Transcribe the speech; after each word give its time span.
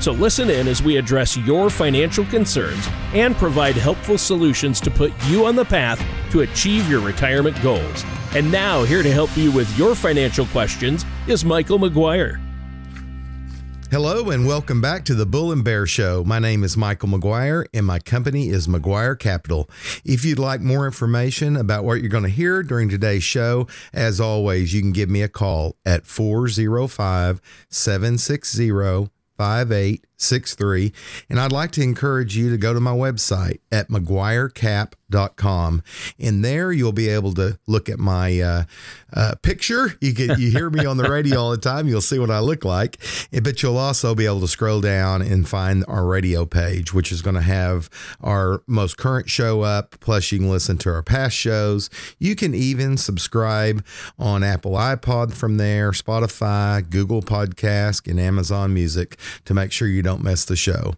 So 0.00 0.12
listen 0.12 0.48
in 0.48 0.68
as 0.68 0.82
we 0.82 0.96
address 0.96 1.36
your 1.36 1.70
financial 1.70 2.24
concerns 2.26 2.88
and 3.14 3.36
provide 3.36 3.74
helpful 3.74 4.16
solutions 4.16 4.80
to 4.82 4.90
put 4.90 5.12
you 5.26 5.44
on 5.44 5.56
the 5.56 5.64
path 5.64 6.04
to 6.30 6.40
achieve 6.40 6.88
your 6.88 7.00
retirement 7.00 7.60
goals. 7.62 8.04
And 8.34 8.50
now, 8.52 8.84
here 8.84 9.02
to 9.02 9.10
help 9.10 9.36
you 9.36 9.50
with 9.50 9.76
your 9.78 9.94
financial 9.94 10.46
questions 10.46 11.04
is 11.26 11.44
Michael 11.44 11.78
McGuire. 11.78 12.44
Hello 13.90 14.28
and 14.28 14.46
welcome 14.46 14.82
back 14.82 15.06
to 15.06 15.14
the 15.14 15.24
Bull 15.24 15.50
and 15.50 15.64
Bear 15.64 15.86
Show. 15.86 16.22
My 16.22 16.38
name 16.38 16.62
is 16.62 16.76
Michael 16.76 17.08
McGuire 17.08 17.64
and 17.72 17.86
my 17.86 17.98
company 17.98 18.50
is 18.50 18.68
McGuire 18.68 19.18
Capital. 19.18 19.70
If 20.04 20.26
you'd 20.26 20.38
like 20.38 20.60
more 20.60 20.84
information 20.84 21.56
about 21.56 21.84
what 21.84 22.02
you're 22.02 22.10
going 22.10 22.24
to 22.24 22.28
hear 22.28 22.62
during 22.62 22.90
today's 22.90 23.24
show, 23.24 23.66
as 23.94 24.20
always, 24.20 24.74
you 24.74 24.82
can 24.82 24.92
give 24.92 25.08
me 25.08 25.22
a 25.22 25.28
call 25.28 25.76
at 25.86 26.06
405 26.06 27.40
760 27.70 29.17
five 29.38 29.72
eight 29.72 30.04
5863. 30.18 30.92
And 31.30 31.38
I'd 31.38 31.52
like 31.52 31.70
to 31.72 31.82
encourage 31.82 32.36
you 32.36 32.50
to 32.50 32.58
go 32.58 32.74
to 32.74 32.80
my 32.80 32.90
website 32.90 33.60
at 33.70 33.88
McGuireCap.com. 33.88 35.82
And 36.18 36.44
there 36.44 36.72
you'll 36.72 36.92
be 36.92 37.08
able 37.08 37.32
to 37.34 37.58
look 37.66 37.88
at 37.88 37.98
my 38.00 38.40
uh, 38.40 38.64
uh, 39.12 39.34
picture. 39.42 39.96
You 40.00 40.12
can 40.14 40.38
you 40.40 40.50
hear 40.50 40.70
me 40.70 40.84
on 40.84 40.96
the 40.96 41.08
radio 41.08 41.38
all 41.38 41.50
the 41.52 41.56
time. 41.56 41.86
You'll 41.86 42.00
see 42.00 42.18
what 42.18 42.30
I 42.30 42.40
look 42.40 42.64
like. 42.64 42.98
But 43.42 43.62
you'll 43.62 43.78
also 43.78 44.14
be 44.16 44.26
able 44.26 44.40
to 44.40 44.48
scroll 44.48 44.80
down 44.80 45.22
and 45.22 45.48
find 45.48 45.84
our 45.86 46.04
radio 46.04 46.44
page, 46.44 46.92
which 46.92 47.12
is 47.12 47.22
going 47.22 47.36
to 47.36 47.42
have 47.42 47.88
our 48.20 48.62
most 48.66 48.96
current 48.96 49.30
show 49.30 49.62
up. 49.62 49.96
Plus, 50.00 50.32
you 50.32 50.38
can 50.38 50.50
listen 50.50 50.78
to 50.78 50.90
our 50.90 51.02
past 51.02 51.36
shows. 51.36 51.90
You 52.18 52.34
can 52.34 52.54
even 52.54 52.96
subscribe 52.96 53.84
on 54.18 54.42
Apple 54.42 54.72
iPod 54.72 55.32
from 55.32 55.58
there, 55.58 55.92
Spotify, 55.92 56.88
Google 56.88 57.22
Podcast, 57.22 58.10
and 58.10 58.18
Amazon 58.18 58.74
Music 58.74 59.16
to 59.44 59.54
make 59.54 59.70
sure 59.70 59.86
you 59.86 60.02
don't 60.08 60.24
miss 60.24 60.44
the 60.46 60.56
show. 60.56 60.94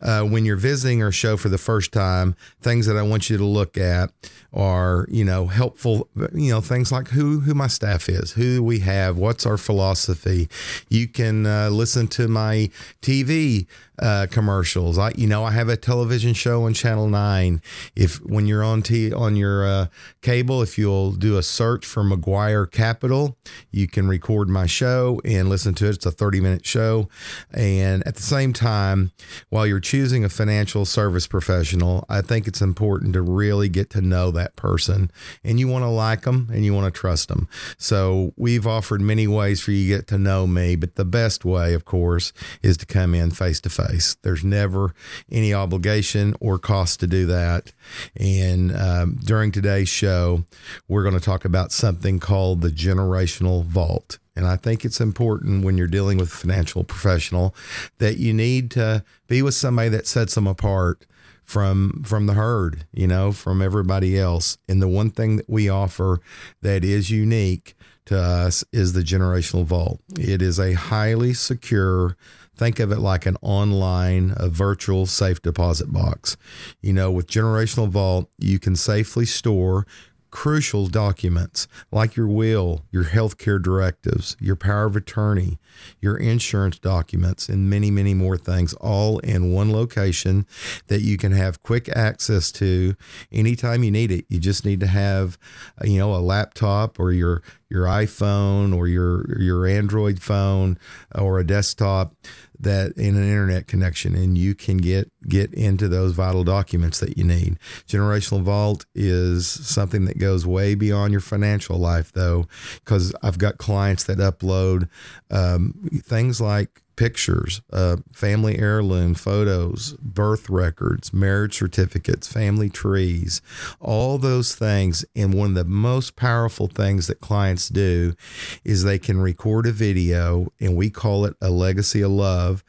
Uh, 0.00 0.22
when 0.22 0.44
you're 0.44 0.56
visiting 0.56 1.02
our 1.02 1.12
show 1.12 1.36
for 1.36 1.48
the 1.48 1.58
first 1.58 1.92
time, 1.92 2.36
things 2.60 2.86
that 2.86 2.96
I 2.96 3.02
want 3.02 3.28
you 3.28 3.36
to 3.36 3.44
look 3.44 3.76
at 3.76 4.10
are, 4.52 5.06
you 5.10 5.24
know, 5.24 5.46
helpful, 5.48 6.08
you 6.32 6.52
know, 6.52 6.60
things 6.60 6.92
like 6.92 7.08
who 7.08 7.40
who 7.40 7.54
my 7.54 7.66
staff 7.66 8.08
is, 8.08 8.32
who 8.32 8.62
we 8.62 8.78
have, 8.80 9.16
what's 9.16 9.44
our 9.46 9.58
philosophy. 9.58 10.48
You 10.88 11.08
can 11.08 11.44
uh, 11.44 11.70
listen 11.70 12.06
to 12.08 12.28
my 12.28 12.70
TV 13.00 13.66
uh, 13.98 14.26
commercials. 14.30 14.98
I, 14.98 15.12
you 15.16 15.26
know, 15.26 15.44
I 15.44 15.50
have 15.50 15.68
a 15.68 15.76
television 15.76 16.32
show 16.32 16.64
on 16.64 16.72
Channel 16.72 17.08
Nine. 17.08 17.60
If 17.94 18.16
when 18.24 18.46
you're 18.46 18.64
on 18.64 18.82
t 18.82 19.12
on 19.12 19.36
your 19.36 19.66
uh, 19.66 19.86
cable, 20.22 20.62
if 20.62 20.78
you'll 20.78 21.12
do 21.12 21.36
a 21.36 21.42
search 21.42 21.84
for 21.84 22.02
McGuire 22.02 22.70
Capital, 22.70 23.36
you 23.70 23.86
can 23.86 24.08
record 24.08 24.48
my 24.48 24.66
show 24.66 25.20
and 25.24 25.48
listen 25.48 25.74
to 25.74 25.86
it. 25.86 25.96
It's 25.96 26.06
a 26.06 26.10
30 26.10 26.40
minute 26.40 26.64
show, 26.64 27.08
and 27.52 28.02
at 28.06 28.14
the 28.14 28.22
same 28.22 28.52
time, 28.52 29.12
while 29.50 29.66
you're 29.66 29.80
choosing 29.80 30.24
a 30.24 30.28
financial 30.30 30.84
service 30.84 31.26
professional, 31.26 32.06
I 32.08 32.22
think 32.22 32.46
it's 32.46 32.62
important 32.62 33.12
to 33.12 33.22
really 33.22 33.68
get 33.68 33.90
to 33.90 34.00
know 34.00 34.30
that 34.30 34.56
person, 34.56 35.10
and 35.44 35.60
you 35.60 35.68
want 35.68 35.82
to 35.84 35.88
like 35.88 36.22
them 36.22 36.48
and 36.52 36.64
you 36.64 36.72
want 36.72 36.92
to 36.92 36.98
trust 36.98 37.28
them. 37.28 37.46
So 37.76 38.32
we've 38.36 38.66
offered 38.66 39.02
many 39.02 39.26
ways 39.26 39.60
for 39.60 39.72
you 39.72 39.84
to 39.84 39.98
get 39.98 40.06
to 40.08 40.18
know 40.18 40.46
me, 40.46 40.76
but 40.76 40.94
the 40.94 41.04
best 41.04 41.44
way, 41.44 41.74
of 41.74 41.84
course, 41.84 42.32
is 42.62 42.78
to 42.78 42.86
come 42.86 43.14
in 43.14 43.30
face 43.30 43.60
to 43.60 43.68
face 43.68 43.81
place. 43.86 44.16
There's 44.22 44.44
never 44.44 44.94
any 45.30 45.52
obligation 45.52 46.34
or 46.40 46.58
cost 46.58 47.00
to 47.00 47.06
do 47.06 47.26
that. 47.26 47.72
And 48.16 48.74
um, 48.76 49.18
during 49.24 49.52
today's 49.52 49.88
show, 49.88 50.44
we're 50.88 51.02
going 51.02 51.18
to 51.18 51.20
talk 51.20 51.44
about 51.44 51.72
something 51.72 52.20
called 52.20 52.60
the 52.60 52.70
generational 52.70 53.64
vault. 53.64 54.18
And 54.34 54.46
I 54.46 54.56
think 54.56 54.84
it's 54.84 55.00
important 55.00 55.64
when 55.64 55.76
you're 55.76 55.86
dealing 55.86 56.18
with 56.18 56.28
a 56.28 56.36
financial 56.36 56.84
professional 56.84 57.54
that 57.98 58.16
you 58.16 58.32
need 58.32 58.70
to 58.72 59.04
be 59.28 59.42
with 59.42 59.54
somebody 59.54 59.90
that 59.90 60.06
sets 60.06 60.34
them 60.34 60.46
apart 60.46 61.06
from 61.44 62.02
from 62.04 62.26
the 62.26 62.34
herd, 62.34 62.86
you 62.92 63.06
know, 63.06 63.32
from 63.32 63.60
everybody 63.60 64.18
else. 64.18 64.56
And 64.68 64.80
the 64.80 64.88
one 64.88 65.10
thing 65.10 65.36
that 65.36 65.50
we 65.50 65.68
offer 65.68 66.20
that 66.62 66.84
is 66.84 67.10
unique 67.10 67.74
to 68.06 68.18
us 68.18 68.64
is 68.72 68.92
the 68.92 69.02
generational 69.02 69.64
vault. 69.64 70.00
It 70.18 70.40
is 70.40 70.58
a 70.58 70.72
highly 70.72 71.34
secure 71.34 72.16
Think 72.56 72.78
of 72.78 72.92
it 72.92 72.98
like 72.98 73.24
an 73.26 73.36
online, 73.40 74.34
a 74.36 74.48
virtual 74.48 75.06
safe 75.06 75.40
deposit 75.40 75.92
box. 75.92 76.36
You 76.80 76.92
know, 76.92 77.10
with 77.10 77.26
Generational 77.26 77.88
Vault, 77.88 78.30
you 78.38 78.58
can 78.58 78.76
safely 78.76 79.24
store 79.24 79.86
crucial 80.32 80.88
documents 80.88 81.68
like 81.92 82.16
your 82.16 82.26
will, 82.26 82.84
your 82.90 83.04
healthcare 83.04 83.62
directives, 83.62 84.34
your 84.40 84.56
power 84.56 84.86
of 84.86 84.96
attorney, 84.96 85.60
your 86.00 86.16
insurance 86.16 86.78
documents, 86.78 87.48
and 87.48 87.70
many, 87.70 87.90
many 87.90 88.14
more 88.14 88.36
things, 88.36 88.72
all 88.74 89.18
in 89.20 89.52
one 89.52 89.70
location 89.70 90.44
that 90.88 91.02
you 91.02 91.16
can 91.16 91.32
have 91.32 91.62
quick 91.62 91.88
access 91.90 92.50
to 92.50 92.96
anytime 93.30 93.84
you 93.84 93.90
need 93.90 94.10
it. 94.10 94.24
You 94.28 94.40
just 94.40 94.64
need 94.64 94.80
to 94.80 94.86
have, 94.88 95.38
you 95.84 95.98
know, 95.98 96.14
a 96.14 96.16
laptop 96.16 96.98
or 96.98 97.12
your 97.12 97.42
your 97.68 97.84
iPhone 97.86 98.76
or 98.76 98.88
your 98.88 99.38
your 99.40 99.66
Android 99.66 100.20
phone 100.20 100.78
or 101.14 101.38
a 101.38 101.46
desktop 101.46 102.14
that 102.62 102.92
in 102.96 103.16
an 103.16 103.24
internet 103.24 103.66
connection 103.66 104.14
and 104.14 104.38
you 104.38 104.54
can 104.54 104.78
get 104.78 105.10
get 105.28 105.52
into 105.54 105.88
those 105.88 106.12
vital 106.12 106.44
documents 106.44 107.00
that 107.00 107.16
you 107.18 107.24
need. 107.24 107.58
Generational 107.86 108.42
Vault 108.42 108.86
is 108.94 109.46
something 109.46 110.04
that 110.06 110.18
goes 110.18 110.46
way 110.46 110.74
beyond 110.74 111.12
your 111.12 111.20
financial 111.20 111.78
life 111.78 112.12
though 112.12 112.46
because 112.84 113.14
I've 113.22 113.38
got 113.38 113.58
clients 113.58 114.04
that 114.04 114.18
upload 114.18 114.88
um, 115.30 115.88
things 116.04 116.40
like 116.40 116.82
pictures, 117.02 117.62
uh, 117.72 117.96
family 118.12 118.60
heirloom 118.60 119.12
photos, 119.12 119.96
birth 120.00 120.48
records, 120.48 121.12
marriage 121.12 121.58
certificates, 121.58 122.32
family 122.32 122.70
trees, 122.70 123.42
all 123.80 124.18
those 124.18 124.54
things. 124.54 125.04
And 125.16 125.34
one 125.34 125.48
of 125.48 125.54
the 125.56 125.64
most 125.64 126.14
powerful 126.14 126.68
things 126.68 127.08
that 127.08 127.18
clients 127.18 127.68
do 127.68 128.14
is 128.62 128.84
they 128.84 129.00
can 129.00 129.20
record 129.20 129.66
a 129.66 129.72
video, 129.72 130.52
and 130.60 130.76
we 130.76 130.90
call 130.90 131.24
it 131.24 131.34
a 131.40 131.50
legacy 131.50 132.02
of 132.02 132.12
love, 132.12 132.62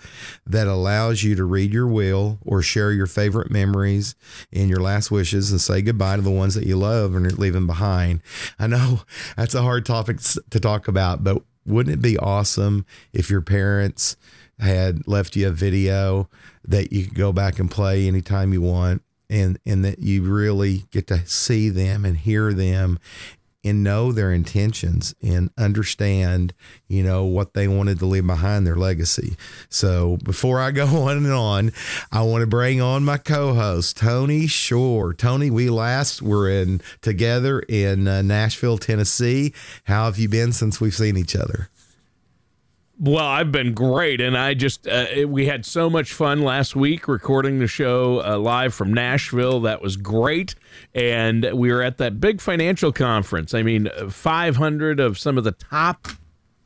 that 0.47 0.65
allows 0.65 1.21
you 1.21 1.35
to 1.35 1.43
read 1.43 1.71
your 1.71 1.87
will 1.87 2.39
or 2.43 2.63
share 2.63 2.91
your 2.91 3.05
favorite 3.05 3.51
memories 3.51 4.15
and 4.51 4.67
your 4.67 4.81
last 4.81 5.11
wishes 5.11 5.51
and 5.51 5.61
say 5.61 5.83
goodbye 5.83 6.15
to 6.15 6.23
the 6.23 6.31
ones 6.31 6.55
that 6.55 6.65
you 6.65 6.75
love 6.75 7.13
and 7.13 7.29
you're 7.29 7.37
leaving 7.37 7.67
behind. 7.67 8.19
I 8.57 8.65
know 8.65 9.01
that's 9.37 9.53
a 9.53 9.61
hard 9.61 9.85
topic 9.85 10.17
to 10.21 10.59
talk 10.59 10.87
about, 10.87 11.23
but 11.23 11.43
wouldn't 11.65 11.93
it 11.93 12.01
be 12.01 12.17
awesome 12.17 12.85
if 13.11 13.29
your 13.29 13.41
parents 13.41 14.15
had 14.59 15.07
left 15.07 15.35
you 15.35 15.47
a 15.47 15.51
video 15.51 16.29
that 16.63 16.91
you 16.91 17.05
could 17.05 17.15
go 17.15 17.33
back 17.33 17.59
and 17.59 17.69
play 17.71 18.07
anytime 18.07 18.53
you 18.53 18.61
want 18.61 19.01
and 19.29 19.57
and 19.65 19.83
that 19.83 19.99
you 19.99 20.23
really 20.23 20.83
get 20.91 21.07
to 21.07 21.25
see 21.25 21.69
them 21.69 22.05
and 22.05 22.17
hear 22.17 22.53
them 22.53 22.99
and 23.63 23.83
know 23.83 24.11
their 24.11 24.31
intentions 24.31 25.15
and 25.21 25.49
understand, 25.57 26.53
you 26.87 27.03
know, 27.03 27.23
what 27.23 27.53
they 27.53 27.67
wanted 27.67 27.99
to 27.99 28.05
leave 28.05 28.27
behind 28.27 28.67
their 28.67 28.75
legacy. 28.75 29.35
So 29.69 30.17
before 30.17 30.59
I 30.59 30.71
go 30.71 30.85
on 31.07 31.17
and 31.17 31.31
on, 31.31 31.71
I 32.11 32.23
want 32.23 32.41
to 32.41 32.47
bring 32.47 32.81
on 32.81 33.03
my 33.03 33.17
co-host, 33.17 33.97
Tony 33.97 34.47
Shore. 34.47 35.13
Tony, 35.13 35.49
we 35.49 35.69
last 35.69 36.21
were 36.21 36.49
in 36.49 36.81
together 37.01 37.59
in 37.61 38.07
uh, 38.07 38.21
Nashville, 38.21 38.77
Tennessee. 38.77 39.53
How 39.85 40.05
have 40.05 40.17
you 40.17 40.29
been 40.29 40.51
since 40.51 40.81
we've 40.81 40.95
seen 40.95 41.17
each 41.17 41.35
other? 41.35 41.69
Well, 42.99 43.25
I've 43.25 43.51
been 43.51 43.73
great, 43.73 44.21
and 44.21 44.37
I 44.37 44.53
just 44.53 44.87
uh, 44.87 45.07
we 45.27 45.47
had 45.47 45.65
so 45.65 45.89
much 45.89 46.13
fun 46.13 46.43
last 46.43 46.75
week 46.75 47.07
recording 47.07 47.57
the 47.57 47.67
show 47.67 48.23
uh, 48.23 48.37
live 48.37 48.73
from 48.75 48.93
Nashville. 48.93 49.61
That 49.61 49.81
was 49.81 49.97
great, 49.97 50.53
and 50.93 51.49
we 51.53 51.71
were 51.71 51.81
at 51.81 51.97
that 51.97 52.21
big 52.21 52.39
financial 52.39 52.91
conference. 52.91 53.55
I 53.55 53.63
mean, 53.63 53.89
500 54.09 54.99
of 54.99 55.17
some 55.17 55.39
of 55.39 55.43
the 55.43 55.53
top 55.53 56.07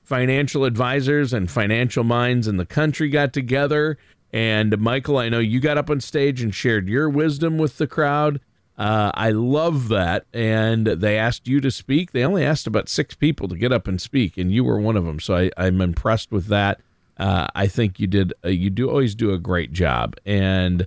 financial 0.04 0.66
advisors 0.66 1.32
and 1.32 1.50
financial 1.50 2.04
minds 2.04 2.48
in 2.48 2.58
the 2.58 2.66
country 2.66 3.08
got 3.10 3.32
together. 3.32 3.98
And 4.34 4.78
Michael, 4.80 5.18
I 5.18 5.30
know 5.30 5.40
you 5.40 5.62
got 5.62 5.78
up 5.78 5.90
on 5.90 6.02
stage 6.02 6.42
and 6.42 6.54
shared 6.54 6.90
your 6.90 7.10
wisdom 7.10 7.58
with 7.58 7.78
the 7.78 7.88
crowd. 7.88 8.42
Uh, 8.78 9.12
I 9.16 9.32
love 9.32 9.88
that. 9.90 10.26
And 10.34 10.86
they 10.86 11.18
asked 11.18 11.48
you 11.48 11.60
to 11.62 11.72
speak. 11.72 12.12
They 12.12 12.24
only 12.24 12.44
asked 12.44 12.68
about 12.68 12.90
six 12.90 13.16
people 13.16 13.48
to 13.48 13.58
get 13.58 13.72
up 13.72 13.88
and 13.88 14.00
speak, 14.00 14.38
and 14.38 14.52
you 14.52 14.64
were 14.64 14.80
one 14.80 14.96
of 14.96 15.06
them. 15.06 15.20
So 15.20 15.36
I, 15.36 15.52
I'm 15.58 15.82
impressed 15.82 16.32
with 16.32 16.48
that. 16.48 16.80
Uh, 17.18 17.48
I 17.56 17.68
think 17.68 18.00
you 18.00 18.08
did. 18.08 18.34
Uh, 18.46 18.50
you 18.50 18.70
do 18.70 18.90
always 18.90 19.16
do 19.16 19.34
a 19.34 19.40
great 19.40 19.72
job, 19.74 20.16
and 20.24 20.84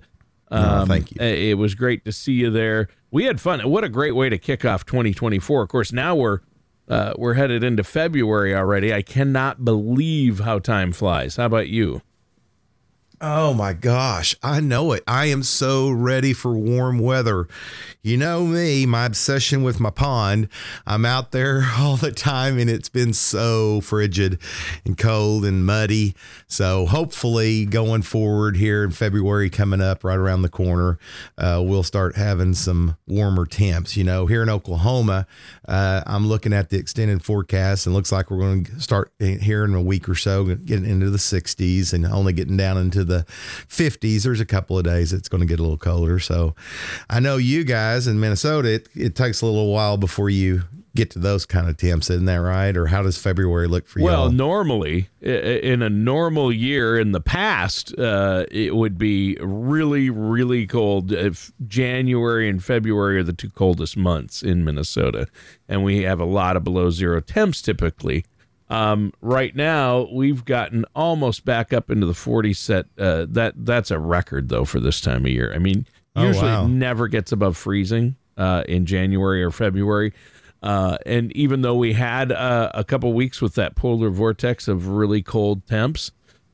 um, 0.49 0.81
oh, 0.81 0.85
thank 0.85 1.11
you. 1.11 1.21
It 1.21 1.57
was 1.57 1.75
great 1.75 2.05
to 2.05 2.13
see 2.13 2.33
you 2.33 2.49
there. 2.49 2.87
we 3.11 3.25
had 3.25 3.41
fun. 3.41 3.59
What 3.69 3.83
a 3.83 3.89
great 3.89 4.15
way 4.15 4.29
to 4.29 4.37
kick 4.37 4.63
off 4.63 4.85
2024. 4.85 5.63
Of 5.63 5.67
course, 5.67 5.91
now 5.91 6.15
we're 6.15 6.39
uh, 6.87 7.13
we're 7.17 7.33
headed 7.33 7.63
into 7.63 7.83
February 7.83 8.55
already. 8.55 8.93
I 8.93 9.01
cannot 9.01 9.65
believe 9.65 10.39
how 10.39 10.59
time 10.59 10.93
flies. 10.93 11.35
How 11.35 11.45
about 11.47 11.67
you? 11.67 12.01
Oh 13.23 13.53
my 13.53 13.73
gosh, 13.73 14.35
I 14.41 14.61
know 14.61 14.93
it. 14.93 15.03
I 15.05 15.27
am 15.27 15.43
so 15.43 15.91
ready 15.91 16.33
for 16.33 16.57
warm 16.57 16.97
weather. 16.97 17.47
You 18.01 18.17
know 18.17 18.47
me, 18.47 18.87
my 18.87 19.05
obsession 19.05 19.61
with 19.61 19.79
my 19.79 19.91
pond. 19.91 20.47
I'm 20.87 21.05
out 21.05 21.31
there 21.31 21.63
all 21.77 21.97
the 21.97 22.11
time 22.11 22.57
and 22.57 22.67
it's 22.67 22.89
been 22.89 23.13
so 23.13 23.79
frigid 23.81 24.39
and 24.83 24.97
cold 24.97 25.45
and 25.45 25.63
muddy. 25.63 26.15
So 26.47 26.87
hopefully, 26.87 27.67
going 27.67 28.01
forward 28.01 28.57
here 28.57 28.83
in 28.83 28.89
February 28.89 29.51
coming 29.51 29.81
up 29.81 30.03
right 30.03 30.17
around 30.17 30.41
the 30.41 30.49
corner, 30.49 30.97
uh, 31.37 31.61
we'll 31.63 31.83
start 31.83 32.15
having 32.15 32.55
some 32.55 32.97
warmer 33.07 33.45
temps. 33.45 33.95
You 33.95 34.03
know, 34.03 34.25
here 34.25 34.41
in 34.41 34.49
Oklahoma, 34.49 35.27
uh, 35.67 36.01
I'm 36.07 36.27
looking 36.27 36.53
at 36.53 36.71
the 36.71 36.79
extended 36.79 37.23
forecast 37.23 37.85
and 37.85 37.93
looks 37.93 38.11
like 38.11 38.31
we're 38.31 38.39
going 38.39 38.63
to 38.63 38.79
start 38.79 39.11
here 39.19 39.63
in 39.63 39.75
a 39.75 39.81
week 39.81 40.09
or 40.09 40.15
so, 40.15 40.43
getting 40.43 40.89
into 40.89 41.11
the 41.11 41.19
60s 41.19 41.93
and 41.93 42.03
only 42.07 42.33
getting 42.33 42.57
down 42.57 42.79
into 42.79 43.03
the 43.03 43.10
50s. 43.19 44.23
There's 44.23 44.39
a 44.39 44.45
couple 44.45 44.77
of 44.77 44.83
days 44.83 45.13
it's 45.13 45.29
going 45.29 45.41
to 45.41 45.47
get 45.47 45.59
a 45.59 45.63
little 45.63 45.77
colder. 45.77 46.19
So 46.19 46.55
I 47.09 47.19
know 47.19 47.37
you 47.37 47.63
guys 47.63 48.07
in 48.07 48.19
Minnesota, 48.19 48.73
it, 48.73 48.89
it 48.95 49.15
takes 49.15 49.41
a 49.41 49.45
little 49.45 49.71
while 49.71 49.97
before 49.97 50.29
you 50.29 50.63
get 50.95 51.09
to 51.11 51.19
those 51.19 51.45
kind 51.45 51.69
of 51.69 51.77
temps, 51.77 52.09
isn't 52.09 52.25
that 52.25 52.35
right? 52.35 52.75
Or 52.75 52.87
how 52.87 53.01
does 53.01 53.17
February 53.17 53.67
look 53.67 53.87
for 53.87 53.99
you? 53.99 54.05
Well, 54.05 54.31
normally 54.31 55.09
in 55.21 55.81
a 55.81 55.89
normal 55.89 56.51
year 56.51 56.99
in 56.99 57.11
the 57.11 57.21
past, 57.21 57.97
uh, 57.97 58.45
it 58.51 58.75
would 58.75 58.97
be 58.97 59.37
really, 59.41 60.09
really 60.09 60.67
cold. 60.67 61.11
If 61.11 61.51
January 61.65 62.49
and 62.49 62.63
February 62.63 63.19
are 63.19 63.23
the 63.23 63.33
two 63.33 63.49
coldest 63.49 63.95
months 63.95 64.41
in 64.43 64.63
Minnesota, 64.65 65.27
and 65.69 65.83
we 65.83 66.03
have 66.03 66.19
a 66.19 66.25
lot 66.25 66.57
of 66.57 66.63
below 66.63 66.89
zero 66.89 67.21
temps 67.21 67.61
typically. 67.61 68.25
Um, 68.71 69.11
right 69.19 69.53
now, 69.53 70.07
we've 70.11 70.45
gotten 70.45 70.85
almost 70.95 71.43
back 71.43 71.73
up 71.73 71.91
into 71.91 72.05
the 72.05 72.13
40 72.13 72.53
set. 72.53 72.85
Uh, 72.97 73.25
that 73.29 73.53
that's 73.65 73.91
a 73.91 73.99
record 73.99 74.47
though 74.47 74.63
for 74.63 74.79
this 74.79 75.01
time 75.01 75.25
of 75.25 75.31
year. 75.31 75.53
I 75.53 75.57
mean, 75.57 75.85
oh, 76.15 76.25
usually 76.25 76.47
wow. 76.47 76.65
it 76.65 76.69
never 76.69 77.09
gets 77.09 77.33
above 77.33 77.57
freezing 77.57 78.15
uh, 78.37 78.63
in 78.69 78.85
January 78.85 79.43
or 79.43 79.51
February. 79.51 80.13
Uh, 80.63 80.97
and 81.05 81.35
even 81.35 81.63
though 81.63 81.75
we 81.75 81.93
had 81.93 82.31
uh, 82.31 82.71
a 82.73 82.83
couple 82.83 83.11
weeks 83.11 83.41
with 83.41 83.55
that 83.55 83.75
polar 83.75 84.09
vortex 84.09 84.69
of 84.69 84.87
really 84.87 85.21
cold 85.21 85.67
temps, 85.67 86.11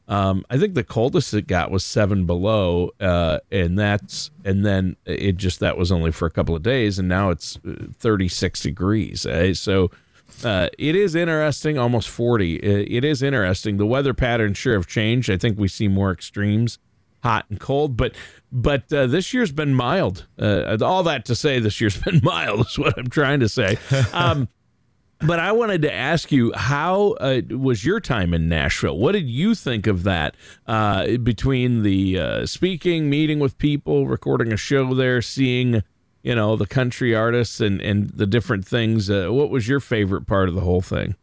um, 0.08 0.44
I 0.50 0.58
think 0.58 0.74
the 0.74 0.86
coldest 0.86 1.34
it 1.34 1.46
got 1.48 1.70
was 1.70 1.84
seven 1.84 2.26
below, 2.26 2.92
uh, 3.00 3.40
and 3.52 3.78
that's 3.78 4.32
and 4.46 4.66
then 4.66 4.96
it 5.06 5.36
just 5.36 5.60
that 5.60 5.78
was 5.78 5.92
only 5.92 6.12
for 6.12 6.26
a 6.26 6.32
couple 6.32 6.56
of 6.56 6.64
days, 6.64 6.98
and 6.98 7.10
now 7.10 7.30
it's 7.30 7.60
uh, 7.68 7.88
36 8.00 8.62
degrees. 8.62 9.26
Eh? 9.26 9.54
So 9.54 9.92
uh, 10.44 10.70
it 10.78 10.96
is 10.96 11.16
interesting, 11.16 11.78
almost 11.78 12.10
40. 12.10 12.56
It 12.58 13.04
is 13.04 13.24
interesting. 13.24 13.78
The 13.78 13.86
weather 13.86 14.14
patterns 14.14 14.58
sure 14.58 14.74
have 14.74 14.88
changed. 14.88 15.30
I 15.30 15.38
think 15.38 15.58
we 15.58 15.68
see 15.68 15.88
more 15.88 16.12
extremes, 16.12 16.80
hot 17.24 17.46
and 17.50 17.60
cold, 17.60 17.98
but 17.98 18.14
but 18.52 18.92
uh, 18.94 19.08
this 19.08 19.34
year's 19.34 19.52
been 19.52 19.74
mild. 19.74 20.28
Uh, 20.40 20.78
all 20.82 21.04
that 21.04 21.26
to 21.26 21.36
say, 21.36 21.60
this 21.60 21.82
year's 21.82 22.02
been 22.04 22.22
mild 22.24 22.68
is 22.68 22.78
what 22.78 22.98
I'm 22.98 23.10
trying 23.10 23.40
to 23.42 23.50
say. 23.50 23.78
Um, 24.14 24.48
but 25.20 25.40
I 25.40 25.52
wanted 25.52 25.82
to 25.82 25.94
ask 25.94 26.32
you, 26.32 26.54
how 26.54 27.14
uh, 27.14 27.42
was 27.50 27.84
your 27.84 28.00
time 28.00 28.36
in 28.36 28.48
Nashville? 28.48 28.98
What 28.98 29.14
did 29.14 29.28
you 29.28 29.56
think 29.56 29.88
of 29.88 30.04
that 30.04 30.36
uh, 30.68 31.18
between 31.18 31.82
the 31.82 32.20
uh, 32.20 32.46
speaking, 32.46 33.10
meeting 33.10 33.40
with 33.40 33.58
people, 33.58 34.06
recording 34.06 34.54
a 34.54 34.58
show 34.58 34.94
there, 34.94 35.24
seeing 35.24 35.82
you 36.28 36.36
know 36.36 36.58
the 36.58 36.68
country 36.68 37.16
artists 37.16 37.62
and 37.62 37.82
and 37.82 38.10
the 38.10 38.28
different 38.28 38.68
things. 38.68 39.10
Uh, 39.10 39.30
what 39.30 39.50
was 39.50 39.66
your 39.66 39.80
favorite 39.80 40.28
part 40.28 40.50
of 40.50 40.56
the 40.56 40.62
whole 40.62 40.82
thing? 40.82 41.16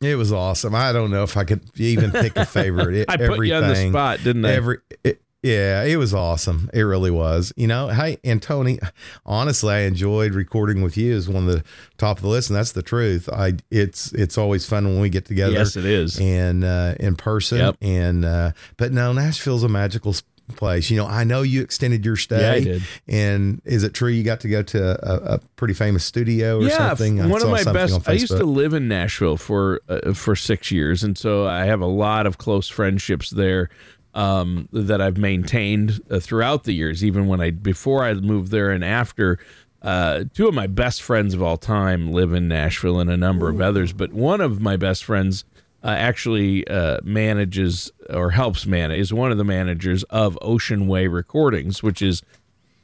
It 0.00 0.16
was 0.16 0.32
awesome. 0.32 0.74
I 0.74 0.92
don't 0.92 1.10
know 1.10 1.22
if 1.22 1.36
I 1.36 1.44
could 1.44 1.68
even 1.78 2.10
pick 2.10 2.34
a 2.36 2.46
favorite. 2.46 2.86
It, 2.96 3.10
I 3.10 3.16
put 3.16 3.32
everything, 3.32 3.46
you 3.48 3.54
on 3.54 3.68
the 3.68 3.88
spot, 3.90 4.22
didn't 4.24 4.46
I? 4.46 4.52
Every 4.52 4.78
it, 5.04 5.20
yeah, 5.42 5.84
it 5.84 5.96
was 5.96 6.14
awesome. 6.14 6.70
It 6.72 6.80
really 6.80 7.10
was. 7.10 7.52
You 7.56 7.66
know, 7.66 7.88
hey, 7.88 8.18
and 8.24 8.42
Tony, 8.42 8.78
honestly, 9.26 9.74
I 9.74 9.80
enjoyed 9.80 10.32
recording 10.32 10.80
with 10.80 10.96
you 10.96 11.14
as 11.14 11.28
one 11.28 11.46
of 11.46 11.54
the 11.54 11.62
top 11.98 12.16
of 12.16 12.22
the 12.22 12.28
list, 12.28 12.48
and 12.48 12.56
that's 12.56 12.72
the 12.72 12.82
truth. 12.82 13.28
I 13.30 13.54
it's 13.70 14.12
it's 14.12 14.38
always 14.38 14.64
fun 14.64 14.86
when 14.86 15.00
we 15.00 15.10
get 15.10 15.26
together. 15.26 15.52
Yes, 15.52 15.76
it 15.76 15.84
is, 15.84 16.18
and 16.18 16.64
uh, 16.64 16.94
in 16.98 17.16
person. 17.16 17.58
Yep. 17.58 17.76
And 17.82 18.24
uh, 18.24 18.52
but 18.78 18.92
no, 18.92 19.12
Nashville's 19.12 19.62
a 19.62 19.68
magical 19.68 20.14
place. 20.54 20.90
You 20.90 20.96
know, 20.96 21.06
I 21.06 21.24
know 21.24 21.42
you 21.42 21.62
extended 21.62 22.04
your 22.04 22.16
stay. 22.16 22.40
Yeah, 22.40 22.52
I 22.52 22.60
did. 22.60 22.82
And 23.08 23.62
is 23.64 23.82
it 23.82 23.94
true 23.94 24.10
you 24.10 24.22
got 24.22 24.40
to 24.40 24.48
go 24.48 24.62
to 24.62 25.08
a, 25.12 25.34
a 25.34 25.38
pretty 25.56 25.74
famous 25.74 26.04
studio 26.04 26.58
or 26.58 26.62
yeah, 26.62 26.88
something? 26.88 27.28
One 27.28 27.42
of 27.42 27.50
my 27.50 27.64
best. 27.64 28.08
I 28.08 28.12
used 28.12 28.28
to 28.28 28.44
live 28.44 28.74
in 28.74 28.88
Nashville 28.88 29.36
for 29.36 29.80
uh, 29.88 30.12
for 30.12 30.36
six 30.36 30.70
years, 30.70 31.02
and 31.02 31.16
so 31.16 31.46
I 31.46 31.64
have 31.64 31.80
a 31.80 31.86
lot 31.86 32.26
of 32.26 32.38
close 32.38 32.68
friendships 32.68 33.30
there. 33.30 33.70
Um, 34.14 34.70
that 34.72 35.02
I've 35.02 35.18
maintained 35.18 36.00
uh, 36.10 36.20
throughout 36.20 36.64
the 36.64 36.72
years, 36.72 37.04
even 37.04 37.26
when 37.26 37.42
I 37.42 37.50
before 37.50 38.02
I 38.02 38.14
moved 38.14 38.50
there 38.50 38.70
and 38.70 38.84
after. 38.84 39.38
Uh, 39.82 40.24
two 40.32 40.48
of 40.48 40.54
my 40.54 40.66
best 40.66 41.02
friends 41.02 41.34
of 41.34 41.42
all 41.42 41.58
time 41.58 42.10
live 42.10 42.32
in 42.32 42.48
Nashville, 42.48 42.98
and 42.98 43.10
a 43.10 43.16
number 43.16 43.50
of 43.50 43.60
others. 43.60 43.92
But 43.92 44.14
one 44.14 44.40
of 44.40 44.58
my 44.58 44.76
best 44.76 45.04
friends 45.04 45.44
uh, 45.86 45.90
actually 45.90 46.66
uh, 46.66 46.98
manages 47.04 47.92
or 48.10 48.32
helps 48.32 48.66
manage 48.66 48.98
is 48.98 49.14
one 49.14 49.30
of 49.30 49.38
the 49.38 49.44
managers 49.44 50.02
of 50.04 50.36
Ocean 50.42 50.88
Way 50.88 51.06
Recordings, 51.06 51.80
which 51.80 52.02
is 52.02 52.22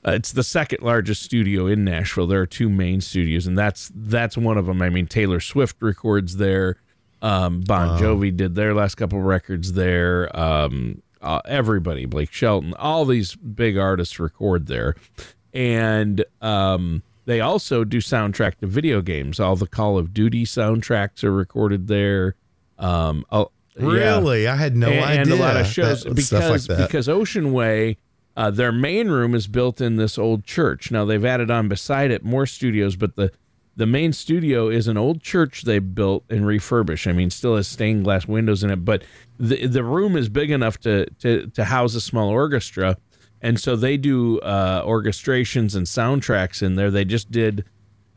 uh, 0.07 0.13
it's 0.13 0.31
the 0.31 0.45
second 0.45 0.83
largest 0.83 1.25
studio 1.25 1.67
in 1.67 1.85
Nashville. 1.85 2.29
There 2.29 2.41
are 2.41 2.47
two 2.47 2.69
main 2.69 3.01
studios, 3.01 3.45
and 3.49 3.59
that's 3.59 3.91
that's 3.93 4.39
one 4.39 4.57
of 4.57 4.67
them. 4.67 4.81
I 4.81 4.89
mean, 4.89 5.09
Taylor 5.09 5.41
Swift 5.41 5.83
records 5.83 6.37
there. 6.37 6.77
Um, 7.21 7.63
bon. 7.63 8.01
Jovi 8.01 8.37
did 8.37 8.55
their 8.55 8.73
last 8.73 8.95
couple 8.95 9.21
records 9.21 9.73
there. 9.73 10.35
Um, 10.39 11.03
uh, 11.21 11.41
everybody, 11.45 12.07
Blake 12.07 12.33
Shelton, 12.33 12.73
all 12.75 13.05
these 13.05 13.35
big 13.35 13.77
artists 13.77 14.21
record 14.21 14.69
there, 14.69 14.95
and 15.53 16.25
um, 16.41 17.03
they 17.25 17.41
also 17.41 17.83
do 17.83 17.99
soundtrack 17.99 18.59
to 18.59 18.69
video 18.69 19.01
games. 19.01 19.41
All 19.41 19.57
the 19.57 19.67
Call 19.67 19.99
of 19.99 20.15
Duty 20.15 20.45
soundtracks 20.45 21.25
are 21.25 21.33
recorded 21.33 21.89
there. 21.89 22.37
Um, 22.83 23.25
oh, 23.31 23.51
really, 23.77 24.45
yeah. 24.45 24.55
I 24.55 24.57
had 24.57 24.77
no 24.77 24.89
and, 24.89 25.05
idea. 25.05 25.21
And 25.23 25.31
a 25.33 25.37
lot 25.37 25.57
of 25.57 25.67
shows 25.67 26.03
that, 26.03 26.15
because 26.15 26.69
like 26.69 26.79
because 26.79 27.09
Ocean 27.09 27.53
Way, 27.53 27.97
uh, 28.37 28.51
their 28.51 28.73
main 28.73 29.09
room 29.09 29.35
is 29.35 29.47
built 29.47 29.81
in 29.81 29.97
this 29.97 30.19
old 30.19 30.45
church. 30.45 30.91
Now 30.91 31.05
they've 31.05 31.25
added 31.25 31.51
on 31.51 31.69
beside 31.69 32.11
it 32.11 32.25
more 32.25 32.45
studios, 32.47 32.97
but 32.97 33.17
the 33.17 33.31
the 33.77 33.87
main 33.87 34.13
studio 34.13 34.69
is 34.69 34.89
an 34.89 34.99
old 34.99 35.23
church 35.23 35.63
they 35.63 35.79
built 35.79 36.25
and 36.29 36.47
refurbished. 36.47 37.07
I 37.07 37.13
mean, 37.13 37.31
still 37.31 37.57
has 37.57 37.69
stained 37.69 38.05
glass 38.05 38.27
windows 38.27 38.63
in 38.63 38.71
it, 38.71 38.85
but 38.85 39.05
the 39.39 39.67
the 39.67 39.85
room 39.85 40.17
is 40.17 40.29
big 40.29 40.51
enough 40.51 40.79
to 40.81 41.07
to 41.21 41.47
to 41.49 41.65
house 41.65 41.95
a 41.95 42.01
small 42.01 42.29
orchestra, 42.29 42.97
and 43.41 43.61
so 43.61 43.77
they 43.77 43.97
do 43.97 44.41
uh, 44.41 44.85
orchestrations 44.85 45.77
and 45.77 45.87
soundtracks 45.87 46.63
in 46.63 46.75
there. 46.75 46.91
They 46.91 47.05
just 47.05 47.31
did 47.31 47.65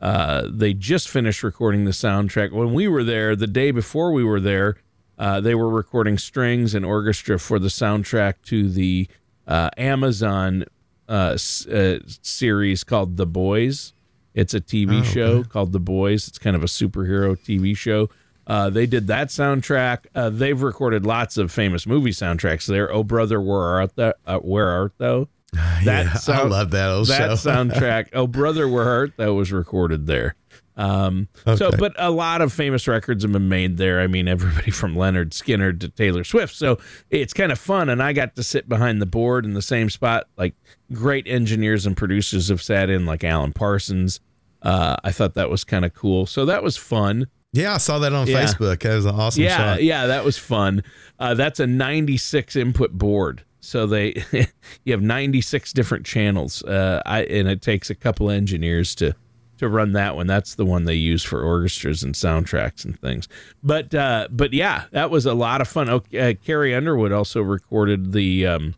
uh, 0.00 0.48
they 0.50 0.74
just 0.74 1.08
finished 1.08 1.42
recording 1.42 1.84
the 1.84 1.90
soundtrack. 1.90 2.52
When 2.52 2.74
we 2.74 2.88
were 2.88 3.04
there, 3.04 3.34
the 3.34 3.46
day 3.46 3.70
before 3.70 4.12
we 4.12 4.24
were 4.24 4.40
there, 4.40 4.76
uh, 5.18 5.40
they 5.40 5.54
were 5.54 5.68
recording 5.68 6.18
strings 6.18 6.74
and 6.74 6.84
orchestra 6.84 7.38
for 7.38 7.58
the 7.58 7.68
soundtrack 7.68 8.34
to 8.44 8.68
the 8.68 9.08
uh, 9.46 9.70
Amazon 9.78 10.64
uh, 11.08 11.32
s- 11.34 11.66
uh, 11.66 12.00
series 12.22 12.84
called 12.84 13.16
The 13.16 13.26
Boys. 13.26 13.94
It's 14.34 14.52
a 14.52 14.60
TV 14.60 15.00
oh, 15.00 15.02
show 15.02 15.32
okay. 15.38 15.48
called 15.48 15.72
The 15.72 15.80
Boys. 15.80 16.28
It's 16.28 16.38
kind 16.38 16.54
of 16.54 16.62
a 16.62 16.66
superhero 16.66 17.38
TV 17.38 17.74
show. 17.74 18.10
Uh, 18.46 18.68
they 18.68 18.86
did 18.86 19.06
that 19.06 19.28
soundtrack. 19.28 20.04
they've 20.38 20.60
recorded 20.60 21.06
lots 21.06 21.36
of 21.38 21.50
famous 21.50 21.86
movie 21.86 22.10
soundtracks 22.10 22.66
there. 22.66 22.92
Oh, 22.92 23.02
brother, 23.02 23.40
where 23.40 23.58
art 23.60 23.96
thou? 23.96 24.12
where 24.40 24.68
art 24.68 24.92
thou? 24.98 25.28
That 25.84 26.06
yeah, 26.06 26.14
sound, 26.14 26.52
I 26.52 26.56
love 26.58 26.70
that. 26.72 26.90
Also. 26.90 27.12
That 27.12 27.30
soundtrack. 27.30 28.08
Oh, 28.12 28.26
brother, 28.26 28.68
we're 28.68 28.84
hurt. 28.84 29.16
that 29.18 29.32
was 29.32 29.52
recorded 29.52 30.06
there. 30.06 30.34
Um, 30.76 31.28
okay. 31.46 31.56
So, 31.56 31.70
but 31.70 31.94
a 31.96 32.10
lot 32.10 32.42
of 32.42 32.52
famous 32.52 32.86
records 32.86 33.22
have 33.24 33.32
been 33.32 33.48
made 33.48 33.76
there. 33.76 34.00
I 34.00 34.06
mean, 34.06 34.28
everybody 34.28 34.70
from 34.72 34.94
Lynyrd 34.94 35.30
Skynyrd 35.30 35.80
to 35.80 35.88
Taylor 35.88 36.24
Swift. 36.24 36.54
So 36.54 36.78
it's 37.10 37.32
kind 37.32 37.50
of 37.50 37.58
fun. 37.58 37.88
And 37.88 38.02
I 38.02 38.12
got 38.12 38.36
to 38.36 38.42
sit 38.42 38.68
behind 38.68 39.00
the 39.00 39.06
board 39.06 39.44
in 39.44 39.54
the 39.54 39.62
same 39.62 39.88
spot. 39.88 40.28
Like 40.36 40.54
great 40.92 41.26
engineers 41.26 41.86
and 41.86 41.96
producers 41.96 42.48
have 42.48 42.62
sat 42.62 42.90
in, 42.90 43.06
like 43.06 43.24
Alan 43.24 43.52
Parsons. 43.52 44.20
Uh, 44.62 44.96
I 45.04 45.12
thought 45.12 45.34
that 45.34 45.48
was 45.48 45.64
kind 45.64 45.84
of 45.84 45.94
cool. 45.94 46.26
So 46.26 46.44
that 46.46 46.62
was 46.62 46.76
fun. 46.76 47.28
Yeah, 47.52 47.74
I 47.74 47.78
saw 47.78 47.98
that 48.00 48.12
on 48.12 48.26
yeah. 48.26 48.44
Facebook. 48.44 48.82
That 48.82 48.94
was 48.96 49.06
an 49.06 49.14
awesome 49.14 49.42
yeah, 49.42 49.56
shot. 49.56 49.82
Yeah, 49.82 50.06
that 50.06 50.24
was 50.24 50.36
fun. 50.36 50.82
Uh, 51.18 51.32
that's 51.34 51.58
a 51.58 51.66
96 51.66 52.54
input 52.56 52.92
board. 52.92 53.44
So 53.66 53.86
they, 53.86 54.22
you 54.84 54.92
have 54.92 55.02
96 55.02 55.72
different 55.72 56.06
channels, 56.06 56.62
uh, 56.62 57.02
I, 57.04 57.24
and 57.24 57.48
it 57.48 57.60
takes 57.60 57.90
a 57.90 57.94
couple 57.94 58.30
engineers 58.30 58.94
to 58.96 59.14
to 59.58 59.68
run 59.68 59.92
that 59.92 60.14
one. 60.14 60.26
That's 60.26 60.54
the 60.54 60.66
one 60.66 60.84
they 60.84 60.94
use 60.94 61.24
for 61.24 61.42
orchestras 61.42 62.02
and 62.02 62.14
soundtracks 62.14 62.84
and 62.84 62.98
things. 63.00 63.26
But 63.62 63.94
uh, 63.94 64.28
but 64.30 64.52
yeah, 64.52 64.84
that 64.92 65.10
was 65.10 65.26
a 65.26 65.34
lot 65.34 65.60
of 65.60 65.68
fun. 65.68 65.88
Oh, 65.88 66.02
uh, 66.18 66.34
Carrie 66.44 66.74
Underwood 66.74 67.10
also 67.10 67.40
recorded 67.40 68.12
the 68.12 68.46
um, 68.46 68.74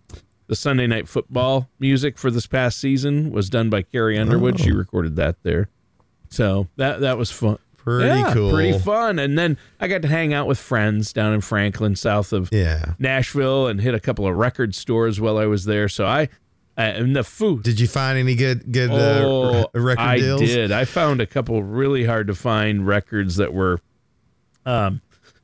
the 0.46 0.56
Sunday 0.56 0.86
night 0.86 1.08
football 1.08 1.68
music 1.78 2.16
for 2.16 2.30
this 2.30 2.46
past 2.46 2.78
season 2.78 3.30
was 3.30 3.50
done 3.50 3.68
by 3.68 3.82
Carrie 3.82 4.18
Underwood. 4.18 4.54
Oh. 4.60 4.64
She 4.64 4.72
recorded 4.72 5.16
that 5.16 5.42
there. 5.42 5.68
So 6.30 6.68
that 6.76 7.00
that 7.00 7.18
was 7.18 7.30
fun. 7.30 7.58
Pretty 7.88 8.20
yeah, 8.20 8.32
cool. 8.34 8.52
Pretty 8.52 8.78
fun. 8.78 9.18
And 9.18 9.38
then 9.38 9.56
I 9.80 9.88
got 9.88 10.02
to 10.02 10.08
hang 10.08 10.32
out 10.34 10.46
with 10.46 10.58
friends 10.58 11.12
down 11.12 11.32
in 11.32 11.40
Franklin, 11.40 11.96
south 11.96 12.32
of 12.32 12.48
Yeah. 12.52 12.94
Nashville, 12.98 13.66
and 13.66 13.80
hit 13.80 13.94
a 13.94 14.00
couple 14.00 14.26
of 14.26 14.36
record 14.36 14.74
stores 14.74 15.20
while 15.20 15.38
I 15.38 15.46
was 15.46 15.64
there. 15.64 15.88
So 15.88 16.06
I, 16.06 16.28
uh, 16.76 16.82
and 16.82 17.16
the 17.16 17.24
food. 17.24 17.62
Did 17.64 17.80
you 17.80 17.86
find 17.88 18.18
any 18.18 18.34
good 18.36 18.70
good 18.70 18.90
Oh, 18.92 19.42
uh, 19.62 19.64
record 19.80 20.00
I 20.02 20.18
deals? 20.18 20.40
did. 20.40 20.70
I 20.72 20.84
found 20.84 21.20
a 21.20 21.26
couple 21.26 21.62
really 21.62 22.04
hard 22.04 22.26
to 22.28 22.34
find 22.34 22.86
records 22.86 23.36
that 23.36 23.52
were, 23.52 23.80
um, 24.66 25.00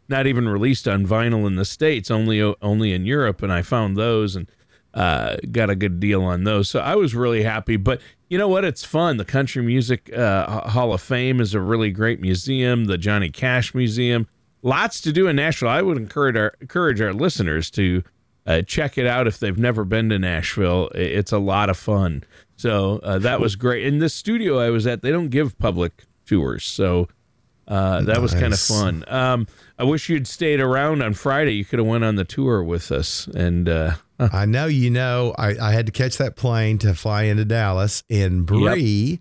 not 0.09 0.27
even 0.27 0.49
released 0.49 0.87
on 0.87 1.07
vinyl 1.07 1.47
in 1.47 1.57
the 1.57 1.65
states, 1.65 2.11
only 2.11 2.41
only 2.61 2.93
in 2.93 3.07
Europe, 3.07 3.43
and 3.43 3.53
I 3.53 3.63
found 3.63 3.97
those 3.97 4.37
and 4.37 4.49
uh, 4.93 5.37
got 5.51 5.71
a 5.71 5.75
good 5.75 5.99
deal 5.99 6.23
on 6.23 6.45
those. 6.45 6.69
So 6.69 6.79
I 6.79 6.95
was 6.95 7.15
really 7.15 7.43
happy. 7.43 7.77
But 7.77 8.01
you 8.35 8.39
know 8.39 8.49
what? 8.49 8.65
It's 8.65 8.85
fun. 8.85 9.17
The 9.17 9.25
Country 9.25 9.63
Music 9.63 10.13
uh, 10.13 10.69
Hall 10.71 10.93
of 10.93 11.01
Fame 11.01 11.41
is 11.41 11.55
a 11.55 11.61
really 11.61 11.93
great 11.93 12.21
museum. 12.21 12.87
The 12.87 12.99
Johnny 12.99 13.31
Cash 13.31 13.77
Museum, 13.77 14.27
lots 14.61 15.01
to 15.03 15.13
do 15.13 15.29
in 15.29 15.37
Nashville. 15.37 15.69
I 15.69 15.83
would 15.83 15.97
encourage 15.97 16.35
our 16.35 16.53
encourage 16.61 17.01
our 17.01 17.13
listeners 17.13 17.71
to. 17.71 18.03
Uh, 18.45 18.63
check 18.63 18.99
it 18.99 19.07
out 19.07 19.29
if 19.29 19.39
they've 19.39 19.57
never 19.57 19.85
been 19.85 20.09
to 20.09 20.19
Nashville. 20.19 20.91
It's 20.97 21.31
a 21.31 21.39
lot 21.39 21.71
of 21.71 21.77
fun. 21.77 22.25
So 22.57 22.99
uh, 23.05 23.21
that 23.21 23.39
was 23.39 23.55
great. 23.55 23.87
In 23.87 24.01
the 24.01 24.09
studio 24.09 24.59
I 24.59 24.71
was 24.71 24.85
at, 24.85 25.01
they 25.01 25.13
don't 25.13 25.29
give 25.29 25.57
public 25.61 26.03
tours, 26.27 26.65
so 26.65 27.07
uh, 27.69 28.03
that 28.03 28.21
was 28.21 28.35
kind 28.35 28.53
of 28.53 28.59
fun. 28.59 29.05
Um, 29.07 29.47
I 29.79 29.85
wish 29.85 30.09
you'd 30.09 30.27
stayed 30.27 30.59
around 30.59 31.03
on 31.03 31.15
Friday. 31.15 31.53
You 31.53 31.65
could 31.65 31.79
have 31.79 31.87
went 31.87 32.03
on 32.03 32.17
the 32.17 32.25
tour 32.25 32.65
with 32.65 32.91
us. 32.91 33.29
And 33.29 33.69
uh, 33.69 33.93
I 34.19 34.47
know 34.47 34.67
you 34.67 34.91
know. 34.91 35.35
I, 35.39 35.57
I 35.59 35.73
had 35.73 35.87
to 35.87 35.93
catch 35.93 36.19
that 36.19 36.37
plane 36.37 36.79
to 36.79 36.95
fly 36.95 37.25
into 37.25 37.45
Dallas, 37.45 38.05
and 38.09 38.47
Bree 38.47 39.21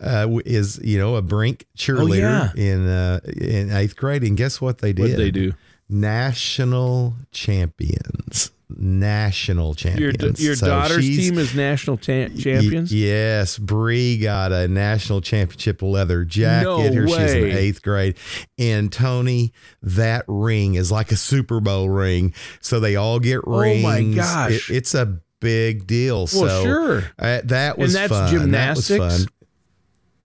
uh, 0.00 0.26
is 0.44 0.80
you 0.82 0.98
know 0.98 1.16
a 1.16 1.22
Brink 1.22 1.66
cheerleader 1.76 2.50
Oh, 2.50 2.52
yeah. 2.54 2.64
in 2.72 2.86
uh, 2.88 3.20
in 3.26 3.70
eighth 3.70 3.96
grade, 3.96 4.22
and 4.22 4.36
guess 4.36 4.60
what 4.60 4.78
they 4.78 4.92
did? 4.92 5.10
what 5.10 5.16
they 5.18 5.30
do? 5.30 5.52
National 5.88 7.14
champions. 7.32 8.50
National 8.76 9.68
Your 9.68 9.74
champions. 10.12 10.42
your 10.44 10.54
So 10.54 10.66
daughter's 10.66 11.04
team 11.06 11.38
is 11.38 11.54
national 11.54 11.96
ta- 11.96 12.28
champions. 12.38 12.90
Y- 12.92 12.98
yes, 12.98 13.58
Bree 13.58 14.18
got 14.18 14.52
a 14.52 14.68
national 14.68 15.20
championship 15.20 15.82
leather 15.82 16.24
jacket. 16.24 16.64
No 16.64 16.82
Her 16.82 17.06
she's 17.08 17.32
in 17.32 17.44
eighth 17.56 17.82
grade, 17.82 18.16
and 18.58 18.92
Tony, 18.92 19.52
that 19.82 20.24
ring 20.28 20.74
is 20.74 20.90
like 20.92 21.10
a 21.12 21.16
Super 21.16 21.60
Bowl 21.60 21.88
ring. 21.88 22.34
So 22.60 22.80
they 22.80 22.96
all 22.96 23.18
get 23.20 23.40
rings. 23.46 23.84
Oh, 23.84 23.88
my 23.88 24.02
gosh. 24.02 24.70
It- 24.70 24.76
it's 24.76 24.94
a 24.94 25.18
big 25.40 25.86
deal. 25.86 26.18
Well, 26.18 26.28
so 26.28 26.62
sure. 26.64 27.04
uh, 27.18 27.40
that 27.44 27.78
was 27.78 27.94
that's 27.94 28.10
fun. 28.12 28.30
gymnastics? 28.30 28.88
That 28.88 28.98
was 29.00 29.24
fun. 29.24 29.34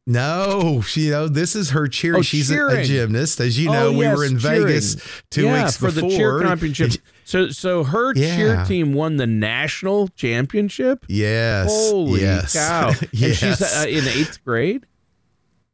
No, 0.07 0.81
she, 0.81 1.05
you 1.05 1.11
know, 1.11 1.27
this 1.27 1.55
is 1.55 1.71
her 1.71 1.87
cheer. 1.87 2.17
Oh, 2.17 2.21
She's 2.21 2.51
a, 2.51 2.63
a 2.67 2.83
gymnast. 2.83 3.39
As 3.39 3.57
you 3.57 3.71
know, 3.71 3.87
Oh, 3.87 3.91
we 3.91 4.01
yes, 4.01 4.15
were 4.17 4.25
in 4.25 4.37
cheering. 4.37 4.67
Vegas 4.67 4.97
two 5.31 5.45
yeah, 5.45 5.63
weeks 5.63 5.77
for 5.77 5.87
before. 5.91 6.09
the 6.09 6.15
cheer 6.15 6.39
championship. 6.41 6.91
So 7.25 7.49
so 7.49 7.83
her 7.83 8.13
cheer 8.13 8.63
team 8.65 8.93
won 8.93 9.17
the 9.17 9.25
national 9.27 10.07
championship. 10.09 11.05
Yes. 11.09 11.67
Holy 11.69 12.21
yes. 12.21 12.53
cow! 12.53 12.89
And 13.01 13.35
she's 13.35 13.61
uh, 13.61 13.85
in 13.89 14.07
eighth 14.07 14.43
grade. 14.45 14.85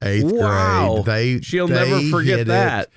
eighth 0.02 0.32
Wow. 0.32 1.02
grade. 1.04 1.06
They 1.06 1.42
She'll 1.42 1.68
they 1.68 1.76
never 1.76 2.02
forget 2.10 2.40
it. 2.40 2.48
that. 2.48 2.90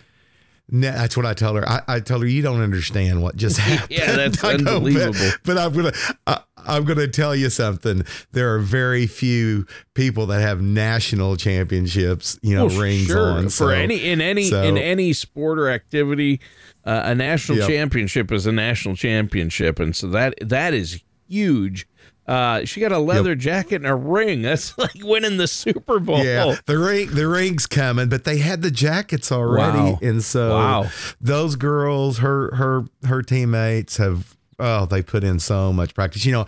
No, 0.71 0.91
that's 0.93 1.15
what 1.15 1.27
I 1.27 1.35
tell 1.35 1.55
her. 1.57 1.69
I, 1.69 1.83
I 1.87 2.01
told 2.01 2.23
her 2.23 2.29
you 2.29 2.41
don't 2.43 2.63
understand 2.63 3.23
what 3.23 3.37
just 3.37 3.59
happened. 3.61 3.91
Yeah, 3.91 4.13
that's 4.17 4.41
go, 4.43 4.49
unbelievable. 4.51 5.13
But, 5.19 5.39
but 5.45 5.59
I'm 5.59 5.73
gonna 5.75 5.93
I, 6.27 6.41
I'm 6.57 6.85
gonna 6.85 7.09
tell 7.09 7.35
you 7.37 7.51
something. 7.51 8.05
There 8.33 8.55
are 8.55 8.61
very 8.61 9.07
few 9.07 9.67
people 9.95 10.27
that 10.27 10.41
have 10.41 10.63
national 10.63 11.37
championships, 11.37 12.39
you 12.41 12.55
know, 12.55 12.67
Well, 12.67 12.81
rings 12.81 13.07
sure. 13.09 13.31
on. 13.33 13.49
for 13.51 13.73
any 13.73 13.97
in 14.09 14.21
any 14.23 14.45
so- 14.45 14.63
in 14.63 14.79
any 14.79 15.13
sport 15.13 15.59
or 15.59 15.69
activity. 15.69 16.41
Uh, 16.87 17.03
a 17.05 17.15
national 17.15 17.59
Yep. 17.59 17.69
championship 17.69 18.31
is 18.33 18.47
a 18.47 18.53
national 18.53 18.95
championship, 18.97 19.79
and 19.81 19.95
so 19.97 20.09
that 20.09 20.35
that 20.41 20.75
is 20.75 21.01
huge. 21.29 21.87
Uh, 22.27 22.65
she 22.65 22.81
got 22.81 22.91
a 22.91 22.99
leather 22.99 23.35
jacket 23.35 23.77
and 23.77 23.87
a 23.87 23.95
ring. 23.95 24.41
That's 24.49 24.77
like 24.79 24.93
winning 25.03 25.37
the 25.37 25.47
Super 25.47 25.99
Bowl. 25.99 26.25
Yeah, 26.25 26.57
the 26.67 26.79
ring, 26.79 27.11
the 27.15 27.29
ring's 27.29 27.67
coming, 27.67 28.09
but 28.09 28.25
they 28.25 28.39
had 28.39 28.63
the 28.63 28.71
jackets 28.71 29.31
already, 29.31 29.79
Wow. 29.79 29.99
and 30.03 30.23
so 30.25 30.51
Wow. 30.57 30.91
those 31.21 31.57
girls, 31.57 32.19
her 32.19 32.55
her 32.55 32.85
her 33.07 33.23
teammates 33.23 33.97
have 33.99 34.37
oh, 34.59 34.87
they 34.87 35.03
put 35.03 35.25
in 35.25 35.39
so 35.41 35.73
much 35.73 35.95
practice. 35.95 36.25
You 36.25 36.33
know, 36.33 36.47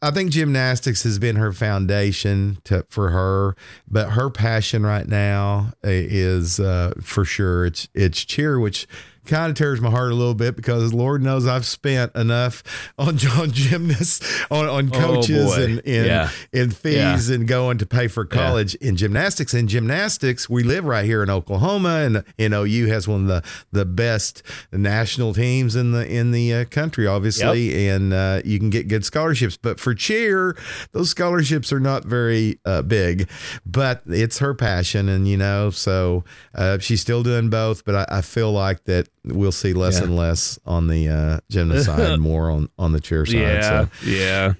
I 0.00 0.10
think 0.10 0.30
gymnastics 0.30 1.02
has 1.02 1.18
been 1.18 1.36
her 1.36 1.52
foundation 1.52 2.58
to 2.64 2.84
for 2.88 3.10
her, 3.10 3.56
but 3.90 4.10
her 4.10 4.30
passion 4.30 4.84
right 4.84 5.06
now 5.08 5.72
uh, 5.84 5.88
is 5.90 6.60
uh, 6.60 6.92
for 7.02 7.24
sure 7.24 7.66
it's 7.66 7.88
it's 7.94 8.24
cheer, 8.24 8.58
which 8.58 8.86
kind 9.24 9.50
of 9.50 9.56
tears 9.56 9.80
my 9.80 9.90
heart 9.90 10.12
a 10.12 10.14
little 10.14 10.34
bit 10.34 10.56
because 10.56 10.92
Lord 10.92 11.22
knows 11.22 11.46
I've 11.46 11.66
spent 11.66 12.14
enough 12.14 12.62
on 12.98 13.18
on 13.38 13.50
gymnasts, 13.52 14.44
on, 14.50 14.66
on 14.68 14.90
Oh, 14.94 14.98
coaches, 14.98 15.46
boy. 15.54 15.64
and 15.64 15.78
and, 15.86 16.06
Yeah. 16.06 16.30
and 16.52 16.76
fees 16.76 17.30
and 17.30 17.46
going 17.48 17.78
to 17.78 17.86
pay 17.86 18.08
for 18.08 18.24
Yeah. 18.30 18.38
college 18.38 18.74
in 18.76 18.96
gymnastics. 18.96 19.54
In 19.54 19.68
gymnastics, 19.68 20.48
we 20.48 20.62
live 20.62 20.84
right 20.84 21.04
here 21.04 21.22
in 21.22 21.30
Oklahoma, 21.30 22.02
and 22.04 22.22
and 22.38 22.54
OU 22.54 22.86
has 22.88 23.08
one 23.08 23.22
of 23.22 23.26
the 23.28 23.42
the 23.72 23.84
best 23.84 24.42
national 24.72 25.34
teams 25.34 25.76
in 25.76 25.92
the 25.92 26.06
in 26.06 26.30
the 26.30 26.52
uh, 26.52 26.64
country, 26.66 27.06
obviously, 27.06 27.88
and 27.88 28.12
uh, 28.12 28.40
you 28.44 28.58
can 28.58 28.70
get 28.70 28.88
good 28.88 29.04
scholarships. 29.04 29.56
But 29.56 29.80
for 29.80 29.94
cheer, 29.94 30.56
those 30.92 31.10
scholarships 31.10 31.72
are 31.72 31.80
not 31.80 32.04
very 32.04 32.58
uh, 32.64 32.82
big, 32.82 33.28
but 33.64 34.02
it's 34.06 34.38
her 34.38 34.54
passion, 34.54 35.08
and 35.08 35.26
you 35.28 35.36
know, 35.36 35.70
so 35.70 36.24
uh, 36.54 36.78
she's 36.78 37.00
still 37.00 37.22
doing 37.22 37.50
both. 37.50 37.84
But 37.84 37.94
I, 38.10 38.18
I 38.18 38.20
feel 38.20 38.52
like 38.52 38.84
that 38.84 39.08
we'll 39.24 39.52
see 39.52 39.72
less 39.72 39.98
Yeah. 39.98 40.04
and 40.04 40.16
less 40.16 40.58
on 40.66 40.88
the 40.88 41.08
uh, 41.08 41.40
gymnast 41.50 41.86
side, 41.86 42.18
more 42.20 42.50
on 42.50 42.68
on 42.78 42.92
the 42.92 43.00
chair 43.00 43.24
side. 43.26 43.34
yeah, 43.36 43.60
So 43.60 43.88
yeah. 44.06 44.52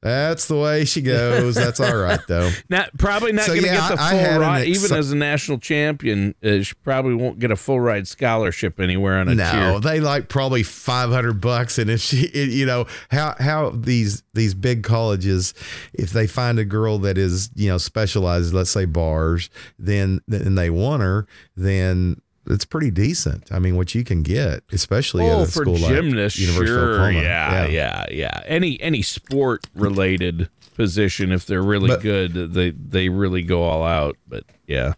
that's 0.00 0.46
the 0.46 0.56
way 0.56 0.84
she 0.84 1.00
goes. 1.02 1.54
That's 1.56 1.80
all 1.80 1.96
right 1.96 2.20
though. 2.28 2.50
Not 2.70 2.96
probably 2.98 3.32
not 3.32 3.46
So, 3.46 3.52
going 3.54 3.62
to 3.62 3.66
yeah, 3.68 3.88
get 3.88 3.96
the 3.96 4.02
I- 4.02 4.08
I 4.08 4.10
full 4.12 4.20
an 4.34 4.40
ride, 4.40 4.68
ex- 4.68 4.84
even 4.84 4.96
as 4.98 5.10
a 5.12 5.16
national 5.16 5.58
champion. 5.58 6.34
Uh, 6.44 6.62
she 6.62 6.74
probably 6.84 7.14
won't 7.14 7.38
get 7.40 7.50
a 7.50 7.56
full 7.56 7.80
ride 7.80 8.06
scholarship 8.06 8.78
anywhere 8.78 9.18
on 9.18 9.28
a 9.28 9.34
No, 9.34 9.50
cheer. 9.50 9.80
they 9.80 9.98
like 10.00 10.28
probably 10.28 10.62
five 10.62 11.10
hundred 11.10 11.40
bucks, 11.40 11.78
and 11.78 11.90
if 11.90 12.00
she, 12.00 12.26
it, 12.26 12.48
you 12.50 12.64
know, 12.66 12.86
how 13.10 13.34
how 13.40 13.70
these 13.70 14.22
these 14.34 14.54
big 14.54 14.82
colleges, 14.84 15.52
if 15.94 16.10
they 16.10 16.26
find 16.28 16.58
a 16.60 16.64
girl 16.64 16.98
that 17.00 17.18
is 17.18 17.50
you 17.56 17.68
know 17.68 17.78
specialized, 17.78 18.54
let's 18.54 18.70
say 18.70 18.84
bars, 18.84 19.50
then 19.80 20.20
then 20.28 20.54
they 20.54 20.70
want 20.70 21.02
her, 21.02 21.26
then 21.56 22.20
it's 22.48 22.64
pretty 22.64 22.90
decent. 22.90 23.50
I 23.52 23.58
mean, 23.58 23.76
what 23.76 23.94
you 23.94 24.04
can 24.04 24.22
get, 24.22 24.62
especially 24.72 25.26
at 25.26 25.32
Oh, 25.32 25.42
a 25.42 25.46
for 25.46 25.62
school 25.62 25.76
gymnasts, 25.76 26.38
like 26.40 26.48
University 26.48 26.62
of 26.62 26.66
sure, 26.80 26.92
Oklahoma. 26.94 27.22
yeah, 27.22 27.66
yeah, 27.66 28.04
yeah, 28.10 28.40
Any 28.46 28.80
any 28.80 29.02
sport 29.02 29.66
related 29.74 30.48
position, 30.74 31.32
if 31.32 31.44
they're 31.46 31.62
really 31.62 31.88
But- 31.88 32.02
good, 32.02 32.54
they 32.54 32.70
they 32.70 33.08
really 33.08 33.42
go 33.42 33.62
all 33.62 33.84
out. 33.84 34.16
But 34.26 34.44
yeah, 34.66 34.94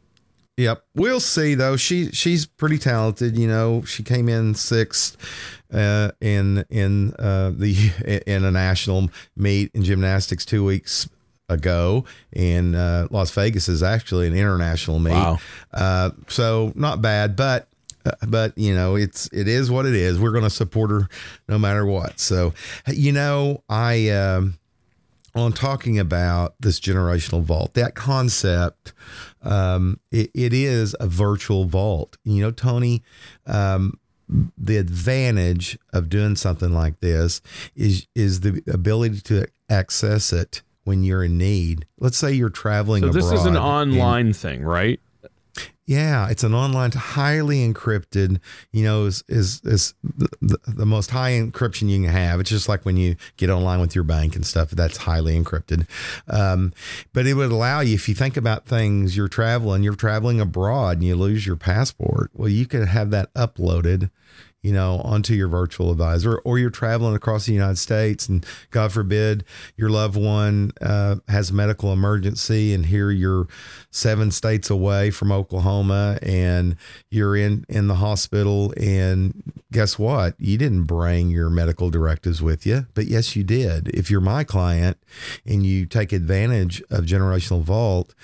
Yep. 0.56 0.82
We'll 0.94 1.20
see 1.20 1.54
though. 1.54 1.76
She 1.76 2.10
she's 2.12 2.44
pretty 2.44 2.76
talented. 2.76 3.38
You 3.38 3.48
know, 3.48 3.82
she 3.86 4.02
came 4.02 4.28
in 4.28 4.54
sixth 4.54 5.16
uh, 5.72 6.10
in 6.20 6.64
in 6.68 7.14
uh, 7.18 7.52
the 7.56 8.22
in 8.26 8.44
a 8.44 8.50
national 8.50 9.08
meet 9.36 9.70
in 9.74 9.82
gymnastics 9.84 10.44
two 10.44 10.62
weeks 10.64 11.08
ago, 11.50 12.04
and 12.32 12.74
uh, 12.74 13.08
Las 13.10 13.30
Vegas 13.32 13.68
is 13.68 13.82
actually 13.82 14.26
an 14.28 14.34
international 14.34 14.98
meet. 14.98 15.12
Wow. 15.12 15.38
Uh, 15.72 16.10
so 16.28 16.72
not 16.74 17.02
bad, 17.02 17.36
but. 17.36 17.68
uh, 18.06 18.12
But 18.26 18.56
you 18.56 18.74
know 18.74 18.96
it's 18.96 19.28
it 19.32 19.46
is 19.46 19.70
what 19.70 19.84
it 19.86 19.94
is. 19.94 20.18
We're 20.18 20.32
going 20.32 20.48
to 20.48 20.56
support 20.64 20.90
her 20.90 21.08
no 21.48 21.58
matter 21.58 21.84
what. 21.84 22.18
So, 22.18 22.54
you 22.86 23.12
know, 23.12 23.62
I 23.68 24.08
um, 24.08 24.54
on 25.34 25.52
talking 25.52 25.98
about 25.98 26.54
this 26.58 26.80
generational 26.80 27.42
vault, 27.42 27.74
that 27.74 27.94
concept, 27.94 28.94
um, 29.42 30.00
it, 30.10 30.30
it 30.34 30.52
is 30.54 30.96
a 30.98 31.06
virtual 31.06 31.66
vault. 31.66 32.16
You 32.24 32.42
know, 32.42 32.50
Tony, 32.50 33.02
um, 33.46 34.00
the 34.56 34.78
advantage 34.78 35.78
of 35.92 36.08
doing 36.08 36.36
something 36.36 36.72
like 36.72 37.00
this 37.00 37.42
is 37.76 38.06
is 38.14 38.40
the 38.40 38.62
ability 38.66 39.20
to 39.20 39.46
access 39.68 40.32
it 40.32 40.62
when 40.90 41.04
you're 41.04 41.22
in 41.22 41.38
need. 41.38 41.86
Let's 42.00 42.18
say 42.18 42.32
you're 42.32 42.50
traveling. 42.50 43.04
so 43.04 43.10
this 43.10 43.26
is 43.26 43.44
an 43.46 43.54
abroad 43.54 43.82
and- 43.82 43.92
online 43.92 44.32
thing, 44.32 44.62
right? 44.64 44.98
yeah, 45.86 46.28
it's 46.28 46.42
an 46.42 46.52
online, 46.52 46.90
highly 46.92 47.58
encrypted. 47.68 48.40
You 48.72 48.82
know, 48.82 49.06
is 49.06 49.22
is 49.28 49.60
is 49.64 49.94
the, 50.02 50.28
the, 50.40 50.58
the 50.66 50.86
most 50.86 51.10
high 51.10 51.30
encryption 51.32 51.88
you 51.88 52.00
can 52.02 52.10
have. 52.10 52.40
It's 52.40 52.50
just 52.50 52.68
like 52.68 52.84
when 52.84 52.96
you 52.96 53.14
get 53.36 53.50
online 53.50 53.80
with 53.80 53.94
your 53.94 54.02
bank 54.04 54.34
and 54.34 54.44
stuff. 54.44 54.70
That's 54.70 54.96
highly 54.98 55.40
encrypted. 55.40 55.86
Um, 56.28 56.72
but 57.12 57.26
it 57.26 57.34
would 57.34 57.52
allow 57.52 57.80
you, 57.80 57.94
if 57.94 58.08
you 58.08 58.16
think 58.16 58.36
about 58.36 58.66
things, 58.66 59.16
you're 59.16 59.28
traveling, 59.28 59.84
you're 59.84 59.94
traveling 59.94 60.40
abroad, 60.40 60.98
and 60.98 61.04
you 61.04 61.14
lose 61.14 61.46
your 61.46 61.56
passport. 61.56 62.30
Well, 62.34 62.48
you 62.48 62.66
could 62.66 62.88
have 62.88 63.10
that 63.10 63.32
uploaded 63.34 64.10
you 64.62 64.72
know, 64.72 65.00
onto 65.04 65.34
your 65.34 65.48
virtual 65.48 65.90
advisor, 65.90 66.38
or 66.38 66.58
you're 66.58 66.70
traveling 66.70 67.14
across 67.14 67.46
the 67.46 67.52
United 67.52 67.78
States 67.78 68.28
and 68.28 68.44
God 68.70 68.92
forbid 68.92 69.44
your 69.76 69.88
loved 69.88 70.16
one 70.16 70.72
uh, 70.80 71.16
has 71.28 71.50
a 71.50 71.54
medical 71.54 71.92
emergency 71.92 72.74
and 72.74 72.86
here 72.86 73.10
you're 73.10 73.46
seven 73.90 74.30
states 74.30 74.68
away 74.68 75.10
from 75.10 75.32
Oklahoma 75.32 76.18
and 76.22 76.76
you're 77.10 77.36
in, 77.36 77.64
in 77.68 77.86
the 77.86 77.96
hospital. 77.96 78.74
And 78.76 79.42
guess 79.72 79.98
what? 79.98 80.34
You 80.38 80.58
didn't 80.58 80.84
bring 80.84 81.30
your 81.30 81.48
medical 81.48 81.90
directives 81.90 82.42
with 82.42 82.66
you, 82.66 82.86
but 82.94 83.06
yes, 83.06 83.34
you 83.34 83.44
did. 83.44 83.88
If 83.88 84.10
you're 84.10 84.20
my 84.20 84.44
client 84.44 84.98
and 85.46 85.64
you 85.64 85.86
take 85.86 86.12
advantage 86.12 86.82
of 86.90 87.04
Generational 87.04 87.62
Vault, 87.62 88.14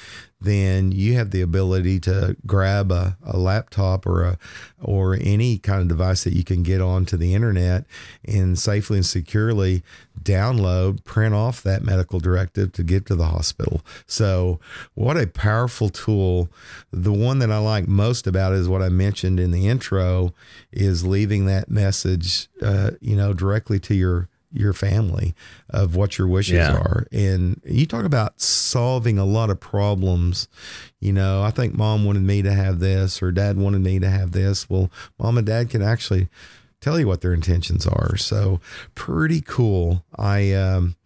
then 0.40 0.92
you 0.92 1.14
have 1.14 1.30
the 1.30 1.40
ability 1.40 1.98
to 2.00 2.36
grab 2.46 2.92
a, 2.92 3.16
a 3.24 3.38
laptop 3.38 4.06
or 4.06 4.22
a 4.22 4.38
or 4.82 5.16
any 5.20 5.58
kind 5.58 5.80
of 5.80 5.88
device 5.88 6.24
that 6.24 6.34
you 6.34 6.44
can 6.44 6.62
get 6.62 6.80
onto 6.80 7.16
the 7.16 7.34
internet 7.34 7.84
and 8.24 8.58
safely 8.58 8.98
and 8.98 9.06
securely 9.06 9.82
download, 10.22 11.02
print 11.04 11.34
off 11.34 11.62
that 11.62 11.82
medical 11.82 12.20
directive 12.20 12.72
to 12.72 12.82
get 12.82 13.06
to 13.06 13.14
the 13.14 13.26
hospital. 13.26 13.80
So, 14.06 14.60
what 14.94 15.16
a 15.16 15.26
powerful 15.26 15.88
tool. 15.88 16.50
The 16.92 17.12
one 17.12 17.38
that 17.38 17.50
I 17.50 17.58
like 17.58 17.88
most 17.88 18.26
about 18.26 18.52
is 18.52 18.68
what 18.68 18.82
I 18.82 18.90
mentioned 18.90 19.40
in 19.40 19.52
the 19.52 19.66
intro 19.68 20.34
is 20.70 21.06
leaving 21.06 21.46
that 21.46 21.70
message, 21.70 22.48
uh, 22.60 22.92
you 23.00 23.16
know, 23.16 23.32
directly 23.32 23.78
to 23.80 23.94
your 23.94 24.28
your 24.56 24.72
family 24.72 25.34
of 25.70 25.96
what 25.96 26.18
your 26.18 26.26
wishes 26.28 26.54
yeah. 26.54 26.76
are. 26.76 27.06
And 27.12 27.60
you 27.64 27.86
talk 27.86 28.04
about 28.04 28.40
solving 28.40 29.18
a 29.18 29.24
lot 29.24 29.50
of 29.50 29.60
problems. 29.60 30.48
You 31.00 31.12
know, 31.12 31.42
I 31.42 31.50
think 31.50 31.74
mom 31.74 32.04
wanted 32.04 32.22
me 32.22 32.42
to 32.42 32.52
have 32.52 32.78
this 32.78 33.22
or 33.22 33.32
dad 33.32 33.56
wanted 33.56 33.82
me 33.82 33.98
to 34.00 34.10
have 34.10 34.32
this. 34.32 34.68
Well, 34.68 34.90
mom 35.18 35.38
and 35.38 35.46
dad 35.46 35.70
can 35.70 35.82
actually 35.82 36.28
tell 36.80 36.98
you 36.98 37.06
what 37.06 37.20
their 37.20 37.34
intentions 37.34 37.86
are. 37.86 38.16
So 38.16 38.60
pretty 38.94 39.40
cool. 39.40 40.04
I, 40.16 40.52
um, 40.52 40.96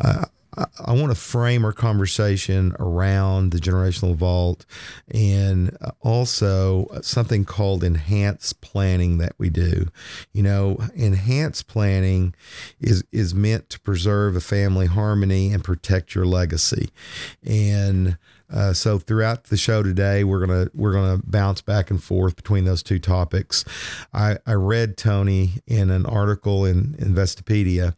I, 0.00 0.24
I, 0.54 0.92
want 0.92 1.10
to 1.10 1.14
frame 1.14 1.64
our 1.64 1.72
conversation 1.72 2.74
around 2.78 3.52
the 3.52 3.58
generational 3.58 4.14
vault 4.14 4.66
and 5.08 5.76
uh, 5.80 5.92
also 6.00 6.86
uh, 6.86 7.00
something 7.00 7.46
called 7.46 7.82
enhanced 7.82 8.60
planning 8.60 9.18
that 9.18 9.32
we 9.38 9.48
do. 9.48 9.88
You 10.32 10.42
know, 10.42 10.78
enhanced 10.94 11.68
planning 11.68 12.34
is 12.80 13.02
is 13.12 13.34
meant 13.34 13.70
to 13.70 13.80
preserve 13.80 14.36
a 14.36 14.40
family 14.40 14.86
harmony 14.86 15.52
and 15.52 15.64
protect 15.64 16.14
your 16.14 16.26
legacy. 16.26 16.90
And 17.42 18.18
uh, 18.50 18.72
so 18.72 18.98
throughout 18.98 19.44
the 19.44 19.56
show 19.56 19.82
today, 19.82 20.24
we're 20.24 20.44
gonna 20.44 20.68
we're 20.74 20.92
gonna 20.92 21.20
bounce 21.24 21.60
back 21.60 21.90
and 21.90 22.02
forth 22.02 22.36
between 22.36 22.64
those 22.64 22.82
two 22.82 22.98
topics. 22.98 23.64
I, 24.12 24.38
I 24.46 24.54
read 24.54 24.96
Tony 24.96 25.60
in 25.66 25.90
an 25.90 26.06
article 26.06 26.64
in 26.64 26.94
Investopedia 26.94 27.94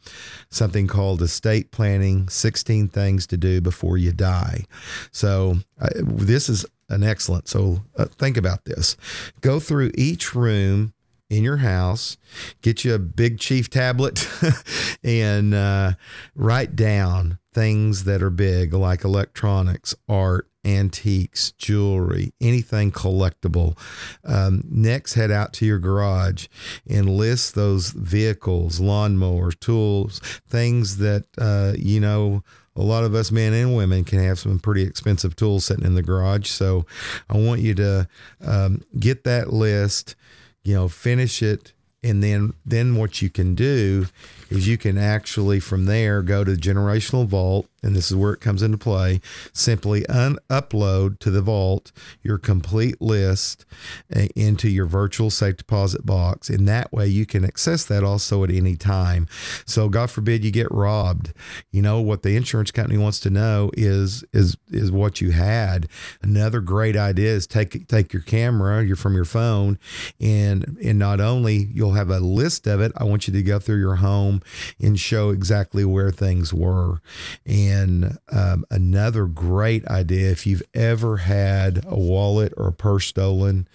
something 0.51 0.87
called 0.87 1.23
estate 1.23 1.71
planning: 1.71 2.29
sixteen 2.29 2.89
things 2.89 3.27
to 3.29 3.37
do 3.37 3.61
before 3.61 3.99
you 3.99 4.13
die. 4.13 4.65
So 5.11 5.59
uh, 5.81 5.89
this 5.97 6.49
is 6.49 6.67
an 6.89 7.03
excellent. 7.03 7.49
So 7.49 7.83
uh, 7.97 8.07
think 8.07 8.37
about 8.37 8.65
this. 8.65 8.97
Go 9.41 9.61
through 9.61 9.91
each 9.95 10.35
room 10.35 10.93
in 11.37 11.45
your 11.45 11.59
house, 11.59 12.17
get 12.63 12.85
you 12.85 12.95
a 12.95 12.99
big 12.99 13.39
chief 13.39 13.71
tablet, 13.71 14.29
and 15.05 15.55
uh, 15.55 15.93
write 16.35 16.77
down 16.77 17.39
things 17.53 18.05
that 18.05 18.23
are 18.23 18.31
big, 18.31 18.73
like 18.75 19.05
electronics, 19.05 19.95
art, 20.09 20.49
antiques, 20.65 21.53
jewelry, 21.53 22.33
anything 22.41 22.91
collectible. 22.91 23.79
Um, 24.25 24.63
next, 24.69 25.15
head 25.15 25.31
out 25.31 25.53
to 25.55 25.67
your 25.67 25.79
garage 25.79 26.47
and 26.89 27.17
list 27.17 27.55
those 27.55 27.91
vehicles, 27.91 28.81
lawnmowers, 28.81 29.59
tools, 29.59 30.21
things 30.49 30.99
that, 30.99 31.27
uh, 31.39 31.75
you 31.79 32.01
know, 32.01 32.43
a 32.77 32.83
lot 32.83 33.05
of 33.05 33.15
us 33.15 33.31
men 33.31 33.53
and 33.53 33.77
women 33.77 34.05
can 34.05 34.19
have 34.19 34.39
some 34.39 34.59
pretty 34.59 34.83
expensive 34.83 35.37
tools 35.37 35.65
sitting 35.67 35.85
in 35.85 35.95
the 35.95 36.03
garage. 36.03 36.49
So 36.49 36.87
I 37.31 37.37
want 37.37 37.61
you 37.61 37.75
to 37.75 38.09
um, 38.45 38.83
get 38.99 39.25
that 39.25 39.53
list, 39.53 40.17
you 40.65 40.75
know, 40.75 40.89
finish 40.89 41.43
it. 41.43 41.73
And 42.03 42.23
then, 42.23 42.53
then 42.67 42.97
what 42.97 43.23
you 43.23 43.31
can 43.31 43.55
do 43.55 44.07
is 44.51 44.69
you 44.69 44.79
can 44.79 44.99
actually 44.99 45.61
from 45.61 45.87
there 45.87 46.23
go 46.23 46.45
to 46.45 46.53
generational 46.53 47.27
vault 47.27 47.67
and 47.83 47.95
this 47.95 48.11
is 48.11 48.17
where 48.17 48.33
it 48.33 48.41
comes 48.41 48.63
into 48.63 48.79
play. 48.79 49.21
Simply 49.53 50.07
un- 50.07 50.39
upload 50.49 51.19
to 51.19 51.31
the 51.31 51.43
vault 51.43 51.93
your 52.23 52.39
complete 52.39 53.01
list 53.01 53.67
uh, 54.15 54.27
into 54.35 54.71
your 54.71 54.87
virtual 54.87 55.29
safe 55.29 55.59
deposit 55.59 56.07
box 56.07 56.49
and 56.49 56.67
that 56.67 56.93
way 56.93 57.07
you 57.07 57.27
can 57.27 57.45
access 57.45 57.85
that 57.85 58.03
also 58.03 58.43
at 58.43 58.51
any 58.51 58.77
time. 58.77 59.29
So 59.67 59.89
god 59.89 60.11
forbid 60.11 60.45
you 60.45 60.51
get 60.51 60.71
robbed. 60.71 61.33
You 61.71 61.83
know 61.83 62.01
what 62.01 62.23
the 62.23 62.37
insurance 62.37 62.71
company 62.71 62.99
wants 62.99 63.21
to 63.21 63.31
know 63.31 63.71
is 63.75 64.25
is 64.33 64.57
is 64.71 64.91
what 64.91 65.21
you 65.21 65.33
had. 65.33 65.89
Another 66.23 66.61
great 66.61 66.97
idea 66.97 67.31
is 67.31 67.47
take 67.47 67.87
take 67.89 68.13
your 68.13 68.23
camera 68.23 68.85
you're 68.85 68.97
from 68.97 69.15
your 69.15 69.25
phone 69.25 69.79
and 70.21 70.79
and 70.83 70.99
not 70.99 71.21
only 71.21 71.69
you'll 71.73 71.93
have 71.93 72.11
a 72.11 72.21
list 72.21 72.67
of 72.67 72.81
it 72.81 72.93
i 72.97 73.05
want 73.05 73.27
you 73.27 73.33
to 73.33 73.43
go 73.43 73.59
through 73.59 73.79
your 73.79 73.97
home 73.97 74.34
and 74.81 74.99
show 74.99 75.31
exactly 75.31 75.85
where 75.85 76.11
things 76.11 76.53
were. 76.53 77.01
And 77.47 78.19
um, 78.31 78.65
another 78.71 79.27
great 79.27 79.87
idea 79.87 80.31
if 80.31 80.47
you've 80.47 80.63
ever 80.75 81.19
had 81.19 81.85
a 81.87 81.99
wallet 81.99 82.53
or 82.57 82.69
a 82.69 82.73
purse 82.73 83.07
stolen, 83.07 83.69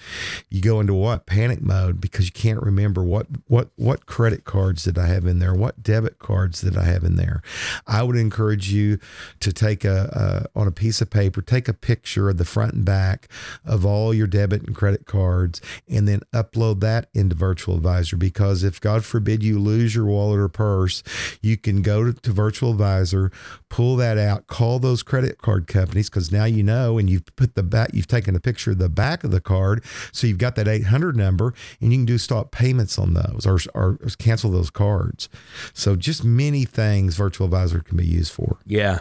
you 0.50 0.62
go 0.62 0.80
into 0.80 0.94
what 0.94 1.26
panic 1.26 1.62
mode 1.62 2.02
because 2.02 2.26
you 2.26 2.32
can't 2.32 2.62
remember 2.62 3.04
what 3.04 3.28
what 3.48 3.70
what 3.76 4.06
credit 4.06 4.44
cards 4.44 4.84
did 4.84 4.98
I 4.98 5.08
have 5.08 5.26
in 5.26 5.40
there, 5.40 5.54
what 5.54 5.84
debit 5.84 6.20
cards 6.20 6.62
did 6.62 6.78
I 6.78 6.84
have 6.84 7.04
in 7.04 7.16
there. 7.16 7.42
I 7.88 8.04
would 8.04 8.16
encourage 8.16 8.72
you 8.72 9.00
to 9.40 9.54
take 9.54 9.86
a, 9.86 10.48
a 10.56 10.60
on 10.60 10.68
a 10.68 10.72
piece 10.72 11.02
of 11.02 11.10
paper, 11.10 11.42
take 11.42 11.68
a 11.68 11.74
picture 11.74 12.30
of 12.30 12.38
the 12.38 12.46
front 12.46 12.74
and 12.74 12.86
back 12.86 13.28
of 13.66 13.86
all 13.86 14.14
your 14.14 14.28
debit 14.28 14.64
and 14.64 14.76
credit 14.76 15.06
cards, 15.06 15.62
and 15.88 16.08
then 16.08 16.22
upload 16.34 16.80
that 16.82 17.08
into 17.14 17.36
Virtual 17.36 17.76
Advisor 17.76 18.18
because 18.18 18.64
if 18.64 18.82
God 18.82 19.06
forbid 19.06 19.44
you 19.44 19.60
lose 19.60 19.96
your 19.96 20.06
wallet 20.06 20.40
or 20.40 20.49
purse, 20.50 21.04
you 21.42 21.58
can 21.58 21.82
go 21.82 22.04
to, 22.04 22.14
to 22.14 22.32
Virtual 22.32 22.72
Advisor, 22.72 23.32
pull 23.70 23.96
that 23.98 24.18
out, 24.18 24.48
call 24.48 24.80
those 24.80 25.04
credit 25.04 25.38
card 25.38 25.68
companies 25.68 26.10
because 26.10 26.32
now 26.32 26.46
you 26.46 26.64
know, 26.64 26.98
and 26.98 27.10
you've 27.10 27.26
put 27.36 27.56
the 27.56 27.64
back, 27.64 27.92
you've 27.94 28.08
taken 28.08 28.36
a 28.36 28.40
picture 28.40 28.72
of 28.72 28.78
the 28.78 28.90
back 28.90 29.24
of 29.24 29.32
the 29.32 29.42
card, 29.42 29.84
so 30.12 30.28
you've 30.28 30.38
got 30.38 30.56
that 30.56 30.68
800 30.68 31.16
number, 31.16 31.54
and 31.80 31.92
you 31.92 32.00
can 32.00 32.06
do 32.06 32.18
stop 32.18 32.52
payments 32.52 32.98
on 32.98 33.14
those 33.14 33.46
or, 33.46 33.60
or 33.74 34.00
cancel 34.18 34.52
those 34.52 34.70
cards. 34.70 35.30
So 35.74 35.96
just 35.96 36.24
many 36.24 36.66
things 36.66 37.16
Virtual 37.16 37.46
Advisor 37.46 37.80
can 37.80 37.98
be 37.98 38.06
used 38.06 38.32
for. 38.32 38.58
Yeah. 38.66 39.00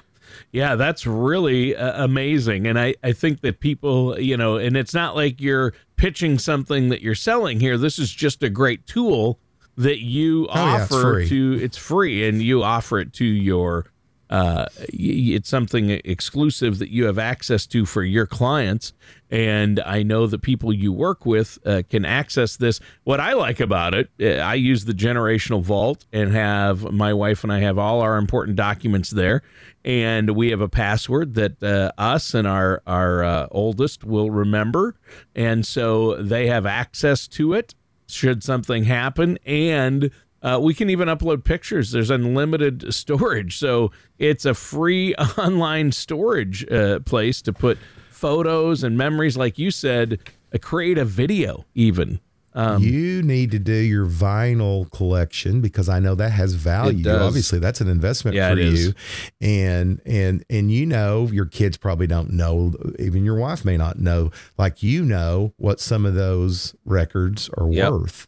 Yeah, 0.52 0.76
that's 0.76 1.06
really 1.06 1.74
uh, 1.74 2.04
amazing. 2.04 2.66
And 2.66 2.78
I, 2.78 2.94
I 3.02 3.12
think 3.12 3.40
that 3.40 3.60
people, 3.60 4.18
you 4.20 4.36
know, 4.36 4.56
and 4.56 4.76
it's 4.76 4.94
not 4.94 5.14
like 5.14 5.40
you're 5.40 5.74
pitching 5.96 6.38
something 6.38 6.88
that 6.90 7.02
you're 7.02 7.14
selling 7.14 7.60
here. 7.60 7.78
This 7.78 7.98
is 7.98 8.12
just 8.12 8.42
a 8.42 8.50
great 8.50 8.86
tool 8.86 9.38
that 9.78 10.00
you 10.00 10.46
oh, 10.48 10.50
offer 10.50 11.20
yeah, 11.20 11.28
to 11.28 11.58
it's 11.62 11.78
free 11.78 12.28
and 12.28 12.42
you 12.42 12.62
offer 12.62 12.98
it 12.98 13.12
to 13.14 13.24
your 13.24 13.86
uh, 14.30 14.66
it's 14.76 15.48
something 15.48 15.88
exclusive 16.04 16.78
that 16.80 16.90
you 16.90 17.06
have 17.06 17.18
access 17.18 17.64
to 17.64 17.86
for 17.86 18.02
your 18.02 18.26
clients. 18.26 18.92
And 19.30 19.80
I 19.80 20.02
know 20.02 20.26
the 20.26 20.38
people 20.38 20.70
you 20.70 20.92
work 20.92 21.24
with 21.24 21.58
uh, 21.64 21.82
can 21.88 22.04
access 22.04 22.56
this. 22.56 22.78
What 23.04 23.20
I 23.20 23.32
like 23.32 23.58
about 23.58 23.94
it, 23.94 24.10
uh, 24.20 24.42
I 24.42 24.54
use 24.54 24.84
the 24.84 24.92
generational 24.92 25.62
vault 25.62 26.04
and 26.12 26.30
have 26.32 26.92
my 26.92 27.14
wife 27.14 27.42
and 27.42 27.50
I 27.50 27.60
have 27.60 27.78
all 27.78 28.02
our 28.02 28.18
important 28.18 28.56
documents 28.56 29.08
there. 29.10 29.42
And 29.82 30.36
we 30.36 30.50
have 30.50 30.60
a 30.60 30.68
password 30.68 31.32
that 31.34 31.62
uh, 31.62 31.92
us 31.96 32.34
and 32.34 32.46
our, 32.46 32.82
our 32.86 33.24
uh, 33.24 33.46
oldest 33.50 34.04
will 34.04 34.30
remember. 34.30 34.94
And 35.34 35.66
so 35.66 36.20
they 36.20 36.48
have 36.48 36.66
access 36.66 37.26
to 37.28 37.54
it 37.54 37.74
should 38.08 38.42
something 38.42 38.84
happen. 38.84 39.38
And 39.46 40.10
uh, 40.42 40.58
we 40.62 40.74
can 40.74 40.90
even 40.90 41.08
upload 41.08 41.44
pictures. 41.44 41.90
There's 41.90 42.10
unlimited 42.10 42.92
storage. 42.94 43.58
So 43.58 43.90
it's 44.18 44.44
a 44.44 44.54
free 44.54 45.14
online 45.38 45.92
storage 45.92 46.70
uh, 46.70 47.00
place 47.00 47.42
to 47.42 47.52
put 47.52 47.78
photos 48.10 48.82
and 48.82 48.96
memories. 48.96 49.36
Like 49.36 49.58
you 49.58 49.70
said, 49.70 50.20
uh, 50.54 50.58
create 50.58 50.98
a 50.98 51.04
video 51.04 51.64
even. 51.74 52.20
Um, 52.58 52.82
you 52.82 53.22
need 53.22 53.52
to 53.52 53.60
do 53.60 53.72
your 53.72 54.04
vinyl 54.04 54.90
collection 54.90 55.60
because 55.60 55.88
I 55.88 56.00
know 56.00 56.16
that 56.16 56.32
has 56.32 56.54
value. 56.54 57.08
Obviously, 57.08 57.60
that's 57.60 57.80
an 57.80 57.86
investment 57.86 58.34
yeah, 58.34 58.52
for 58.52 58.58
you. 58.58 58.94
And 59.40 60.02
and 60.04 60.44
and 60.50 60.72
you 60.72 60.84
know 60.84 61.28
your 61.28 61.46
kids 61.46 61.76
probably 61.76 62.08
don't 62.08 62.30
know, 62.30 62.72
even 62.98 63.24
your 63.24 63.36
wife 63.36 63.64
may 63.64 63.76
not 63.76 64.00
know, 64.00 64.32
like 64.58 64.82
you 64.82 65.04
know 65.04 65.54
what 65.56 65.78
some 65.78 66.04
of 66.04 66.14
those 66.14 66.74
records 66.84 67.48
are 67.56 67.70
yep. 67.70 67.92
worth. 67.92 68.26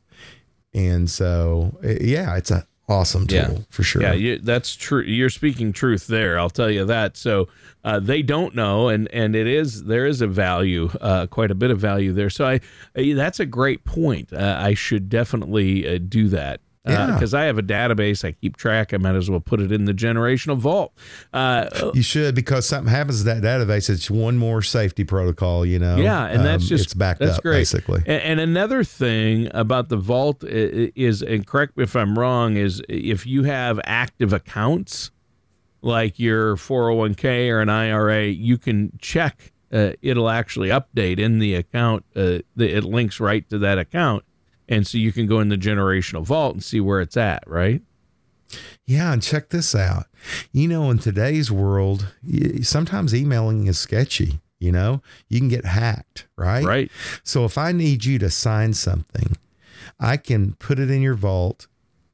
And 0.73 1.11
so 1.11 1.77
yeah, 1.83 2.37
it's 2.37 2.53
a 2.53 2.69
awesome 2.90 3.26
tool 3.26 3.38
Yeah. 3.38 3.59
for 3.70 3.83
sure. 3.83 4.03
Yeah, 4.03 4.12
you, 4.12 4.38
that's 4.38 4.74
true. 4.76 5.03
You're 5.03 5.31
speaking 5.31 5.72
truth 5.72 6.07
there. 6.07 6.38
I'll 6.38 6.50
tell 6.50 6.70
you 6.70 6.85
that. 6.87 7.16
So 7.16 7.48
uh, 7.85 8.00
they 8.00 8.22
don't 8.22 8.55
know, 8.55 8.88
and 8.88 9.09
and 9.12 9.35
it 9.35 9.46
is 9.46 9.85
there 9.85 10.07
is 10.07 10.20
a 10.20 10.26
value, 10.26 10.90
uh, 11.00 11.26
quite 11.29 11.50
a 11.50 11.55
bit 11.55 11.70
of 11.70 11.79
value 11.79 12.12
there. 12.12 12.29
So 12.31 12.46
I, 12.46 12.61
I 12.96 13.12
that's 13.14 13.40
a 13.40 13.46
great 13.46 13.85
point. 13.85 14.33
Uh, 14.33 14.59
I 14.61 14.74
should 14.74 15.09
definitely 15.09 15.88
uh, 15.88 15.98
do 16.07 16.29
that. 16.29 16.61
Yeah. 16.88 17.12
Because 17.12 17.35
I 17.35 17.45
have 17.45 17.59
a 17.59 17.62
database, 17.62 18.25
I 18.25 18.33
keep 18.33 18.57
track. 18.57 18.95
I 18.95 18.97
might 18.97 19.14
as 19.14 19.29
well 19.29 19.40
put 19.40 19.61
it 19.61 19.71
in 19.71 19.85
the 19.85 19.93
generational 19.93 20.57
vault. 20.57 20.95
Uh, 21.33 21.66
You 21.95 22.01
should 22.03 22.35
because 22.35 22.64
something 22.64 22.90
happens 22.90 23.19
to 23.19 23.25
that 23.25 23.43
database. 23.43 23.90
It's 23.90 24.11
one 24.11 24.38
more 24.38 24.62
safety 24.62 25.05
protocol, 25.05 25.66
you 25.66 25.79
know. 25.79 25.97
Yeah, 25.97 26.25
and 26.25 26.43
that's 26.45 26.62
Um, 26.64 26.69
just 26.69 26.85
it's 26.87 26.95
backed 26.95 27.21
that's 27.21 27.37
up 27.37 27.43
great. 27.43 27.59
basically. 27.59 28.03
And, 28.07 28.23
and 28.23 28.40
another 28.40 28.83
thing 28.83 29.49
about 29.53 29.90
the 29.90 29.99
vault 29.99 30.43
is, 30.43 31.23
and 31.23 31.47
correct 31.47 31.77
me 31.77 31.83
if 31.85 31.95
I'm 31.95 32.19
wrong, 32.19 32.57
is 32.57 32.81
if 32.88 33.27
you 33.27 33.43
have 33.43 33.79
active 33.85 34.33
accounts 34.33 35.11
like 35.83 36.19
your 36.19 36.57
401k 36.57 37.51
or 37.51 37.61
an 37.61 37.69
IRA, 37.69 38.25
you 38.27 38.57
can 38.59 38.93
check. 39.01 39.53
Uh, 39.73 39.93
it'll 40.03 40.29
actually 40.31 40.69
update 40.71 41.19
in 41.19 41.38
the 41.40 41.55
account. 41.55 42.05
Uh, 42.16 42.38
the, 42.57 42.75
it 42.75 42.85
links 42.85 43.21
right 43.21 43.49
to 43.51 43.59
that 43.59 43.79
account, 43.79 44.25
and 44.71 44.87
so 44.87 44.97
you 44.97 45.13
can 45.13 45.27
go 45.27 45.41
in 45.41 45.51
the 45.51 45.57
generational 45.57 46.25
vault 46.25 46.55
and 46.55 46.65
see 46.65 46.81
where 46.81 47.03
it's 47.03 47.17
at. 47.17 47.43
Right? 47.47 47.83
Yeah, 48.87 49.13
and 49.13 49.23
check 49.23 49.51
this 49.51 49.75
out. 49.75 50.07
You 50.53 50.69
know, 50.69 50.91
in 50.91 50.99
today's 50.99 51.53
world, 51.53 52.13
sometimes 52.63 53.15
emailing 53.15 53.67
is 53.67 53.79
sketchy. 53.79 54.41
You 54.59 54.73
know, 54.73 55.03
you 55.29 55.39
can 55.41 55.49
get 55.49 55.65
hacked, 55.65 56.27
right? 56.37 56.65
Right. 56.65 56.91
So 57.23 57.45
if 57.45 57.57
I 57.57 57.73
need 57.73 58.05
you 58.05 58.19
to 58.19 58.29
sign 58.29 58.75
something, 58.75 59.37
I 59.99 60.19
can 60.19 60.55
put 60.55 60.79
it 60.79 60.91
in 60.91 61.01
your 61.01 61.15
vault. 61.15 61.67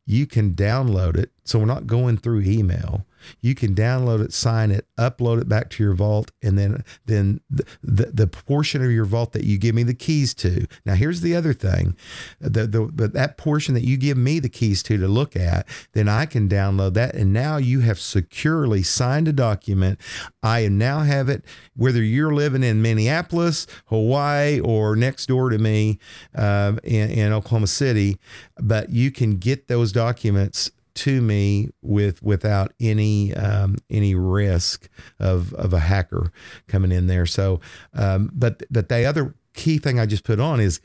You 0.05 0.27
can 0.27 0.55
download 0.55 1.17
it. 1.17 1.31
So 1.47 1.59
we're 1.59 1.67
not 1.67 1.87
going 1.87 2.19
through 2.19 2.43
email. 2.43 3.07
You 3.41 3.55
can 3.55 3.75
download 3.75 4.25
it, 4.25 4.33
sign 4.33 4.71
it, 4.71 4.87
upload 4.99 5.41
it 5.41 5.49
back 5.49 5.71
to 5.71 5.83
your 5.83 5.95
vault, 5.95 6.31
and 6.43 6.59
then 6.59 6.85
then 7.07 7.41
the, 7.51 7.65
the, 7.83 8.07
the 8.13 8.27
portion 8.27 8.85
of 8.85 8.91
your 8.91 9.05
vault 9.05 9.33
that 9.33 9.45
you 9.45 9.59
give 9.59 9.75
me 9.75 9.83
the 9.83 9.95
keys 9.95 10.35
to. 10.35 10.67
Now 10.85 10.95
here's 10.95 11.21
the 11.21 11.35
other 11.35 11.53
thing, 11.53 11.97
the, 12.41 12.67
the 12.67 13.09
that 13.09 13.37
portion 13.37 13.75
that 13.75 13.85
you 13.85 13.97
give 13.97 14.17
me 14.17 14.39
the 14.39 14.49
keys 14.49 14.83
to 14.85 14.97
to 14.97 15.09
look 15.09 15.37
at, 15.37 15.67
then 15.93 16.09
I 16.09 16.27
can 16.27 16.49
download 16.49 16.95
that, 16.95 17.15
and 17.15 17.33
now 17.33 17.57
you 17.57 17.81
have 17.81 17.99
securely 17.99 18.83
signed 18.83 19.29
a 19.29 19.33
document. 19.33 20.01
I 20.43 20.69
now 20.69 21.01
have 21.01 21.29
it, 21.29 21.45
whether 21.75 22.03
you're 22.03 22.35
living 22.35 22.63
in 22.63 22.83
Minneapolis, 22.83 23.67
Hawaii, 23.87 24.61
or 24.61 24.95
next 24.95 25.27
door 25.27 25.51
to 25.51 25.59
me 25.59 25.99
um, 26.35 26.79
in, 26.85 27.11
in 27.11 27.33
Oklahoma 27.33 27.67
City, 27.67 28.19
but 28.57 28.91
you 28.91 29.11
can 29.11 29.39
get 29.39 29.67
those 29.69 29.91
documents 29.93 30.71
to 30.97 31.21
me 31.21 31.69
with 31.83 32.23
without 32.23 32.73
any 32.81 33.35
um, 33.35 33.77
any 33.91 34.15
risk 34.15 34.89
of 35.21 35.53
of 35.55 35.73
a 35.73 35.81
hacker 35.81 36.33
coming 36.67 36.93
in 36.93 37.07
there. 37.07 37.27
So, 37.27 37.61
um, 37.95 38.31
but 38.33 38.63
but 38.71 38.89
the 38.89 39.05
other 39.05 39.35
key 39.55 39.79
thing 39.79 40.01
I 40.01 40.07
just 40.07 40.25
put 40.25 40.41
on 40.41 40.61
is 40.61 40.81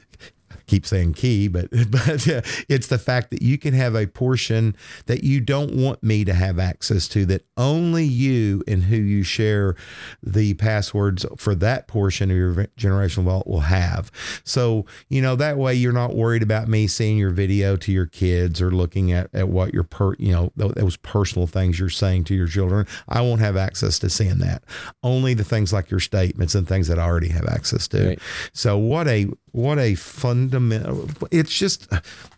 keep 0.72 0.86
saying 0.86 1.14
key, 1.14 1.50
but 1.50 1.70
but 1.92 2.28
uh, 2.28 2.42
it's 2.70 2.88
the 2.88 2.98
fact 2.98 3.30
that 3.32 3.42
you 3.42 3.58
can 3.58 3.74
have 3.74 3.94
a 3.94 4.08
portion 4.08 4.76
that 5.06 5.24
you 5.24 5.42
don't 5.42 5.76
want 5.76 6.02
me 6.02 6.24
to 6.24 6.34
have 6.34 6.58
access 6.58 7.08
to 7.10 7.26
that 7.26 7.46
only 7.58 8.06
you 8.06 8.64
and 8.68 8.84
who 8.84 8.96
you 8.96 9.22
share 9.22 9.76
the 10.24 10.54
passwords 10.54 11.26
for 11.36 11.54
that 11.56 11.88
portion 11.88 12.32
of 12.32 12.38
your 12.38 12.54
generational 12.78 13.24
vault 13.24 13.48
will 13.48 13.62
have. 13.62 14.12
So, 14.46 14.86
you 15.10 15.22
know, 15.22 15.36
that 15.36 15.58
way 15.58 15.76
you're 15.76 15.92
not 15.92 16.16
worried 16.16 16.42
about 16.42 16.70
me 16.70 16.88
seeing 16.88 17.18
your 17.18 17.32
video 17.32 17.76
to 17.76 17.92
your 17.92 18.06
kids 18.06 18.62
or 18.62 18.72
looking 18.72 19.12
at, 19.12 19.30
at 19.34 19.50
what 19.50 19.74
your 19.74 19.84
per, 19.84 20.16
you 20.20 20.32
know, 20.32 20.52
those 20.56 20.96
personal 20.98 21.48
things 21.48 21.80
you're 21.80 21.90
saying 21.90 22.24
to 22.26 22.36
your 22.36 22.48
children. 22.48 22.88
I 23.10 23.22
won't 23.22 23.42
have 23.42 23.58
access 23.58 24.00
to 24.00 24.10
seeing 24.10 24.38
that. 24.38 24.64
Only 25.04 25.34
the 25.34 25.44
things 25.44 25.74
like 25.74 25.92
your 25.92 26.00
statements 26.00 26.56
and 26.56 26.66
things 26.66 26.88
that 26.88 26.98
I 26.98 27.04
already 27.04 27.30
have 27.30 27.48
access 27.48 27.90
to. 27.90 28.10
Right. 28.10 28.20
So 28.54 28.78
what 28.78 29.08
a 29.10 29.28
what 29.52 29.78
a 29.80 29.96
fundamental 29.96 31.10
it's 31.32 31.58
just 31.58 31.92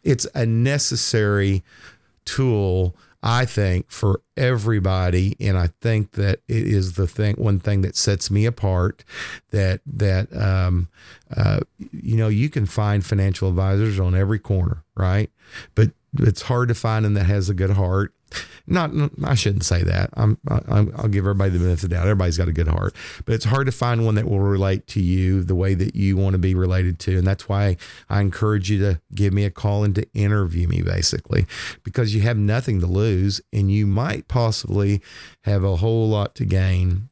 it's 0.03 0.27
a 0.33 0.45
necessary 0.45 1.63
tool 2.25 2.95
I 3.25 3.45
think 3.45 3.89
for 3.89 4.19
everybody. 4.35 5.37
And 5.39 5.57
I 5.57 5.69
think 5.79 6.11
that 6.11 6.41
it 6.49 6.67
is 6.67 6.93
the 6.93 7.07
thing 7.07 7.35
one 7.35 7.57
thing 7.57 7.81
that 7.81 7.95
sets 7.95 8.29
me 8.29 8.45
apart 8.45 9.05
that 9.51 9.79
that 9.85 10.35
um 10.35 10.89
uh 11.35 11.61
you 11.91 12.17
know 12.17 12.27
you 12.27 12.49
can 12.49 12.65
find 12.65 13.05
financial 13.05 13.47
advisors 13.47 13.99
on 13.99 14.13
every 14.13 14.39
corner 14.39 14.83
right? 14.95 15.31
But 15.73 15.91
it's 16.19 16.43
hard 16.43 16.67
to 16.67 16.75
find 16.75 17.05
one 17.05 17.13
that 17.13 17.25
has 17.25 17.49
a 17.49 17.53
good 17.53 17.71
heart 17.71 18.13
not 18.65 18.91
I 19.23 19.35
shouldn't 19.35 19.65
say 19.65 19.83
that. 19.83 20.09
I'm, 20.13 20.37
I'm 20.47 20.93
I'll 20.95 21.07
give 21.07 21.25
everybody 21.25 21.51
the 21.51 21.59
benefit 21.59 21.83
of 21.83 21.89
the 21.89 21.95
doubt. 21.95 22.03
Everybody's 22.03 22.37
got 22.37 22.47
a 22.47 22.53
good 22.53 22.67
heart, 22.67 22.95
but 23.25 23.35
it's 23.35 23.45
hard 23.45 23.65
to 23.65 23.71
find 23.71 24.05
one 24.05 24.15
that 24.15 24.25
will 24.25 24.39
relate 24.39 24.87
to 24.87 25.01
you 25.01 25.43
the 25.43 25.55
way 25.55 25.73
that 25.73 25.95
you 25.95 26.15
want 26.17 26.33
to 26.33 26.39
be 26.39 26.55
related 26.55 26.99
to, 26.99 27.17
and 27.17 27.27
that's 27.27 27.49
why 27.49 27.77
I 28.09 28.21
encourage 28.21 28.69
you 28.69 28.79
to 28.79 29.01
give 29.13 29.33
me 29.33 29.43
a 29.45 29.51
call 29.51 29.83
and 29.83 29.93
to 29.95 30.07
interview 30.13 30.67
me, 30.67 30.81
basically, 30.81 31.45
because 31.83 32.15
you 32.15 32.21
have 32.21 32.37
nothing 32.37 32.79
to 32.79 32.87
lose, 32.87 33.41
and 33.51 33.71
you 33.71 33.85
might 33.85 34.27
possibly 34.27 35.01
have 35.41 35.63
a 35.63 35.77
whole 35.77 36.07
lot 36.07 36.35
to 36.35 36.45
gain 36.45 37.09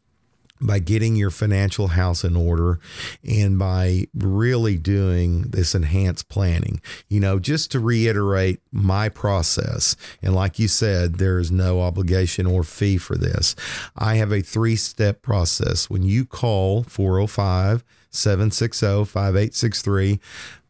by 0.62 0.80
getting 0.80 1.15
your 1.15 1.32
financial 1.32 1.89
house 1.89 2.24
in 2.24 2.36
order 2.36 2.80
and 3.28 3.58
by 3.58 4.08
really 4.13 4.78
doing 4.78 5.43
this 5.43 5.74
enhanced 5.74 6.30
planning. 6.30 6.82
You 7.10 7.19
know, 7.19 7.39
just 7.39 7.71
to 7.71 7.80
reiterate 7.80 8.62
my 8.71 9.10
process, 9.10 9.95
and 10.21 10.36
like 10.36 10.60
you 10.60 10.67
said, 10.67 11.15
there 11.15 11.39
is 11.39 11.52
no 11.52 11.82
obligation 11.82 12.45
or 12.45 12.63
fee 12.63 12.97
for 12.97 13.17
this. 13.17 13.56
I 13.95 14.15
have 14.15 14.32
a 14.32 14.41
three 14.41 14.76
step 14.76 15.21
process. 15.21 15.89
When 15.89 16.04
you 16.04 16.26
call 16.26 16.84
405 16.84 17.84
760 18.12 19.06
5863, 19.06 20.19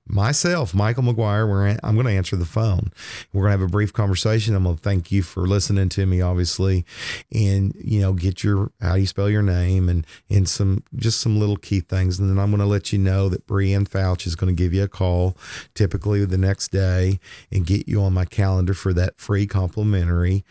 myself, 0.07 0.73
Michael 0.73 1.03
McGuire, 1.03 1.47
we're, 1.47 1.77
I'm 1.83 1.95
going 1.95 2.07
to 2.07 2.11
answer 2.11 2.35
the 2.35 2.45
phone. 2.45 2.91
We're 3.31 3.43
going 3.43 3.53
to 3.53 3.59
have 3.59 3.69
a 3.69 3.71
brief 3.71 3.93
conversation. 3.93 4.55
I'm 4.55 4.63
going 4.63 4.75
to 4.75 4.81
thank 4.81 5.11
you 5.11 5.23
for 5.23 5.47
listening 5.47 5.89
to 5.89 6.05
me, 6.05 6.21
obviously, 6.21 6.85
and 7.33 7.73
you 7.79 8.01
know, 8.01 8.13
get 8.13 8.43
your 8.43 8.71
how 8.81 8.95
do 8.95 9.01
you 9.01 9.07
spell 9.07 9.29
your 9.29 9.41
name 9.41 9.89
and 9.89 10.05
and 10.29 10.47
some 10.47 10.83
just 10.95 11.21
some 11.21 11.39
little 11.39 11.57
key 11.57 11.79
things, 11.79 12.19
and 12.19 12.29
then 12.29 12.39
I'm 12.39 12.51
going 12.51 12.59
to 12.59 12.65
let 12.65 12.91
you 12.91 12.99
know 12.99 13.29
that 13.29 13.47
Brianne 13.47 13.87
Fouch 13.87 14.27
is 14.27 14.35
going 14.35 14.55
to 14.55 14.63
give 14.63 14.73
you 14.73 14.83
a 14.83 14.87
call, 14.87 15.37
typically 15.73 16.25
the 16.25 16.37
next 16.37 16.69
day, 16.69 17.19
and 17.51 17.65
get 17.65 17.87
you 17.87 18.01
on 18.01 18.13
my 18.13 18.25
calendar 18.25 18.73
for 18.73 18.93
that 18.93 19.19
free 19.19 19.47
complimentary 19.47 20.43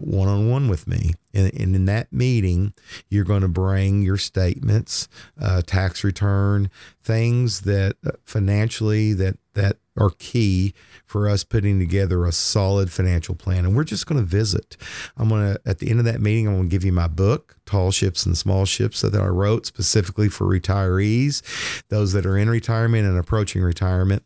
one 0.00 0.28
on 0.28 0.50
one 0.50 0.68
with 0.68 0.86
me. 0.86 1.14
And, 1.34 1.52
and 1.54 1.76
in 1.76 1.84
that 1.86 2.12
meeting, 2.12 2.72
you're 3.08 3.24
going 3.24 3.42
to 3.42 3.48
bring 3.48 4.02
your 4.02 4.16
statements, 4.16 5.08
uh, 5.40 5.62
tax 5.62 6.04
return, 6.04 6.70
things 7.02 7.62
that 7.62 7.96
uh, 8.06 8.12
financially 8.24 9.12
that 9.14 9.38
that 9.54 9.78
are 9.96 10.10
key 10.18 10.74
for 11.06 11.28
us 11.28 11.44
putting 11.44 11.78
together 11.78 12.24
a 12.24 12.32
solid 12.32 12.90
financial 12.90 13.34
plan. 13.34 13.64
And 13.64 13.76
we're 13.76 13.84
just 13.84 14.06
going 14.06 14.20
to 14.20 14.26
visit. 14.26 14.76
I'm 15.16 15.28
going 15.28 15.54
to 15.54 15.60
at 15.66 15.78
the 15.78 15.90
end 15.90 15.98
of 15.98 16.04
that 16.06 16.20
meeting, 16.20 16.46
I'm 16.46 16.54
going 16.54 16.68
to 16.68 16.70
give 16.70 16.84
you 16.84 16.92
my 16.92 17.08
book, 17.08 17.56
Tall 17.66 17.90
Ships 17.90 18.26
and 18.26 18.36
Small 18.36 18.64
Ships, 18.64 19.00
that 19.02 19.14
I 19.14 19.26
wrote 19.26 19.66
specifically 19.66 20.28
for 20.28 20.46
retirees, 20.46 21.42
those 21.88 22.12
that 22.12 22.26
are 22.26 22.36
in 22.36 22.50
retirement 22.50 23.06
and 23.06 23.18
approaching 23.18 23.62
retirement. 23.62 24.24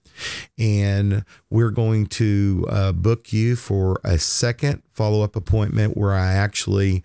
And 0.59 1.25
we're 1.51 1.71
going 1.71 2.07
to 2.07 2.67
uh, 2.69 2.93
book 2.93 3.33
you 3.33 3.57
for 3.57 4.01
a 4.05 4.19
second 4.19 4.83
follow 4.93 5.23
up 5.23 5.37
appointment 5.37 5.97
where 5.97 6.13
I 6.13 6.33
actually 6.33 7.05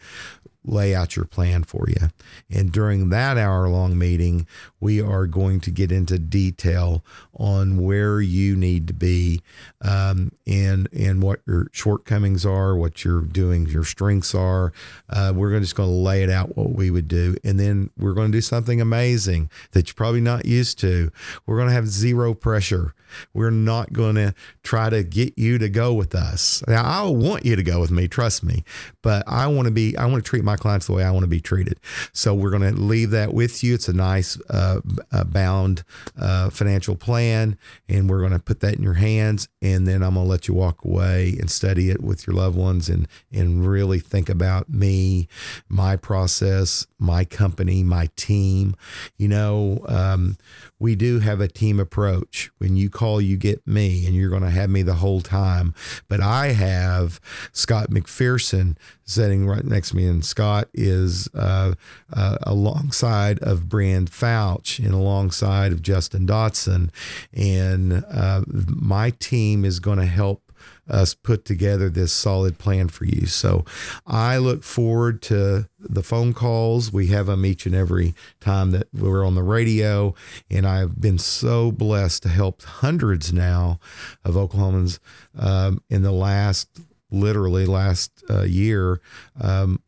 lay 0.66 0.96
out 0.96 1.16
your 1.16 1.26
plan 1.26 1.64
for 1.64 1.86
you. 1.88 2.10
And 2.50 2.72
during 2.72 3.10
that 3.10 3.38
hour 3.38 3.68
long 3.70 3.98
meeting, 3.98 4.48
we 4.80 5.02
are 5.02 5.28
going 5.28 5.60
to 5.62 5.72
get 5.72 5.92
into 5.92 6.20
detail 6.20 7.04
on 7.34 7.78
where 7.82 8.22
you 8.22 8.56
need 8.56 8.88
to 8.88 8.94
be 8.94 9.42
um, 9.82 10.32
and 10.46 10.88
and 10.94 11.22
what 11.22 11.42
your 11.48 11.68
shortcomings 11.72 12.46
are, 12.46 12.76
what 12.76 13.04
you're 13.04 13.22
doing, 13.22 13.66
your 13.66 13.84
strengths 13.84 14.36
are. 14.36 14.74
Uh, 15.10 15.34
we're 15.36 15.60
just 15.60 15.76
going 15.76 15.90
to 15.90 15.96
lay 15.96 16.24
it 16.24 16.30
out 16.30 16.56
what 16.58 16.72
we 16.72 16.90
would 16.90 17.08
do, 17.08 17.36
and 17.44 17.60
then 17.60 17.90
we're 17.98 18.14
going 18.14 18.32
to 18.32 18.38
do 18.38 18.42
something 18.42 18.80
amazing 18.82 19.50
that 19.72 19.88
you're 19.88 19.96
probably 19.96 20.22
not 20.22 20.46
used 20.46 20.80
to. 20.80 21.12
We're 21.46 21.58
going 21.58 21.70
to 21.70 21.74
have 21.74 21.88
zero 21.88 22.34
pressure. 22.34 22.94
We're 23.34 23.52
not 23.52 23.94
going 23.94 24.16
to 24.16 24.34
try 24.64 24.90
to 24.90 25.04
get 25.04 25.38
you 25.38 25.58
to 25.60 25.70
go 25.70 25.94
with 25.94 26.16
us. 26.16 26.64
Now, 26.68 26.84
I 26.84 27.08
want 27.10 27.46
you 27.46 27.56
to 27.56 27.64
go 27.64 27.80
with 27.80 27.92
me, 27.92 28.08
trust 28.08 28.44
me, 28.44 28.64
but 29.02 29.24
I 29.28 29.48
want 29.48 29.68
to 29.68 29.72
be. 29.72 29.96
I 29.98 30.06
want 30.06 30.24
to 30.24 30.30
treat 30.30 30.44
my 30.44 30.53
clients 30.56 30.88
the 30.88 30.94
way 30.94 31.04
I 31.04 31.12
want 31.12 31.24
to 31.24 31.30
be 31.30 31.40
treated. 31.40 31.80
So 32.12 32.34
we're 32.34 32.52
going 32.52 32.74
to 32.74 32.80
leave 32.80 33.12
that 33.12 33.34
with 33.34 33.64
you. 33.64 33.74
It's 33.74 33.88
a 33.88 33.94
nice 33.94 34.40
uh, 34.50 34.82
bound 35.26 35.84
uh, 36.20 36.50
financial 36.50 36.96
plan, 36.96 37.58
and 37.88 38.10
we're 38.10 38.20
going 38.20 38.32
to 38.32 38.40
put 38.40 38.60
that 38.62 38.76
in 38.76 38.84
your 38.84 38.94
hands. 38.94 39.48
And 39.62 39.88
then 39.88 40.04
I'm 40.04 40.16
going 40.16 40.26
to 40.26 40.30
let 40.30 40.48
you 40.48 40.54
walk 40.54 40.84
away 40.84 41.36
and 41.40 41.50
study 41.50 41.90
it 41.90 42.02
with 42.02 42.28
your 42.28 42.36
loved 42.36 42.58
ones, 42.58 42.90
and 42.90 43.08
and 43.32 43.66
really 43.66 44.00
think 44.00 44.30
about 44.30 44.70
me, 44.70 45.28
my 45.70 45.96
process, 45.96 46.88
my 47.00 47.26
company, 47.26 47.84
my 47.84 48.10
team. 48.16 48.76
You 49.18 49.28
know, 49.28 49.86
um, 49.88 50.38
we 50.84 50.96
do 50.96 51.20
have 51.20 51.40
a 51.40 51.48
team 51.48 51.80
approach. 51.80 52.52
When 52.58 52.76
you 52.76 52.90
call, 52.90 53.22
you 53.22 53.38
get 53.38 53.66
me, 53.66 54.06
and 54.06 54.14
you're 54.14 54.30
going 54.30 54.44
to 54.44 54.50
have 54.50 54.70
me 54.70 54.82
the 54.82 54.96
whole 54.96 55.22
time. 55.22 55.74
But 56.10 56.20
I 56.20 56.48
have 56.48 57.22
Scott 57.54 57.90
McPherson 57.90 58.76
sitting 59.06 59.48
right 59.48 59.64
next 59.64 59.92
to 59.92 59.96
me, 59.96 60.06
and 60.08 60.26
Scott 60.26 60.68
is 60.74 61.30
uh, 61.34 61.76
uh, 62.12 62.38
alongside 62.42 63.40
of 63.40 63.62
Brianne 63.62 64.10
Fouch 64.10 64.78
and 64.78 64.94
alongside 64.94 65.72
of 65.72 65.82
Justin 65.82 66.28
Dotson, 66.28 66.90
and 67.32 68.04
uh, 68.12 68.42
my 68.46 69.12
team 69.12 69.64
is 69.64 69.80
going 69.80 70.00
to 70.00 70.06
help 70.06 70.43
us 70.90 71.14
put 71.14 71.46
together 71.46 71.90
this 71.90 72.12
solid 72.12 72.58
plan 72.58 72.88
for 72.90 73.06
you. 73.06 73.26
So 73.26 73.66
I 74.06 74.38
look 74.38 74.64
forward 74.64 75.22
to 75.24 75.68
the 75.80 76.04
phone 76.04 76.34
calls. 76.34 76.92
We 76.92 77.08
have 77.08 77.28
them 77.28 77.46
each 77.46 77.66
and 77.66 77.76
every 77.76 78.14
time 78.40 78.72
that 78.72 78.88
we're 78.94 79.26
on 79.26 79.36
the 79.36 79.44
radio. 79.44 80.14
And 80.50 80.68
I've 80.68 81.00
been 81.00 81.18
so 81.18 81.72
blessed 81.72 82.24
to 82.24 82.30
help 82.30 82.62
hundreds 82.64 83.32
now 83.32 83.80
of 84.24 84.36
Oklahomans 84.36 85.00
um, 85.38 85.82
in 85.90 86.02
the 86.04 86.12
last 86.12 86.68
literally 87.14 87.66
last 87.66 88.24
uh, 88.30 88.42
year, 88.42 89.00
um, 89.40 89.80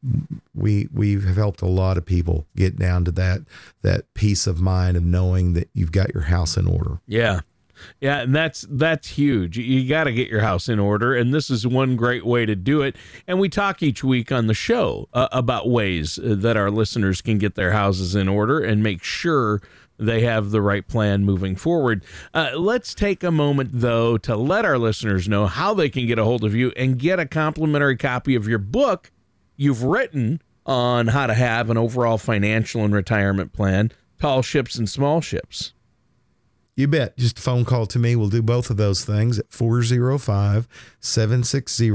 we 0.53 0.87
we 0.93 1.13
have 1.13 1.35
helped 1.35 1.61
a 1.61 1.67
lot 1.67 1.97
of 1.97 2.05
people 2.05 2.45
get 2.55 2.77
down 2.77 3.03
to 3.05 3.11
that 3.11 3.41
that 3.81 4.13
peace 4.13 4.47
of 4.47 4.61
mind 4.61 4.95
of 4.95 5.03
knowing 5.03 5.53
that 5.53 5.69
you've 5.73 5.91
got 5.91 6.13
your 6.13 6.23
house 6.23 6.55
in 6.55 6.67
order. 6.67 6.99
Yeah, 7.07 7.41
yeah, 7.99 8.21
and 8.21 8.35
that's 8.35 8.65
that's 8.69 9.09
huge. 9.09 9.57
You 9.57 9.87
got 9.87 10.05
to 10.05 10.13
get 10.13 10.29
your 10.29 10.41
house 10.41 10.69
in 10.69 10.79
order, 10.79 11.13
and 11.13 11.33
this 11.33 11.49
is 11.49 11.65
one 11.65 11.95
great 11.95 12.25
way 12.25 12.45
to 12.45 12.55
do 12.55 12.81
it. 12.81 12.95
And 13.27 13.39
we 13.39 13.49
talk 13.49 13.81
each 13.83 14.03
week 14.03 14.31
on 14.31 14.47
the 14.47 14.53
show 14.53 15.07
uh, 15.13 15.27
about 15.31 15.69
ways 15.69 16.17
uh, 16.19 16.35
that 16.37 16.57
our 16.57 16.71
listeners 16.71 17.21
can 17.21 17.37
get 17.37 17.55
their 17.55 17.71
houses 17.71 18.15
in 18.15 18.27
order 18.27 18.59
and 18.59 18.83
make 18.83 19.03
sure 19.03 19.61
they 19.97 20.21
have 20.21 20.51
the 20.51 20.61
right 20.61 20.87
plan 20.87 21.23
moving 21.23 21.55
forward. 21.55 22.03
Uh, 22.33 22.51
let's 22.55 22.93
take 22.93 23.23
a 23.23 23.31
moment, 23.31 23.69
though, 23.73 24.17
to 24.17 24.35
let 24.35 24.65
our 24.65 24.77
listeners 24.77 25.27
know 25.27 25.45
how 25.47 25.73
they 25.73 25.89
can 25.89 26.05
get 26.05 26.19
a 26.19 26.23
hold 26.23 26.43
of 26.43 26.53
you 26.53 26.71
and 26.75 26.99
get 26.99 27.19
a 27.19 27.25
complimentary 27.25 27.97
copy 27.97 28.35
of 28.35 28.47
your 28.47 28.59
book 28.59 29.11
you've 29.55 29.83
written 29.83 30.41
on 30.65 31.07
how 31.07 31.27
to 31.27 31.33
have 31.33 31.69
an 31.69 31.77
overall 31.77 32.17
financial 32.17 32.83
and 32.83 32.93
retirement 32.93 33.53
plan, 33.53 33.91
tall 34.19 34.41
ships 34.41 34.75
and 34.75 34.89
small 34.89 35.21
ships. 35.21 35.73
You 36.75 36.87
bet. 36.87 37.17
Just 37.17 37.39
a 37.39 37.41
phone 37.41 37.63
call 37.63 37.85
to 37.87 37.99
me. 37.99 38.15
We'll 38.15 38.29
do 38.29 38.41
both 38.41 38.69
of 38.69 38.77
those 38.77 39.05
things 39.05 39.39
at 39.39 39.51
405 39.51 40.67
760 40.99 41.89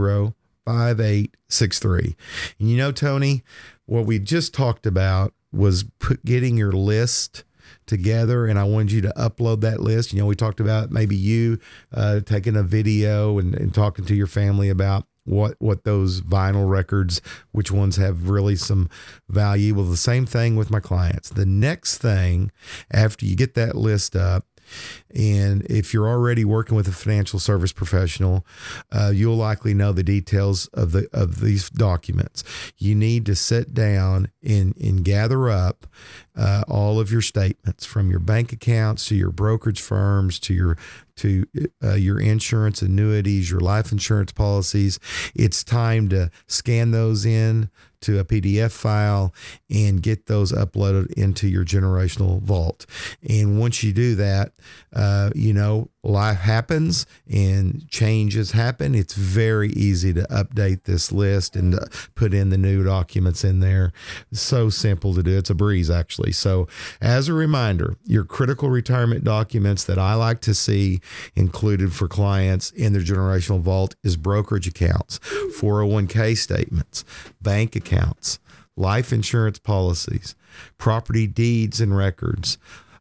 5863. 0.64 2.16
And 2.58 2.70
you 2.70 2.76
know, 2.76 2.92
Tony, 2.92 3.42
what 3.86 4.06
we 4.06 4.18
just 4.18 4.54
talked 4.54 4.86
about 4.86 5.34
was 5.52 5.84
put, 5.98 6.24
getting 6.24 6.56
your 6.56 6.72
list 6.72 7.44
together 7.86 8.46
and 8.46 8.58
I 8.58 8.64
wanted 8.64 8.92
you 8.92 9.00
to 9.02 9.12
upload 9.16 9.60
that 9.62 9.80
list. 9.80 10.12
You 10.12 10.20
know, 10.20 10.26
we 10.26 10.36
talked 10.36 10.60
about 10.60 10.90
maybe 10.90 11.16
you 11.16 11.58
uh, 11.92 12.20
taking 12.20 12.56
a 12.56 12.62
video 12.62 13.38
and, 13.38 13.54
and 13.54 13.74
talking 13.74 14.04
to 14.06 14.14
your 14.14 14.26
family 14.26 14.68
about 14.68 15.06
what 15.24 15.54
what 15.58 15.84
those 15.84 16.22
vinyl 16.22 16.68
records 16.68 17.20
which 17.52 17.70
ones 17.70 17.96
have 17.96 18.30
really 18.30 18.56
some 18.56 18.88
value 19.28 19.74
well 19.74 19.84
the 19.84 19.96
same 19.96 20.24
thing 20.24 20.56
with 20.56 20.70
my 20.70 20.80
clients 20.80 21.28
the 21.28 21.44
next 21.44 21.98
thing 21.98 22.50
after 22.90 23.26
you 23.26 23.36
get 23.36 23.54
that 23.54 23.76
list 23.76 24.16
up 24.16 24.46
and 25.14 25.62
if 25.66 25.92
you're 25.92 26.08
already 26.08 26.44
working 26.44 26.76
with 26.76 26.88
a 26.88 26.92
financial 26.92 27.38
service 27.38 27.72
professional, 27.72 28.44
uh, 28.92 29.10
you'll 29.14 29.36
likely 29.36 29.74
know 29.74 29.92
the 29.92 30.02
details 30.02 30.66
of 30.68 30.92
the 30.92 31.08
of 31.12 31.40
these 31.40 31.70
documents. 31.70 32.44
You 32.78 32.94
need 32.94 33.26
to 33.26 33.34
sit 33.34 33.74
down 33.74 34.30
and 34.42 34.76
and 34.76 35.04
gather 35.04 35.48
up 35.48 35.86
uh, 36.36 36.62
all 36.68 37.00
of 37.00 37.10
your 37.10 37.22
statements 37.22 37.84
from 37.84 38.10
your 38.10 38.20
bank 38.20 38.52
accounts 38.52 39.06
to 39.06 39.14
your 39.14 39.30
brokerage 39.30 39.80
firms 39.80 40.38
to 40.40 40.54
your 40.54 40.76
to 41.16 41.44
uh, 41.82 41.94
your 41.94 42.18
insurance 42.18 42.80
annuities, 42.80 43.50
your 43.50 43.60
life 43.60 43.92
insurance 43.92 44.32
policies. 44.32 44.98
It's 45.34 45.62
time 45.62 46.08
to 46.08 46.30
scan 46.46 46.92
those 46.92 47.26
in 47.26 47.68
to 48.02 48.18
a 48.18 48.24
PDF 48.24 48.72
file 48.72 49.34
and 49.68 50.02
get 50.02 50.26
those 50.26 50.52
uploaded 50.52 51.12
into 51.12 51.48
your 51.48 51.64
generational 51.64 52.40
vault. 52.40 52.86
And 53.28 53.60
once 53.60 53.82
you 53.82 53.92
do 53.92 54.14
that, 54.16 54.52
uh, 54.94 55.30
you 55.34 55.52
know, 55.52 55.90
life 56.02 56.38
happens 56.38 57.04
and 57.30 57.86
changes 57.88 58.52
happen. 58.52 58.94
It's 58.94 59.14
very 59.14 59.68
easy 59.70 60.12
to 60.14 60.22
update 60.22 60.84
this 60.84 61.12
list 61.12 61.56
and 61.56 61.78
put 62.14 62.32
in 62.32 62.50
the 62.50 62.58
new 62.58 62.82
documents 62.82 63.44
in 63.44 63.60
there. 63.60 63.92
so 64.32 64.70
simple 64.70 65.14
to 65.14 65.22
do. 65.22 65.36
It's 65.36 65.50
a 65.50 65.54
breeze, 65.54 65.90
actually. 65.90 66.32
So, 66.32 66.68
as 67.00 67.28
a 67.28 67.34
reminder, 67.34 67.96
your 68.04 68.24
critical 68.24 68.70
retirement 68.70 69.24
documents 69.24 69.84
that 69.84 69.98
I 69.98 70.14
like 70.14 70.40
to 70.42 70.54
see 70.54 71.00
included 71.34 71.92
for 71.92 72.08
clients 72.08 72.70
in 72.70 72.92
their 72.92 73.02
generational 73.02 73.60
vault 73.60 73.94
is 74.02 74.16
brokerage 74.16 74.66
accounts, 74.66 75.18
401k 75.58 76.36
statements, 76.36 77.04
bank 77.42 77.76
accounts, 77.76 78.38
life 78.76 79.12
insurance 79.12 79.58
policies, 79.58 80.34
property 80.78 81.26
deeds 81.26 81.80
and 81.80 81.96
records 81.96 82.58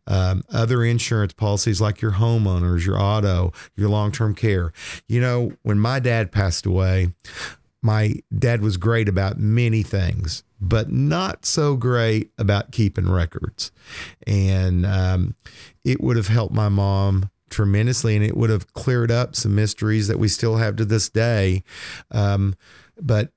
um, 0.09 0.43
other 0.51 0.83
insurance 0.83 1.33
policies 1.33 1.79
like 1.79 2.01
your 2.01 2.13
homeowners, 2.13 2.85
your 2.85 2.99
auto, 2.99 3.53
your 3.75 3.89
long 3.89 4.11
term 4.11 4.35
care. 4.35 4.73
You 5.07 5.21
know, 5.21 5.53
when 5.61 5.79
my 5.79 5.99
dad 5.99 6.31
passed 6.31 6.65
away, 6.65 7.13
my 7.81 8.15
dad 8.37 8.61
was 8.61 8.75
great 8.75 9.07
about 9.07 9.39
many 9.39 9.83
things, 9.83 10.43
but 10.59 10.91
not 10.91 11.45
so 11.45 11.77
great 11.77 12.31
about 12.37 12.71
keeping 12.71 13.09
records. 13.09 13.71
And 14.27 14.85
um, 14.85 15.35
it 15.85 16.01
would 16.01 16.17
have 16.17 16.27
helped 16.27 16.53
my 16.53 16.67
mom 16.67 17.29
tremendously 17.49 18.15
and 18.15 18.25
it 18.25 18.35
would 18.35 18.49
have 18.49 18.73
cleared 18.73 19.11
up 19.11 19.35
some 19.35 19.55
mysteries 19.55 20.07
that 20.07 20.19
we 20.19 20.27
still 20.27 20.57
have 20.57 20.75
to 20.75 20.85
this 20.85 21.09
day. 21.09 21.63
Um, 22.11 22.55
but 23.01 23.31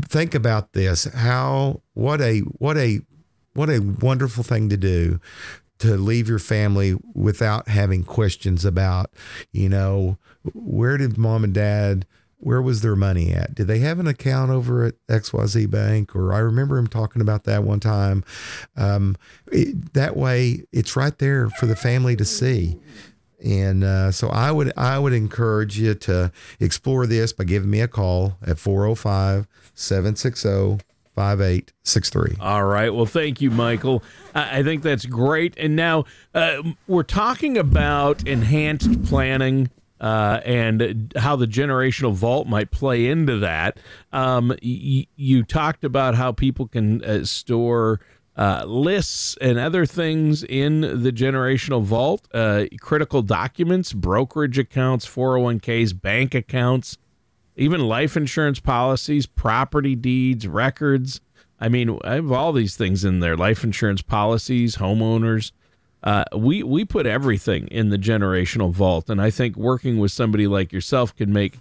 think 0.00 0.34
about 0.34 0.72
this 0.72 1.04
how 1.14 1.80
what 1.94 2.20
a 2.20 2.40
what 2.58 2.76
a 2.76 3.00
what 3.54 3.70
a 3.70 3.78
wonderful 3.78 4.44
thing 4.44 4.68
to 4.68 4.76
do 4.76 5.18
to 5.78 5.96
leave 5.96 6.28
your 6.28 6.38
family 6.38 6.96
without 7.14 7.68
having 7.68 8.04
questions 8.04 8.64
about, 8.64 9.10
you 9.52 9.68
know, 9.68 10.18
where 10.54 10.96
did 10.96 11.18
mom 11.18 11.44
and 11.44 11.54
dad 11.54 12.06
where 12.40 12.62
was 12.62 12.80
their 12.80 12.96
money 12.96 13.32
at? 13.32 13.54
Did 13.54 13.66
they 13.66 13.80
have 13.80 13.98
an 13.98 14.06
account 14.06 14.50
over 14.50 14.84
at 14.84 14.94
XYZ 15.08 15.70
Bank? 15.70 16.14
Or 16.14 16.32
I 16.32 16.38
remember 16.38 16.78
him 16.78 16.86
talking 16.86 17.20
about 17.20 17.44
that 17.44 17.64
one 17.64 17.80
time. 17.80 18.24
Um, 18.76 19.16
it, 19.50 19.94
that 19.94 20.16
way, 20.16 20.64
it's 20.72 20.96
right 20.96 21.16
there 21.18 21.50
for 21.50 21.66
the 21.66 21.76
family 21.76 22.16
to 22.16 22.24
see. 22.24 22.78
And 23.44 23.84
uh, 23.84 24.10
so 24.10 24.28
I 24.28 24.50
would 24.50 24.72
I 24.76 24.98
would 24.98 25.12
encourage 25.12 25.78
you 25.78 25.94
to 25.94 26.32
explore 26.58 27.06
this 27.06 27.32
by 27.32 27.44
giving 27.44 27.70
me 27.70 27.80
a 27.80 27.86
call 27.86 28.36
at 28.44 28.58
405 28.58 29.46
760 29.74 30.84
5863. 31.18 32.36
All 32.40 32.64
right. 32.64 32.94
Well, 32.94 33.04
thank 33.04 33.40
you, 33.40 33.50
Michael. 33.50 34.04
I 34.36 34.62
think 34.62 34.84
that's 34.84 35.04
great. 35.04 35.54
And 35.56 35.74
now 35.74 36.04
uh, 36.32 36.62
we're 36.86 37.02
talking 37.02 37.58
about 37.58 38.26
enhanced 38.26 39.04
planning. 39.04 39.70
Uh, 40.00 40.40
and 40.44 41.12
how 41.16 41.34
the 41.34 41.44
generational 41.44 42.12
vault 42.12 42.46
might 42.46 42.70
play 42.70 43.08
into 43.08 43.36
that. 43.38 43.80
Um, 44.12 44.50
y- 44.62 45.08
you 45.16 45.42
talked 45.42 45.82
about 45.82 46.14
how 46.14 46.30
people 46.30 46.68
can 46.68 47.02
uh, 47.02 47.24
store 47.24 47.98
uh, 48.36 48.62
lists 48.64 49.36
and 49.40 49.58
other 49.58 49.84
things 49.86 50.44
in 50.44 50.82
the 51.02 51.10
generational 51.10 51.82
vault, 51.82 52.28
uh, 52.32 52.66
critical 52.80 53.22
documents, 53.22 53.92
brokerage 53.92 54.56
accounts, 54.56 55.04
401ks, 55.04 56.00
bank 56.00 56.32
accounts 56.32 56.96
even 57.58 57.80
life 57.80 58.16
insurance 58.16 58.60
policies, 58.60 59.26
property 59.26 59.94
deeds, 59.94 60.46
records. 60.46 61.20
I 61.60 61.68
mean, 61.68 61.98
I 62.04 62.14
have 62.14 62.32
all 62.32 62.52
these 62.52 62.76
things 62.76 63.04
in 63.04 63.20
there: 63.20 63.36
life 63.36 63.64
insurance 63.64 64.02
policies, 64.02 64.76
homeowners. 64.76 65.52
Uh, 66.02 66.24
we 66.36 66.62
we 66.62 66.84
put 66.84 67.06
everything 67.06 67.66
in 67.68 67.90
the 67.90 67.98
generational 67.98 68.72
vault, 68.72 69.10
and 69.10 69.20
I 69.20 69.30
think 69.30 69.56
working 69.56 69.98
with 69.98 70.12
somebody 70.12 70.46
like 70.46 70.72
yourself 70.72 71.14
can 71.14 71.32
make 71.32 71.58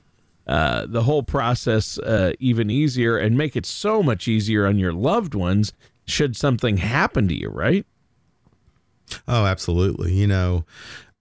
uh, 0.48 0.86
the 0.88 1.04
whole 1.04 1.24
process 1.24 1.98
uh, 2.00 2.32
even 2.40 2.70
easier 2.70 3.18
and 3.18 3.38
make 3.38 3.56
it 3.56 3.66
so 3.66 4.02
much 4.02 4.28
easier 4.28 4.66
on 4.66 4.78
your 4.78 4.94
loved 4.94 5.34
ones 5.34 5.74
should 6.06 6.38
something 6.38 6.78
happen 6.78 7.28
to 7.28 7.34
you, 7.34 7.50
right? 7.50 7.86
Oh, 9.28 9.46
absolutely. 9.46 10.14
You 10.14 10.28
know, 10.28 10.66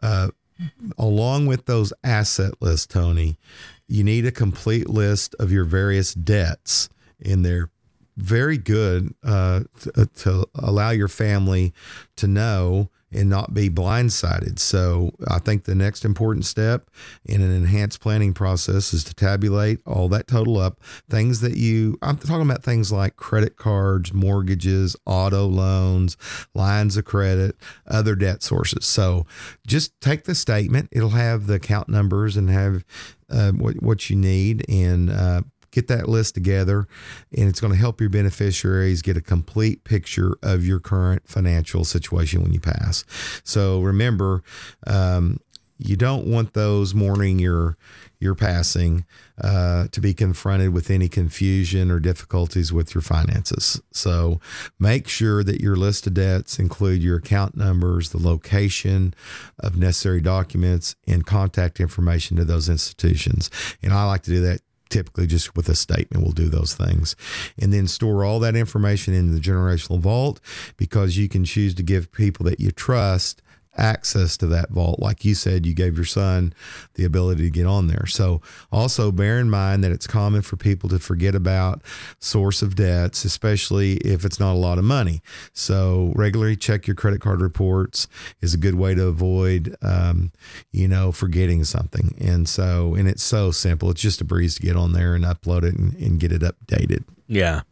uh, 0.00 0.28
along 0.96 1.46
with 1.46 1.66
those 1.66 1.92
asset 2.04 2.54
lists, 2.60 2.86
Tony, 2.86 3.36
you 3.88 4.04
need 4.04 4.26
a 4.26 4.32
complete 4.32 4.88
list 4.88 5.34
of 5.38 5.52
your 5.52 5.64
various 5.64 6.14
debts 6.14 6.88
in 7.20 7.42
there. 7.42 7.70
Very 8.16 8.56
good 8.56 9.14
uh, 9.22 9.64
to, 9.80 9.92
uh, 10.02 10.04
to 10.16 10.46
allow 10.54 10.90
your 10.90 11.08
family 11.08 11.74
to 12.16 12.26
know 12.26 12.90
and 13.12 13.30
not 13.30 13.54
be 13.54 13.70
blindsided. 13.70 14.58
So 14.58 15.12
I 15.28 15.38
think 15.38 15.64
the 15.64 15.74
next 15.74 16.04
important 16.04 16.44
step 16.44 16.90
in 17.24 17.40
an 17.40 17.52
enhanced 17.52 18.00
planning 18.00 18.34
process 18.34 18.92
is 18.92 19.04
to 19.04 19.14
tabulate 19.14 19.80
all 19.86 20.08
that 20.08 20.26
total 20.26 20.58
up. 20.58 20.80
Things 21.08 21.40
that 21.40 21.56
you, 21.56 21.98
I'm 22.02 22.18
talking 22.18 22.42
about 22.42 22.64
things 22.64 22.90
like 22.90 23.16
credit 23.16 23.56
cards, 23.56 24.12
mortgages, 24.12 24.96
auto 25.06 25.46
loans, 25.46 26.16
lines 26.52 26.96
of 26.96 27.04
credit, 27.04 27.56
other 27.86 28.16
debt 28.16 28.42
sources. 28.42 28.84
So 28.84 29.24
just 29.66 29.98
take 30.00 30.24
the 30.24 30.34
statement. 30.34 30.88
It'll 30.90 31.10
have 31.10 31.46
the 31.46 31.54
account 31.54 31.88
numbers 31.88 32.36
and 32.36 32.50
have 32.50 32.84
uh, 33.30 33.52
what, 33.52 33.82
what 33.82 34.10
you 34.10 34.16
need 34.16 34.64
and 34.68 35.10
uh, 35.10 35.42
get 35.70 35.88
that 35.88 36.08
list 36.08 36.34
together 36.34 36.86
and 37.36 37.48
it's 37.48 37.60
going 37.60 37.72
to 37.72 37.78
help 37.78 38.00
your 38.00 38.10
beneficiaries 38.10 39.02
get 39.02 39.16
a 39.16 39.20
complete 39.20 39.84
picture 39.84 40.36
of 40.42 40.64
your 40.64 40.80
current 40.80 41.28
financial 41.28 41.84
situation 41.84 42.42
when 42.42 42.52
you 42.52 42.60
pass. 42.60 43.04
So 43.44 43.80
remember 43.80 44.42
um, 44.86 45.38
you 45.78 45.96
don't 45.96 46.26
want 46.26 46.54
those 46.54 46.94
mourning 46.94 47.38
your 47.38 47.76
your 48.18 48.34
passing 48.34 49.04
uh, 49.40 49.88
to 49.88 50.00
be 50.00 50.14
confronted 50.14 50.72
with 50.72 50.90
any 50.90 51.08
confusion 51.08 51.90
or 51.90 52.00
difficulties 52.00 52.72
with 52.72 52.94
your 52.94 53.02
finances. 53.02 53.80
So 53.92 54.40
make 54.78 55.08
sure 55.08 55.44
that 55.44 55.60
your 55.60 55.76
list 55.76 56.06
of 56.06 56.14
debts 56.14 56.58
include 56.58 57.02
your 57.02 57.18
account 57.18 57.56
numbers, 57.56 58.10
the 58.10 58.22
location 58.22 59.14
of 59.60 59.76
necessary 59.76 60.20
documents, 60.20 60.96
and 61.06 61.26
contact 61.26 61.80
information 61.80 62.36
to 62.36 62.44
those 62.44 62.68
institutions. 62.68 63.50
And 63.82 63.92
I 63.92 64.04
like 64.04 64.22
to 64.22 64.30
do 64.30 64.40
that 64.42 64.60
typically 64.88 65.26
just 65.26 65.56
with 65.56 65.68
a 65.68 65.74
statement 65.74 66.22
we'll 66.22 66.32
do 66.32 66.48
those 66.48 66.74
things 66.74 67.16
and 67.58 67.72
then 67.72 67.88
store 67.88 68.24
all 68.24 68.38
that 68.38 68.54
information 68.54 69.14
in 69.14 69.34
the 69.34 69.40
generational 69.40 69.98
vault 69.98 70.40
because 70.76 71.16
you 71.16 71.28
can 71.28 71.44
choose 71.44 71.74
to 71.74 71.82
give 71.82 72.12
people 72.12 72.44
that 72.44 72.60
you 72.60 72.70
trust 72.70 73.42
access 73.78 74.36
to 74.38 74.46
that 74.48 74.70
vault. 74.70 75.00
Like 75.00 75.24
you 75.24 75.34
said, 75.34 75.66
you 75.66 75.74
gave 75.74 75.96
your 75.96 76.04
son 76.04 76.54
the 76.94 77.04
ability 77.04 77.44
to 77.44 77.50
get 77.50 77.66
on 77.66 77.86
there. 77.86 78.06
So 78.06 78.40
also 78.72 79.12
bear 79.12 79.38
in 79.38 79.50
mind 79.50 79.84
that 79.84 79.92
it's 79.92 80.06
common 80.06 80.42
for 80.42 80.56
people 80.56 80.88
to 80.90 80.98
forget 80.98 81.34
about 81.34 81.82
source 82.18 82.62
of 82.62 82.74
debts, 82.74 83.24
especially 83.24 83.94
if 83.98 84.24
it's 84.24 84.40
not 84.40 84.52
a 84.52 84.58
lot 84.58 84.78
of 84.78 84.84
money. 84.84 85.20
So 85.52 86.12
regularly 86.14 86.56
check 86.56 86.86
your 86.86 86.96
credit 86.96 87.20
card 87.20 87.40
reports 87.40 88.08
is 88.40 88.54
a 88.54 88.58
good 88.58 88.74
way 88.74 88.94
to 88.94 89.06
avoid, 89.06 89.76
um, 89.82 90.32
you 90.72 90.88
know, 90.88 91.12
forgetting 91.12 91.64
something. 91.64 92.16
And 92.20 92.48
so, 92.48 92.94
and 92.94 93.08
it's 93.08 93.22
so 93.22 93.50
simple. 93.50 93.90
It's 93.90 94.02
just 94.02 94.20
a 94.20 94.24
breeze 94.24 94.56
to 94.56 94.62
get 94.62 94.76
on 94.76 94.92
there 94.92 95.14
and 95.14 95.24
upload 95.24 95.64
it 95.64 95.76
and, 95.76 95.94
and 95.94 96.20
get 96.20 96.32
it 96.32 96.42
updated. 96.42 97.04
Yeah. 97.28 97.62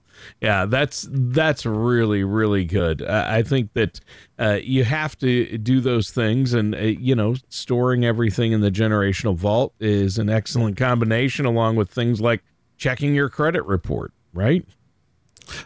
Yeah, 0.40 0.66
that's 0.66 1.06
that's 1.10 1.66
really 1.66 2.24
really 2.24 2.64
good. 2.64 3.02
Uh, 3.02 3.24
I 3.28 3.42
think 3.42 3.72
that 3.74 4.00
uh, 4.38 4.58
you 4.62 4.84
have 4.84 5.16
to 5.18 5.58
do 5.58 5.80
those 5.80 6.10
things, 6.10 6.54
and 6.54 6.74
uh, 6.74 6.78
you 6.78 7.14
know, 7.14 7.36
storing 7.48 8.04
everything 8.04 8.52
in 8.52 8.60
the 8.60 8.70
generational 8.70 9.36
vault 9.36 9.74
is 9.80 10.18
an 10.18 10.28
excellent 10.28 10.76
combination, 10.76 11.46
along 11.46 11.76
with 11.76 11.90
things 11.90 12.20
like 12.20 12.42
checking 12.76 13.14
your 13.14 13.28
credit 13.28 13.64
report. 13.64 14.12
Right? 14.32 14.66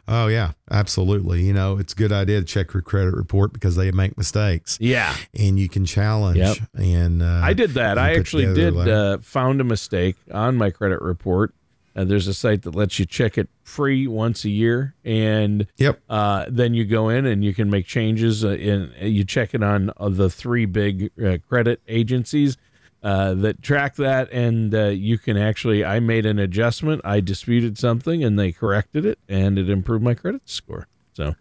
Oh 0.06 0.26
yeah, 0.26 0.52
absolutely. 0.70 1.42
You 1.42 1.52
know, 1.52 1.78
it's 1.78 1.92
a 1.92 1.96
good 1.96 2.12
idea 2.12 2.40
to 2.40 2.46
check 2.46 2.72
your 2.72 2.82
credit 2.82 3.14
report 3.14 3.52
because 3.52 3.76
they 3.76 3.90
make 3.90 4.16
mistakes. 4.16 4.78
Yeah, 4.80 5.14
and 5.38 5.58
you 5.58 5.68
can 5.68 5.84
challenge. 5.84 6.38
Yep. 6.38 6.56
And 6.74 7.22
uh, 7.22 7.40
I 7.42 7.52
did 7.52 7.70
that. 7.70 7.98
I 7.98 8.16
actually 8.16 8.52
did 8.54 8.76
uh, 8.76 9.18
found 9.18 9.60
a 9.60 9.64
mistake 9.64 10.16
on 10.32 10.56
my 10.56 10.70
credit 10.70 11.00
report 11.00 11.54
uh, 11.98 12.04
there's 12.04 12.28
a 12.28 12.34
site 12.34 12.62
that 12.62 12.76
lets 12.76 13.00
you 13.00 13.04
check 13.04 13.36
it 13.36 13.48
free 13.64 14.06
once 14.06 14.44
a 14.44 14.48
year, 14.48 14.94
and 15.04 15.66
yep. 15.78 16.00
Uh, 16.08 16.46
then 16.48 16.72
you 16.72 16.84
go 16.84 17.08
in 17.08 17.26
and 17.26 17.44
you 17.44 17.52
can 17.52 17.68
make 17.68 17.86
changes. 17.86 18.44
Uh, 18.44 18.50
in 18.50 18.92
you 19.00 19.24
check 19.24 19.52
it 19.52 19.64
on 19.64 19.90
uh, 19.96 20.08
the 20.08 20.30
three 20.30 20.64
big 20.64 21.10
uh, 21.20 21.38
credit 21.48 21.82
agencies 21.88 22.56
uh, 23.02 23.34
that 23.34 23.62
track 23.62 23.96
that, 23.96 24.30
and 24.30 24.72
you 24.96 25.18
can 25.18 25.36
actually. 25.36 25.84
I 25.84 25.98
made 25.98 26.24
an 26.24 26.38
adjustment. 26.38 27.00
I 27.04 27.18
disputed 27.18 27.76
something, 27.76 28.22
and 28.22 28.38
they 28.38 28.52
corrected 28.52 29.04
it, 29.04 29.18
and 29.28 29.58
it 29.58 29.68
improved 29.68 30.04
my 30.04 30.14
credit 30.14 30.48
score. 30.48 30.86
So, 31.14 31.34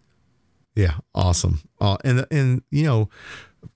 yeah, 0.74 0.98
awesome. 1.14 1.60
and 1.80 2.26
and 2.32 2.62
you 2.72 2.82
know 2.82 3.08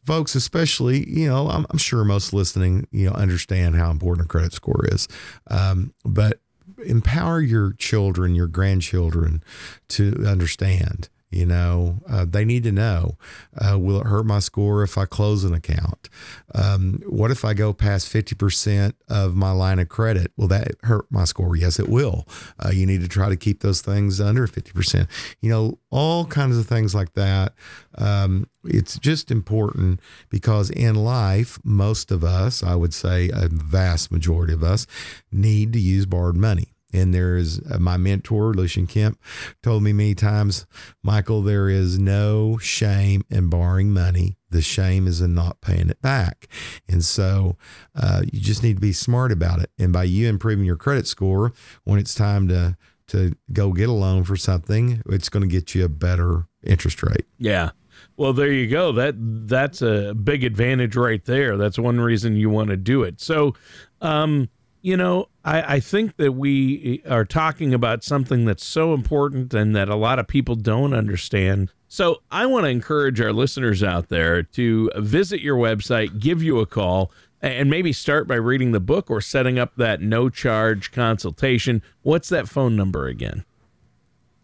folks, 0.05 0.35
especially, 0.35 1.09
you 1.09 1.29
know, 1.29 1.49
I'm, 1.49 1.67
I'm, 1.71 1.79
sure 1.79 2.05
most 2.05 2.33
listening, 2.33 2.87
you 2.93 3.09
know, 3.09 3.15
understand 3.15 3.75
how 3.75 3.91
important 3.91 4.27
a 4.27 4.29
credit 4.29 4.53
score 4.53 4.85
is. 4.91 5.09
Um, 5.51 5.93
but 6.05 6.41
empower 6.87 7.41
your 7.41 7.73
children, 7.73 8.35
your 8.35 8.47
grandchildren 8.47 9.43
to 9.89 10.25
understand. 10.27 11.09
You 11.33 11.47
know, 11.47 12.01
uh, 12.09 12.27
they 12.29 12.45
need 12.45 12.63
to 12.65 12.73
know 12.73 13.17
uh, 13.57 13.79
will 13.79 14.01
it 14.01 14.07
hurt 14.07 14.27
my 14.27 14.39
score 14.39 14.83
if 14.83 14.99
I 14.99 15.07
close 15.07 15.45
an 15.45 15.55
account? 15.55 16.09
Um, 16.55 17.03
what 17.07 17.31
if 17.31 17.45
I 17.45 17.55
go 17.55 17.73
past 17.73 18.13
50% 18.13 18.93
of 19.09 19.35
my 19.35 19.51
line 19.51 19.79
of 19.79 19.89
credit? 19.89 20.33
Will 20.37 20.49
that 20.49 20.73
hurt 20.83 21.07
my 21.11 21.25
score? 21.25 21.57
Yes, 21.57 21.79
it 21.79 21.89
will. 21.89 22.27
Uh, 22.63 22.71
you 22.71 22.87
need 22.87 23.01
to 23.01 23.09
try 23.09 23.29
to 23.29 23.37
keep 23.37 23.61
those 23.61 23.81
things 23.81 24.21
under 24.21 24.47
50%. 24.47 25.09
You 25.41 25.51
know, 25.51 25.79
all 25.91 26.27
kinds 26.27 26.59
of 26.59 26.67
things 26.67 26.95
like 26.95 27.15
that. 27.15 27.55
Um, 27.97 28.49
it's 28.65 28.99
just 28.99 29.31
important 29.31 30.01
because 30.29 30.71
in 30.71 30.95
life, 30.95 31.59
most 31.65 32.11
of 32.11 32.23
us, 32.23 32.63
I 32.63 32.75
would 32.75 32.95
say 32.95 33.31
a 33.33 33.49
vast 33.49 34.13
majority 34.13 34.53
of 34.53 34.63
us, 34.63 34.87
need 35.31 35.73
to 35.73 35.81
use 35.81 36.07
borrowed 36.07 36.37
money. 36.37 36.73
And 36.93 37.15
there's 37.15 37.61
uh, 37.61 37.79
my 37.79 37.97
mentor, 37.97 38.53
Lucian 38.55 38.87
Kemp, 38.87 39.19
told 39.63 39.83
me 39.83 39.93
many 39.93 40.15
times, 40.15 40.67
Michael, 41.03 41.43
there 41.43 41.69
is 41.69 41.99
no 41.99 42.59
shame 42.59 43.23
in 43.31 43.49
borrowing 43.49 43.93
money. 43.93 44.37
The 44.51 44.63
shame 44.63 45.07
is 45.07 45.21
in 45.21 45.35
not 45.35 45.61
paying 45.61 45.89
it 45.89 46.03
back. 46.03 46.47
And 46.87 47.03
so 47.05 47.57
uh, 47.95 48.23
you 48.31 48.41
just 48.41 48.63
need 48.63 48.75
to 48.75 48.81
be 48.81 48.93
smart 48.93 49.33
about 49.33 49.61
it. 49.61 49.71
And 49.79 49.93
by 49.93 50.05
you 50.05 50.29
improving 50.29 50.67
your 50.67 50.77
credit 50.77 51.07
score, 51.07 51.53
when 51.85 51.99
it's 51.99 52.15
time 52.15 52.49
to 52.49 52.77
to 53.09 53.33
go 53.53 53.73
get 53.73 53.89
a 53.89 53.93
loan 53.93 54.25
for 54.25 54.37
something, 54.37 55.03
it's 55.07 55.29
going 55.29 55.43
to 55.43 55.49
get 55.49 55.75
you 55.75 55.85
a 55.85 55.89
better 55.89 56.47
interest 56.63 57.03
rate. 57.03 57.27
Yeah. 57.37 57.71
Well, 58.17 58.33
there 58.33 58.53
you 58.53 58.69
go. 58.69 58.93
That 58.93 59.15
that's 59.19 59.83
a 59.83 60.15
big 60.15 60.45
advantage 60.45 60.97
right 60.97 61.25
there. 61.25 61.57
That's 61.57 61.79
one 61.79 62.01
reason 62.01 62.37
you 62.37 62.51
want 62.51 62.71
to 62.71 62.77
do 62.77 63.03
it. 63.03 63.21
So, 63.21 63.55
um, 64.01 64.49
you 64.83 64.97
know, 64.97 65.29
I, 65.45 65.77
I 65.77 65.81
think 65.81 66.17
that 66.17 66.33
we 66.33 67.03
are 67.09 67.25
talking 67.25 67.73
about 67.73 68.03
something 68.03 68.45
that's 68.45 68.67
so 68.67 68.93
important 68.93 69.55
and 69.55 69.75
that 69.75 69.89
a 69.89 69.95
lot 69.95 70.19
of 70.19 70.27
people 70.27 70.57
don't 70.57 70.93
understand. 70.93 71.73
So 71.89 72.23
I 72.31 72.47
want 72.47 72.65
to 72.65 72.71
encourage 72.71 73.21
our 73.21 73.33
listeners 73.33 73.83
out 73.83 74.09
there 74.09 74.43
to 74.43 74.91
visit 74.97 75.41
your 75.41 75.57
website, 75.57 76.19
give 76.19 76.43
you 76.43 76.59
a 76.59 76.67
call, 76.67 77.13
and 77.41 77.71
maybe 77.71 77.93
start 77.93 78.27
by 78.27 78.35
reading 78.35 78.73
the 78.73 78.81
book 78.81 79.11
or 79.11 79.21
setting 79.21 79.59
up 79.59 79.77
that 79.77 80.01
no 80.01 80.29
charge 80.29 80.91
consultation. 80.91 81.83
What's 82.03 82.29
that 82.29 82.49
phone 82.49 82.77
number 82.77 83.07
again? 83.07 83.45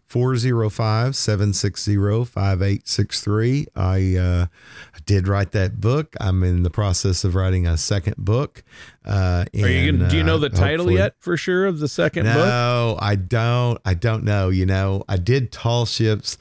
405 0.09 1.15
760 1.15 1.95
5863. 2.25 3.67
I 3.75 4.15
uh, 4.15 4.45
did 5.05 5.27
write 5.27 5.51
that 5.51 5.79
book. 5.79 6.15
I'm 6.19 6.43
in 6.43 6.63
the 6.63 6.71
process 6.71 7.23
of 7.23 7.35
writing 7.35 7.67
a 7.67 7.77
second 7.77 8.15
book. 8.17 8.63
Uh, 9.05 9.45
and, 9.53 9.63
Are 9.63 9.69
you 9.69 9.91
gonna, 9.91 10.09
do 10.09 10.17
you 10.17 10.23
know 10.23 10.37
the 10.37 10.47
uh, 10.47 10.57
title 10.57 10.91
yet 10.91 11.15
for 11.19 11.37
sure 11.37 11.65
of 11.65 11.79
the 11.79 11.87
second 11.87 12.25
no, 12.25 12.33
book? 12.33 12.45
No, 12.45 12.97
I 12.99 13.15
don't. 13.15 13.79
I 13.85 13.93
don't 13.93 14.23
know. 14.23 14.49
You 14.49 14.65
know, 14.65 15.03
I 15.07 15.17
did 15.17 15.51
tall 15.51 15.85
ships 15.85 16.37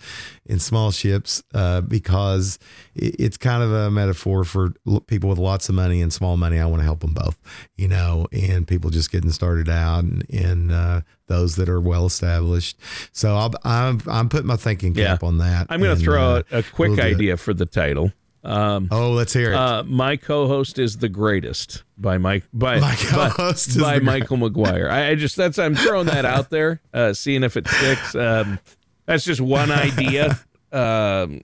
and 0.49 0.61
small 0.61 0.91
ships 0.91 1.43
uh, 1.55 1.83
because 1.83 2.59
it's 2.95 3.37
kind 3.37 3.63
of 3.63 3.73
a 3.73 3.91
metaphor 3.91 4.45
for 4.45 4.75
people 5.07 5.31
with 5.31 5.39
lots 5.39 5.69
of 5.69 5.75
money 5.75 6.03
and 6.03 6.13
small 6.13 6.37
money. 6.37 6.59
I 6.59 6.67
want 6.67 6.81
to 6.81 6.85
help 6.85 7.01
them 7.01 7.15
both, 7.15 7.39
you 7.77 7.87
know, 7.87 8.27
and 8.33 8.67
people 8.67 8.91
just 8.91 9.13
getting 9.13 9.31
started 9.31 9.69
out 9.69 10.05
and, 10.05 10.25
and 10.31 10.73
uh, 10.73 11.01
those 11.29 11.57
that 11.57 11.69
are 11.69 11.81
well 11.81 12.07
established. 12.07 12.79
So 13.13 13.37
i 13.37 13.45
am 13.45 13.53
I'm, 13.65 14.01
I'm 14.09 14.29
putting 14.29 14.47
my 14.47 14.57
thinking 14.57 14.95
cap 14.95 15.23
yeah. 15.23 15.29
on 15.29 15.39
that. 15.39 15.69
I'm 15.71 15.81
going 15.81 15.97
to 15.97 16.03
throw 16.03 16.37
uh, 16.37 16.43
a, 16.51 16.59
a 16.59 16.63
quick 16.63 16.91
we'll 16.91 17.03
idea 17.03 17.37
for 17.37 17.55
the 17.55 17.67
title. 17.67 18.13
Um, 18.45 18.89
oh, 18.91 19.13
let's 19.13 19.33
hear 19.33 19.53
it. 19.53 19.57
Uh, 19.57 19.83
my 19.85 20.17
co-host 20.17 20.79
is 20.79 20.99
the 20.99 21.09
greatest 21.09 21.83
by 21.97 22.19
Mike 22.19 22.45
by 22.53 22.79
my 22.79 22.95
co-host 22.95 23.79
by, 23.79 23.99
by 23.99 24.05
Michael 24.05 24.37
McGuire. 24.37 24.89
I, 24.89 25.11
I, 25.11 25.15
just 25.17 25.37
that's 25.37 25.59
I'm 25.59 25.75
throwing 25.75 26.07
that 26.07 26.25
out 26.25 26.51
there, 26.51 26.81
uh, 26.95 27.13
seeing 27.13 27.43
if 27.43 27.57
it 27.57 27.67
sticks. 27.67 28.15
Um, 28.15 28.61
that's 29.07 29.25
just 29.25 29.41
one 29.41 29.71
idea. 29.71 30.39
Um, 30.71 31.41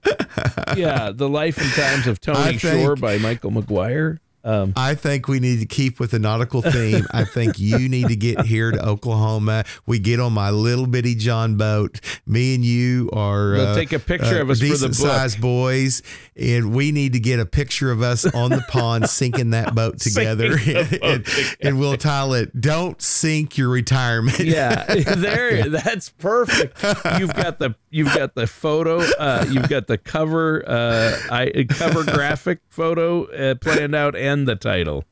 yeah, 0.77 1.11
the 1.13 1.27
life 1.27 1.57
and 1.57 1.71
times 1.73 2.07
of 2.07 2.21
Tony 2.21 2.57
think, 2.57 2.61
Shore 2.61 2.95
by 2.95 3.17
Michael 3.17 3.51
McGuire. 3.51 4.19
Um, 4.45 4.73
I 4.75 4.93
think 4.93 5.27
we 5.27 5.39
need 5.39 5.59
to 5.59 5.65
keep 5.65 5.99
with 5.99 6.11
the 6.11 6.19
nautical 6.19 6.61
theme. 6.61 7.07
I 7.11 7.23
think 7.23 7.57
you 7.57 7.89
need 7.89 8.09
to 8.09 8.15
get 8.15 8.45
here 8.45 8.71
to 8.71 8.87
Oklahoma. 8.87 9.65
We 9.87 9.97
get 9.97 10.19
on 10.19 10.33
my 10.33 10.51
little 10.51 10.85
bitty 10.85 11.15
John 11.15 11.57
boat. 11.57 11.99
Me 12.27 12.53
and 12.53 12.63
you 12.63 13.09
are 13.11 13.53
We'll 13.53 13.67
uh, 13.69 13.75
take 13.75 13.91
a 13.91 13.99
picture 13.99 14.39
of 14.39 14.51
us 14.51 14.59
for 14.59 14.65
the 14.65 14.71
decent 14.71 14.95
sized 14.95 15.41
boys, 15.41 16.03
and 16.35 16.73
we 16.75 16.91
need 16.91 17.13
to 17.13 17.19
get 17.19 17.39
a 17.39 17.45
picture 17.45 17.91
of 17.91 18.03
us 18.03 18.25
on 18.35 18.51
the 18.51 18.63
pond 18.69 19.09
sinking 19.09 19.49
that 19.49 19.73
boat 19.73 19.97
together, 19.97 20.57
Sinking 20.59 20.89
the 20.91 20.99
boat 20.99 21.27
and, 21.37 21.57
and 21.61 21.79
we'll 21.79 21.97
title 21.97 22.35
it 22.35 22.61
"Don't 22.61 23.01
Sink 23.01 23.57
Your 23.57 23.69
Retirement." 23.69 24.39
yeah, 24.39 24.83
there. 24.93 25.69
That's 25.69 26.09
perfect. 26.09 26.83
You've 27.19 27.33
got 27.33 27.57
the 27.57 27.73
you've 27.89 28.13
got 28.13 28.35
the 28.35 28.45
photo. 28.45 28.99
Uh, 28.99 29.45
you've 29.49 29.69
got 29.69 29.87
the 29.87 29.97
cover. 29.97 30.63
Uh, 30.67 31.17
I 31.31 31.65
cover 31.67 32.03
graphic 32.03 32.59
photo 32.69 33.25
uh, 33.31 33.55
planned 33.55 33.95
out 33.95 34.15
and 34.15 34.34
the 34.43 34.57
title. 34.57 35.05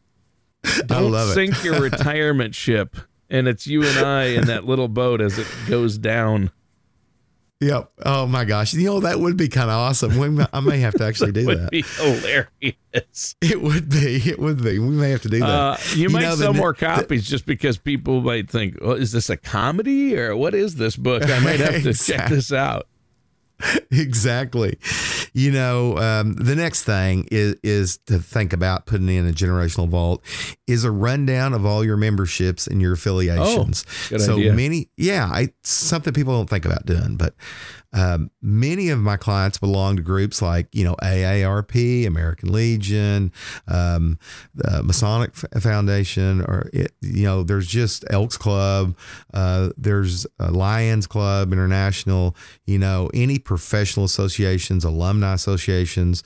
Don't 0.86 1.12
love 1.12 1.30
it. 1.30 1.34
sink 1.34 1.64
your 1.64 1.80
retirement 1.82 2.54
ship. 2.56 2.98
And 3.30 3.48
it's 3.48 3.66
you 3.66 3.82
and 3.84 3.98
I 4.06 4.24
in 4.26 4.48
that 4.48 4.66
little 4.66 4.90
boat 4.90 5.22
as 5.22 5.40
it 5.40 5.48
goes 5.68 5.98
down. 5.98 6.52
Yep. 7.62 7.92
Oh 8.06 8.28
my 8.28 8.44
gosh. 8.44 8.74
You 8.74 8.86
know 8.86 9.00
that 9.00 9.20
would 9.22 9.38
be 9.38 9.48
kind 9.48 9.70
of 9.70 9.78
awesome. 9.78 10.18
We, 10.18 10.46
I 10.52 10.60
may 10.60 10.80
have 10.80 10.94
to 10.96 11.06
actually 11.06 11.32
do 11.34 11.46
Would 11.46 11.60
that. 11.62 11.72
be 11.72 11.82
hilarious. 11.82 13.36
It 13.42 13.62
would 13.62 13.90
be. 13.90 14.22
It 14.30 14.38
would 14.40 14.62
be. 14.62 14.80
We 14.80 14.90
may 14.90 15.12
have 15.12 15.22
to 15.22 15.30
do 15.30 15.40
that. 15.40 15.50
Uh, 15.50 15.78
you, 15.96 16.10
might 16.10 16.24
know, 16.24 16.36
sell 16.36 16.54
ne- 16.54 16.60
more 16.60 16.74
the- 16.74 16.80
copies 16.86 17.28
just 17.28 17.46
because 17.46 17.78
people 17.78 18.22
might 18.22 18.50
think, 18.50 18.78
"Oh, 18.82 18.92
is 18.92 19.14
this 19.14 19.30
a 19.30 19.38
comedy 19.38 20.18
or 20.18 20.36
what 20.36 20.54
is 20.54 20.76
this 20.76 20.98
book?" 20.98 21.24
I 21.24 21.40
might 21.40 21.60
have 21.62 21.84
to 21.84 21.94
check 21.94 22.30
this 22.30 22.52
out. 22.52 22.88
exactly. 23.92 24.78
You 25.34 25.52
know, 25.52 25.98
um, 25.98 26.34
the 26.34 26.56
next 26.56 26.84
thing 26.84 27.28
is 27.32 27.56
is 27.64 27.98
to 28.06 28.20
think 28.20 28.54
about 28.54 28.86
putting 28.86 29.10
in 29.10 29.28
a 29.28 29.32
generational 29.32 29.90
vault 29.90 30.24
is 30.68 30.84
a 30.84 30.92
rundown 30.92 31.54
of 31.54 31.66
all 31.66 31.84
your 31.84 31.98
memberships 31.98 32.68
and 32.68 32.82
your 32.82 32.94
affiliations. 32.94 33.86
Oh, 34.12 34.18
so 34.18 34.34
idea. 34.36 34.54
many, 34.54 34.90
yeah, 34.98 35.26
I, 35.26 35.50
something 35.64 36.14
people 36.14 36.34
don't 36.34 36.50
think 36.50 36.66
about 36.66 36.86
doing, 36.86 37.18
but 37.18 37.36
um, 37.94 38.32
many 38.42 38.90
of 38.90 39.00
my 39.00 39.18
clients 39.18 39.58
belong 39.58 39.96
to 39.98 40.02
groups 40.02 40.42
like 40.42 40.68
you 40.72 40.84
know 40.84 40.96
AARP, 41.02 42.08
American 42.08 42.52
Legion, 42.52 43.32
um, 43.68 44.18
the 44.56 44.84
Masonic 44.84 45.36
Foundation, 45.36 46.42
or 46.42 46.70
it, 46.74 46.94
you 47.02 47.24
know, 47.24 47.44
there's 47.44 47.68
just 47.68 48.06
Elks 48.10 48.38
Club, 48.38 48.98
uh, 49.34 49.70
there's 49.78 50.26
Lions 50.40 51.08
Club 51.08 51.54
International, 51.54 52.36
you 52.66 52.80
know, 52.80 53.10
any 53.14 53.40
professional 53.40 54.06
associations, 54.06 54.84
alumni 54.84 55.34
associations, 55.34 56.24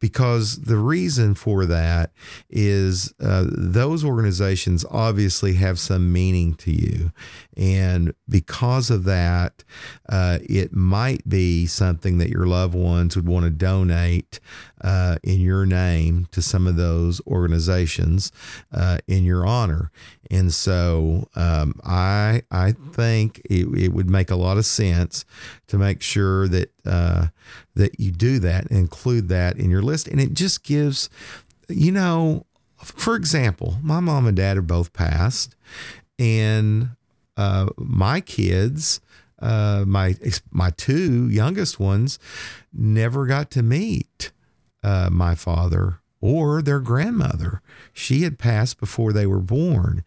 because 0.00 0.56
the 0.62 0.76
reason 0.76 1.34
for 1.34 1.66
that 1.66 2.12
is 2.50 3.12
uh, 3.20 3.44
those 3.48 4.04
organizations 4.04 4.84
obviously 4.90 5.54
have 5.54 5.78
some 5.78 6.12
meaning 6.12 6.54
to 6.54 6.70
you. 6.70 7.12
And 7.58 8.14
because 8.28 8.88
of 8.88 9.02
that, 9.04 9.64
uh, 10.08 10.38
it 10.42 10.72
might 10.72 11.28
be 11.28 11.66
something 11.66 12.18
that 12.18 12.30
your 12.30 12.46
loved 12.46 12.74
ones 12.74 13.16
would 13.16 13.26
want 13.26 13.44
to 13.46 13.50
donate 13.50 14.38
uh, 14.80 15.16
in 15.24 15.40
your 15.40 15.66
name 15.66 16.28
to 16.30 16.40
some 16.40 16.68
of 16.68 16.76
those 16.76 17.20
organizations 17.26 18.30
uh, 18.72 18.98
in 19.08 19.24
your 19.24 19.44
honor. 19.44 19.90
And 20.30 20.54
so 20.54 21.28
um, 21.34 21.74
I 21.84 22.42
I 22.50 22.72
think 22.72 23.40
it, 23.44 23.66
it 23.76 23.88
would 23.88 24.08
make 24.08 24.30
a 24.30 24.36
lot 24.36 24.56
of 24.56 24.64
sense 24.64 25.24
to 25.66 25.78
make 25.78 26.00
sure 26.00 26.46
that 26.48 26.70
uh, 26.86 27.28
that 27.74 27.98
you 27.98 28.12
do 28.12 28.38
that, 28.38 28.66
include 28.70 29.28
that 29.30 29.56
in 29.58 29.68
your 29.68 29.82
list, 29.82 30.06
and 30.06 30.20
it 30.20 30.34
just 30.34 30.62
gives, 30.62 31.10
you 31.68 31.90
know, 31.90 32.44
for 32.76 33.16
example, 33.16 33.78
my 33.82 34.00
mom 34.00 34.26
and 34.26 34.36
dad 34.36 34.56
are 34.56 34.62
both 34.62 34.92
passed, 34.92 35.56
and 36.18 36.90
uh, 37.38 37.68
my 37.78 38.20
kids, 38.20 39.00
uh, 39.40 39.84
my 39.86 40.16
my 40.50 40.70
two 40.70 41.30
youngest 41.30 41.80
ones, 41.80 42.18
never 42.72 43.24
got 43.26 43.50
to 43.52 43.62
meet 43.62 44.32
uh, 44.82 45.08
my 45.10 45.34
father 45.34 46.00
or 46.20 46.62
their 46.62 46.80
grandmother. 46.80 47.62
She 47.92 48.22
had 48.22 48.38
passed 48.38 48.80
before 48.80 49.12
they 49.12 49.26
were 49.26 49.40
born. 49.40 50.04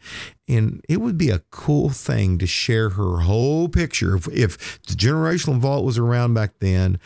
And 0.48 0.84
it 0.90 0.98
would 0.98 1.18
be 1.18 1.30
a 1.30 1.44
cool 1.50 1.90
thing 1.90 2.38
to 2.40 2.46
share 2.46 2.90
her 2.90 3.20
whole 3.20 3.70
picture. 3.70 4.18
If, 4.18 4.28
if 4.28 4.82
the 4.82 4.96
generational 4.96 5.58
vault 5.58 5.86
was 5.86 5.98
around 5.98 6.34
back 6.34 6.60
then, 6.60 7.00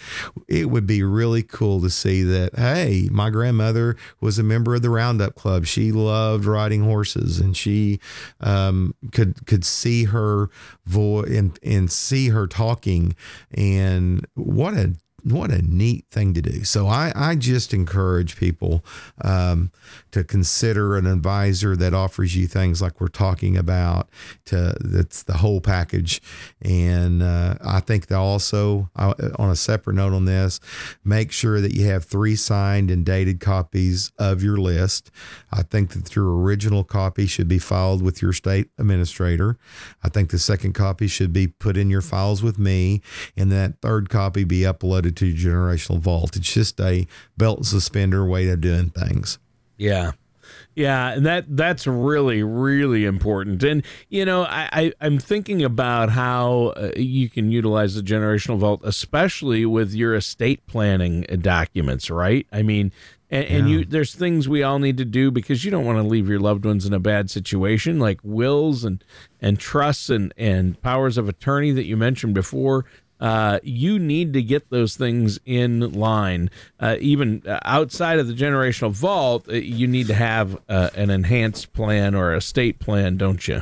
it 0.47 0.72
would 0.72 0.88
be 0.88 1.03
really 1.03 1.43
cool 1.43 1.80
to 1.82 1.91
see 1.91 2.24
that, 2.24 2.56
hey, 2.56 3.08
my 3.12 3.30
grandmother 3.30 3.97
was 4.20 4.39
a 4.39 4.43
member 4.43 4.74
of 4.74 4.82
the 4.82 4.89
Roundup 4.89 5.36
Club. 5.36 5.68
She 5.68 5.91
loved 5.91 6.45
riding 6.45 6.84
horses 6.84 7.39
and 7.39 7.56
she 7.56 7.99
um, 8.39 8.95
could 9.12 9.45
could 9.45 9.64
see 9.64 10.06
her 10.06 10.49
voice 10.86 11.30
and, 11.30 11.60
and 11.62 11.91
see 11.91 12.30
her 12.30 12.47
talking. 12.47 13.16
And 13.51 14.26
what 14.34 14.74
a 14.74 14.95
what 15.26 15.51
a 15.51 15.61
neat 15.61 16.05
thing 16.11 16.34
to 16.36 16.41
do. 16.41 16.63
So 16.63 16.88
I, 16.88 17.11
I 17.15 17.36
just 17.36 17.73
encourage 17.73 18.38
people 18.38 18.86
um, 19.23 19.71
to 20.16 20.24
consider 20.24 20.95
an 20.95 21.05
advisor 21.05 21.76
that 21.76 21.93
offers 21.93 22.38
you 22.38 22.47
things 22.47 22.82
like 22.82 23.01
we're 23.01 23.09
talking 23.09 23.57
about. 23.57 24.09
To 24.45 24.74
that's 24.80 25.24
the 25.24 25.34
whole 25.34 25.59
package, 25.59 26.22
and 26.61 27.22
uh, 27.22 27.55
I 27.61 27.82
think 27.82 28.07
that 28.07 28.16
also 28.16 28.89
uh, 28.95 29.13
on 29.38 29.49
a 29.49 29.57
separate 29.57 29.95
note 29.95 30.13
on 30.13 30.24
this, 30.24 30.61
make 31.03 31.34
sure 31.34 31.59
that 31.59 31.74
you 31.74 31.88
have 31.88 32.05
three 32.05 32.38
signed 32.38 32.89
and 32.89 33.05
dated 33.05 33.41
copies 33.41 34.13
of 34.18 34.41
your 34.41 34.55
list. 34.55 35.11
I 35.51 35.63
think 35.63 35.89
that 35.91 36.16
your 36.16 36.39
original 36.39 36.86
copy 36.86 37.26
should 37.26 37.49
be 37.49 37.59
filed 37.59 38.01
with 38.01 38.22
your 38.22 38.32
state 38.32 38.70
administrator. 38.78 39.57
I 40.01 40.07
think 40.07 40.30
the 40.30 40.39
second 40.39 40.76
copy 40.76 41.07
should 41.07 41.34
be 41.34 41.47
put 41.47 41.76
in 41.76 41.89
your 41.89 42.01
files 42.01 42.41
with 42.41 42.57
me, 42.57 43.01
and 43.36 43.51
that 43.51 43.82
third 43.82 44.07
copy 44.07 44.45
be 44.45 44.61
uploaded 44.61 45.18
to 45.18 45.26
your 45.26 45.53
generational 45.53 45.99
vault. 45.99 46.38
It's 46.38 46.53
just 46.53 46.80
a 46.80 47.05
belt 47.36 47.57
and 47.57 47.68
suspender 47.68 48.26
way 48.26 48.47
of 48.47 48.61
doing 48.61 48.91
things. 48.91 49.39
Yeah. 49.78 50.11
Yeah, 50.76 51.13
and 51.13 51.26
that 51.26 51.45
that's 51.55 51.88
really 51.88 52.43
really 52.43 53.05
important. 53.05 53.63
And 53.63 53.84
you 54.09 54.26
know, 54.26 54.43
I, 54.43 54.69
I 54.71 54.93
I'm 55.01 55.17
thinking 55.17 55.63
about 55.63 56.09
how 56.09 56.73
uh, 56.76 56.91
you 56.95 57.30
can 57.30 57.49
utilize 57.49 57.95
the 57.95 58.01
generational 58.01 58.57
vault, 58.57 58.82
especially 58.84 59.65
with 59.65 59.93
your 59.93 60.15
estate 60.15 60.65
planning 60.67 61.21
documents. 61.41 62.09
Right? 62.09 62.45
I 62.51 62.61
mean, 62.61 62.91
and, 63.32 63.45
and 63.45 63.69
you 63.69 63.86
there's 63.86 64.13
things 64.13 64.47
we 64.47 64.63
all 64.63 64.80
need 64.80 64.97
to 64.97 65.05
do 65.05 65.32
because 65.32 65.65
you 65.65 65.71
don't 65.71 65.86
want 65.86 65.97
to 65.97 66.03
leave 66.03 66.30
your 66.30 66.39
loved 66.39 66.65
ones 66.65 66.86
in 66.86 66.93
a 66.93 66.99
bad 66.99 67.30
situation, 67.32 67.99
like 67.99 68.19
wills 68.23 68.84
and 68.84 69.03
and 69.41 69.59
trusts 69.59 70.09
and 70.09 70.34
and 70.38 70.80
powers 70.82 71.17
of 71.17 71.28
attorney 71.28 71.71
that 71.71 71.86
you 71.86 71.97
mentioned 71.97 72.34
before 72.34 72.86
uh, 73.20 73.59
you 73.63 73.97
need 73.97 74.34
to 74.34 74.41
get 74.41 74.70
those 74.70 74.95
things 74.95 75.39
in 75.45 75.93
line. 75.93 76.49
Uh, 76.80 76.97
even 76.99 77.41
outside 77.63 78.20
of 78.20 78.28
the 78.28 78.34
generational 78.34 78.91
vault, 78.91 79.47
uh, 79.47 79.53
you 79.53 79.88
need 79.88 80.07
to 80.07 80.13
have 80.13 80.57
uh, 80.68 80.89
an 80.95 81.09
enhanced 81.09 81.74
plan 81.74 82.13
or 82.13 82.34
a 82.34 82.41
state 82.41 82.80
plan, 82.80 83.18
don't 83.18 83.47
you? 83.47 83.61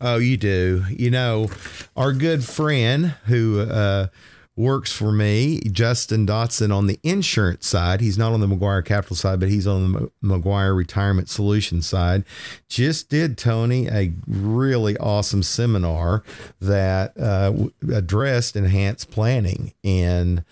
Oh, 0.00 0.16
you 0.16 0.36
do. 0.36 0.84
You 0.90 1.10
know, 1.10 1.50
our 1.96 2.12
good 2.12 2.44
friend 2.44 3.14
who 3.26 3.60
uh, 3.60 4.08
works 4.56 4.92
for 4.92 5.10
me, 5.10 5.60
Justin 5.70 6.26
Dotson, 6.26 6.74
on 6.74 6.86
the 6.86 7.00
insurance 7.02 7.66
side. 7.66 8.00
He's 8.00 8.18
not 8.18 8.32
on 8.32 8.40
the 8.40 8.46
McGuire 8.46 8.84
Capital 8.84 9.16
side, 9.16 9.40
but 9.40 9.48
he's 9.48 9.66
on 9.66 9.92
the 9.92 10.10
McGuire 10.22 10.76
Retirement 10.76 11.28
Solutions 11.28 11.86
side. 11.86 12.24
Just 12.68 13.08
did 13.08 13.36
Tony 13.36 13.88
a 13.88 14.12
really 14.26 14.96
awesome 14.98 15.42
seminar 15.42 16.22
that 16.60 17.18
uh, 17.18 17.52
addressed 17.92 18.54
enhanced 18.54 19.10
planning, 19.10 19.72
and 19.82 20.44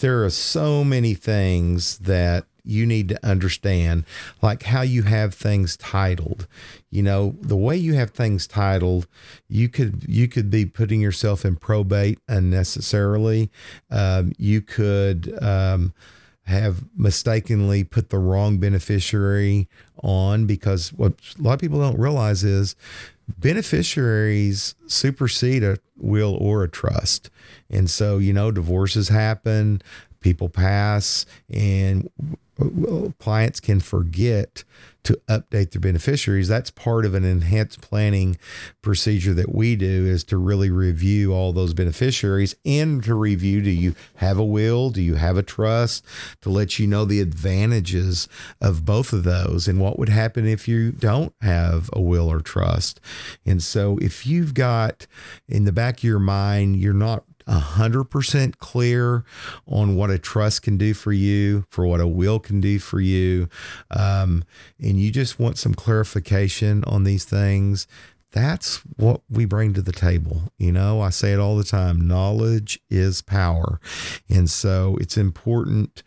there 0.00 0.24
are 0.24 0.30
so 0.30 0.82
many 0.82 1.14
things 1.14 1.98
that 1.98 2.46
you 2.64 2.86
need 2.86 3.08
to 3.08 3.26
understand, 3.26 4.04
like 4.40 4.62
how 4.64 4.82
you 4.82 5.02
have 5.02 5.34
things 5.34 5.76
titled. 5.76 6.46
You 6.92 7.02
know, 7.02 7.34
the 7.40 7.56
way 7.56 7.74
you 7.74 7.94
have 7.94 8.10
things 8.10 8.46
titled, 8.46 9.06
you 9.48 9.70
could 9.70 10.04
you 10.06 10.28
could 10.28 10.50
be 10.50 10.66
putting 10.66 11.00
yourself 11.00 11.44
in 11.46 11.56
probate 11.56 12.18
unnecessarily. 12.28 13.50
Um, 13.90 14.32
you 14.36 14.60
could 14.60 15.34
um, 15.42 15.94
have 16.44 16.84
mistakenly 16.94 17.82
put 17.82 18.10
the 18.10 18.18
wrong 18.18 18.58
beneficiary 18.58 19.68
on 20.02 20.44
because 20.44 20.92
what 20.92 21.14
a 21.38 21.42
lot 21.42 21.54
of 21.54 21.60
people 21.60 21.80
don't 21.80 21.98
realize 21.98 22.44
is 22.44 22.76
beneficiaries 23.38 24.74
supersede 24.86 25.64
a 25.64 25.78
will 25.96 26.36
or 26.36 26.62
a 26.62 26.68
trust. 26.68 27.30
And 27.70 27.88
so, 27.88 28.18
you 28.18 28.34
know, 28.34 28.50
divorces 28.50 29.08
happen, 29.08 29.80
people 30.20 30.50
pass 30.50 31.24
and 31.48 32.10
clients 33.18 33.60
can 33.60 33.80
forget 33.80 34.64
to 35.04 35.20
update 35.28 35.70
their 35.70 35.80
beneficiaries 35.80 36.48
that's 36.48 36.70
part 36.70 37.04
of 37.04 37.14
an 37.14 37.24
enhanced 37.24 37.80
planning 37.80 38.36
procedure 38.82 39.34
that 39.34 39.54
we 39.54 39.74
do 39.76 40.06
is 40.06 40.24
to 40.24 40.36
really 40.36 40.70
review 40.70 41.32
all 41.32 41.52
those 41.52 41.74
beneficiaries 41.74 42.54
and 42.64 43.02
to 43.04 43.14
review 43.14 43.62
do 43.62 43.70
you 43.70 43.94
have 44.16 44.38
a 44.38 44.44
will? 44.44 44.90
Do 44.90 45.02
you 45.02 45.14
have 45.14 45.36
a 45.36 45.42
trust? 45.42 46.04
To 46.42 46.50
let 46.50 46.78
you 46.78 46.86
know 46.86 47.04
the 47.04 47.20
advantages 47.20 48.28
of 48.60 48.84
both 48.84 49.12
of 49.12 49.24
those 49.24 49.68
and 49.68 49.80
what 49.80 49.98
would 49.98 50.08
happen 50.08 50.46
if 50.46 50.68
you 50.68 50.92
don't 50.92 51.34
have 51.40 51.88
a 51.92 52.00
will 52.00 52.30
or 52.30 52.40
trust. 52.40 53.00
And 53.44 53.62
so 53.62 53.98
if 53.98 54.26
you've 54.26 54.54
got 54.54 55.06
in 55.48 55.64
the 55.64 55.72
back 55.72 55.98
of 55.98 56.04
your 56.04 56.18
mind 56.18 56.76
you're 56.76 56.92
not 56.92 57.24
100% 57.46 58.58
clear 58.58 59.24
on 59.66 59.96
what 59.96 60.10
a 60.10 60.18
trust 60.18 60.62
can 60.62 60.76
do 60.76 60.94
for 60.94 61.12
you, 61.12 61.64
for 61.70 61.86
what 61.86 62.00
a 62.00 62.06
will 62.06 62.38
can 62.38 62.60
do 62.60 62.78
for 62.78 63.00
you, 63.00 63.48
um, 63.90 64.44
and 64.78 65.00
you 65.00 65.10
just 65.10 65.38
want 65.38 65.58
some 65.58 65.74
clarification 65.74 66.84
on 66.84 67.04
these 67.04 67.24
things, 67.24 67.86
that's 68.32 68.78
what 68.96 69.20
we 69.30 69.44
bring 69.44 69.74
to 69.74 69.82
the 69.82 69.92
table. 69.92 70.42
You 70.58 70.72
know, 70.72 71.00
I 71.00 71.10
say 71.10 71.32
it 71.32 71.38
all 71.38 71.56
the 71.56 71.64
time 71.64 72.00
knowledge 72.00 72.80
is 72.90 73.22
power. 73.22 73.78
And 74.28 74.50
so 74.50 74.96
it's 75.00 75.18
important 75.18 76.02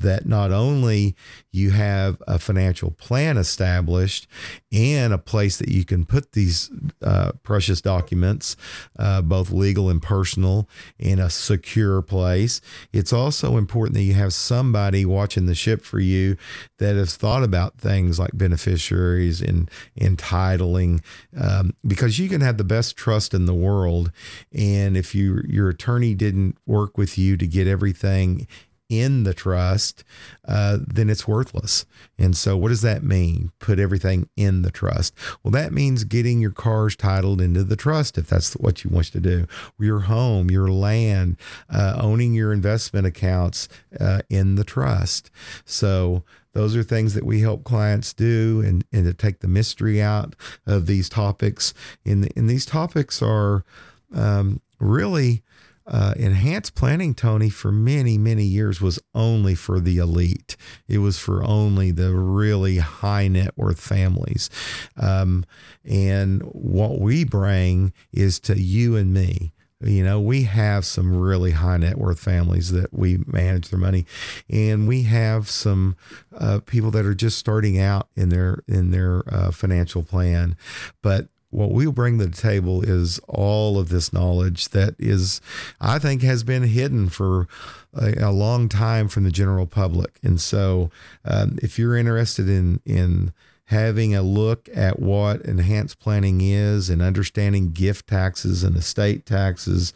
that 0.00 0.26
not 0.26 0.50
only 0.50 1.14
you 1.52 1.70
have 1.70 2.22
a 2.26 2.38
financial 2.38 2.90
plan 2.90 3.36
established 3.36 4.26
and 4.72 5.12
a 5.12 5.18
place 5.18 5.56
that 5.58 5.68
you 5.68 5.84
can 5.84 6.04
put 6.04 6.32
these 6.32 6.70
uh, 7.02 7.32
precious 7.42 7.80
documents, 7.80 8.56
uh, 8.98 9.22
both 9.22 9.50
legal 9.50 9.88
and 9.88 10.02
personal, 10.02 10.68
in 10.98 11.18
a 11.18 11.30
secure 11.30 12.02
place. 12.02 12.60
It's 12.92 13.12
also 13.12 13.56
important 13.56 13.94
that 13.94 14.02
you 14.02 14.14
have 14.14 14.32
somebody 14.32 15.04
watching 15.04 15.46
the 15.46 15.54
ship 15.54 15.82
for 15.82 16.00
you 16.00 16.36
that 16.78 16.96
has 16.96 17.16
thought 17.16 17.42
about 17.42 17.78
things 17.78 18.18
like 18.18 18.30
beneficiaries 18.34 19.40
and 19.40 19.70
entitling, 19.96 21.02
um, 21.38 21.74
because 21.86 22.18
you 22.18 22.28
can 22.28 22.40
have 22.40 22.56
the 22.56 22.64
best 22.64 22.96
trust 22.96 23.34
in 23.34 23.46
the 23.46 23.54
world, 23.54 24.12
and 24.52 24.96
if 24.96 25.14
you 25.14 25.42
your 25.46 25.68
attorney 25.68 26.14
didn't 26.14 26.56
work 26.66 26.96
with 26.96 27.18
you 27.18 27.36
to 27.36 27.46
get 27.46 27.66
everything 27.66 28.46
in 28.90 29.22
the 29.22 29.32
trust, 29.32 30.04
uh, 30.46 30.78
then 30.86 31.08
it's 31.08 31.26
worthless. 31.26 31.86
And 32.18 32.36
so, 32.36 32.56
what 32.56 32.68
does 32.68 32.82
that 32.82 33.02
mean? 33.02 33.52
Put 33.60 33.78
everything 33.78 34.28
in 34.36 34.62
the 34.62 34.70
trust. 34.70 35.14
Well, 35.42 35.52
that 35.52 35.72
means 35.72 36.04
getting 36.04 36.40
your 36.40 36.50
cars 36.50 36.96
titled 36.96 37.40
into 37.40 37.64
the 37.64 37.76
trust 37.76 38.18
if 38.18 38.26
that's 38.28 38.52
what 38.54 38.84
you 38.84 38.90
want 38.90 39.06
to 39.06 39.20
do. 39.20 39.46
Your 39.78 40.00
home, 40.00 40.50
your 40.50 40.68
land, 40.68 41.38
uh, 41.70 41.98
owning 41.98 42.34
your 42.34 42.52
investment 42.52 43.06
accounts 43.06 43.68
uh, 43.98 44.20
in 44.28 44.56
the 44.56 44.64
trust. 44.64 45.30
So, 45.64 46.24
those 46.52 46.74
are 46.74 46.82
things 46.82 47.14
that 47.14 47.24
we 47.24 47.40
help 47.40 47.62
clients 47.62 48.12
do 48.12 48.60
and, 48.60 48.84
and 48.92 49.04
to 49.06 49.14
take 49.14 49.38
the 49.38 49.48
mystery 49.48 50.02
out 50.02 50.34
of 50.66 50.86
these 50.86 51.08
topics. 51.08 51.72
And, 52.04 52.28
and 52.36 52.50
these 52.50 52.66
topics 52.66 53.22
are 53.22 53.64
um, 54.12 54.60
really 54.80 55.42
uh, 55.90 56.14
enhanced 56.16 56.76
planning, 56.76 57.14
Tony, 57.14 57.50
for 57.50 57.72
many, 57.72 58.16
many 58.16 58.44
years 58.44 58.80
was 58.80 59.00
only 59.12 59.56
for 59.56 59.80
the 59.80 59.98
elite. 59.98 60.56
It 60.88 60.98
was 60.98 61.18
for 61.18 61.42
only 61.42 61.90
the 61.90 62.14
really 62.14 62.78
high 62.78 63.26
net 63.26 63.50
worth 63.56 63.80
families. 63.80 64.48
Um, 64.96 65.44
and 65.84 66.42
what 66.42 67.00
we 67.00 67.24
bring 67.24 67.92
is 68.12 68.38
to 68.40 68.58
you 68.58 68.94
and 68.94 69.12
me. 69.12 69.52
You 69.82 70.04
know, 70.04 70.20
we 70.20 70.42
have 70.42 70.84
some 70.84 71.16
really 71.18 71.52
high 71.52 71.78
net 71.78 71.96
worth 71.96 72.20
families 72.20 72.70
that 72.72 72.92
we 72.92 73.18
manage 73.26 73.70
their 73.70 73.78
money, 73.78 74.04
and 74.50 74.86
we 74.86 75.04
have 75.04 75.48
some 75.48 75.96
uh, 76.36 76.60
people 76.66 76.90
that 76.90 77.06
are 77.06 77.14
just 77.14 77.38
starting 77.38 77.78
out 77.78 78.08
in 78.14 78.28
their 78.28 78.62
in 78.68 78.90
their 78.90 79.22
uh, 79.26 79.50
financial 79.50 80.02
plan. 80.02 80.54
But 81.00 81.28
what 81.50 81.72
we'll 81.72 81.92
bring 81.92 82.18
to 82.18 82.26
the 82.26 82.36
table 82.36 82.82
is 82.82 83.18
all 83.28 83.78
of 83.78 83.88
this 83.88 84.12
knowledge 84.12 84.68
that 84.68 84.94
is, 84.98 85.40
I 85.80 85.98
think, 85.98 86.22
has 86.22 86.44
been 86.44 86.62
hidden 86.62 87.08
for 87.08 87.48
a, 87.92 88.14
a 88.24 88.30
long 88.30 88.68
time 88.68 89.08
from 89.08 89.24
the 89.24 89.30
general 89.30 89.66
public. 89.66 90.18
And 90.22 90.40
so, 90.40 90.90
um, 91.24 91.58
if 91.62 91.78
you're 91.78 91.96
interested 91.96 92.48
in 92.48 92.80
in 92.84 93.32
having 93.70 94.16
a 94.16 94.22
look 94.22 94.68
at 94.74 94.98
what 94.98 95.40
enhanced 95.42 96.00
planning 96.00 96.40
is 96.40 96.90
and 96.90 97.00
understanding 97.00 97.70
gift 97.70 98.08
taxes 98.08 98.64
and 98.64 98.76
estate 98.76 99.24
taxes, 99.24 99.92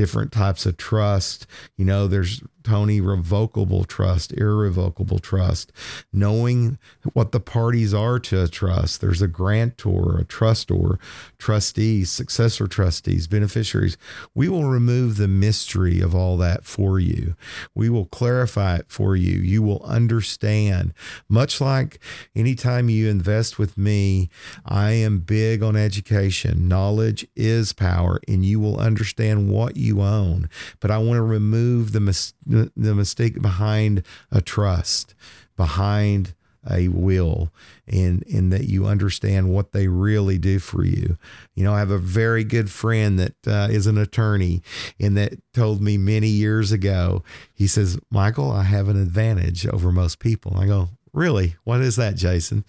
different 0.00 0.32
types 0.32 0.64
of 0.64 0.78
trust. 0.78 1.46
You 1.76 1.84
know, 1.84 2.06
there's 2.06 2.42
Tony 2.62 3.00
revocable 3.00 3.84
trust, 3.84 4.32
irrevocable 4.32 5.18
trust, 5.18 5.72
knowing 6.12 6.78
what 7.12 7.32
the 7.32 7.40
parties 7.40 7.94
are 7.94 8.18
to 8.18 8.42
a 8.42 8.48
trust. 8.48 9.00
There's 9.00 9.22
a 9.22 9.28
grantor, 9.28 10.18
a 10.18 10.24
trustor, 10.24 10.98
trustees, 11.38 12.10
successor 12.10 12.66
trustees, 12.66 13.26
beneficiaries. 13.26 13.96
We 14.34 14.48
will 14.48 14.64
remove 14.64 15.16
the 15.16 15.28
mystery 15.28 16.00
of 16.00 16.14
all 16.14 16.36
that 16.38 16.64
for 16.64 16.98
you. 16.98 17.34
We 17.74 17.88
will 17.88 18.06
clarify 18.06 18.76
it 18.76 18.86
for 18.88 19.16
you. 19.16 19.38
You 19.38 19.62
will 19.62 19.82
understand. 19.82 20.92
Much 21.28 21.60
like 21.60 21.98
anytime 22.34 22.88
you 22.88 23.08
invest 23.08 23.58
with 23.58 23.76
me, 23.76 24.28
I 24.64 24.92
am 24.92 25.20
big 25.20 25.62
on 25.62 25.76
education. 25.76 26.68
Knowledge 26.68 27.26
is 27.36 27.72
power, 27.72 28.20
and 28.28 28.44
you 28.44 28.60
will 28.60 28.78
understand 28.78 29.50
what 29.50 29.76
you 29.76 29.89
you 29.90 30.02
own. 30.02 30.48
But 30.80 30.90
I 30.90 30.98
want 30.98 31.18
to 31.18 31.22
remove 31.22 31.92
the 31.92 32.00
mis- 32.00 32.34
the 32.46 32.94
mistake 32.94 33.40
behind 33.42 34.04
a 34.30 34.40
trust, 34.40 35.14
behind 35.56 36.34
a 36.70 36.88
will 36.88 37.50
and 37.86 38.22
and 38.26 38.52
that 38.52 38.68
you 38.68 38.86
understand 38.86 39.48
what 39.48 39.72
they 39.72 39.88
really 39.88 40.38
do 40.38 40.58
for 40.58 40.84
you. 40.84 41.16
You 41.54 41.64
know, 41.64 41.74
I 41.74 41.78
have 41.78 41.90
a 41.90 41.98
very 41.98 42.44
good 42.44 42.70
friend 42.70 43.18
that 43.18 43.34
uh, 43.46 43.68
is 43.70 43.86
an 43.86 43.96
attorney 43.96 44.62
and 44.98 45.16
that 45.16 45.34
told 45.54 45.80
me 45.80 45.96
many 45.96 46.28
years 46.28 46.70
ago. 46.70 47.22
He 47.54 47.66
says, 47.66 47.98
"Michael, 48.10 48.50
I 48.50 48.64
have 48.64 48.88
an 48.88 49.00
advantage 49.00 49.66
over 49.66 49.90
most 49.90 50.18
people." 50.18 50.56
I 50.56 50.66
go, 50.66 50.90
Really? 51.12 51.56
What 51.64 51.80
is 51.80 51.96
that, 51.96 52.14
Jason? 52.14 52.64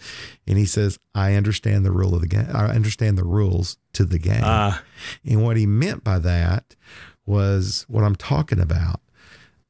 And 0.47 0.57
he 0.57 0.65
says, 0.65 0.97
I 1.13 1.35
understand 1.35 1.85
the 1.85 1.91
rule 1.91 2.15
of 2.15 2.21
the 2.21 2.27
game. 2.27 2.47
I 2.51 2.65
understand 2.65 3.17
the 3.17 3.23
rules 3.23 3.77
to 3.93 4.03
the 4.03 4.17
game. 4.17 4.43
Uh, 4.43 4.77
and 5.23 5.43
what 5.43 5.57
he 5.57 5.67
meant 5.67 6.03
by 6.03 6.17
that 6.19 6.75
was 7.31 7.85
what 7.87 8.03
I'm 8.03 8.15
talking 8.15 8.59
about 8.59 8.99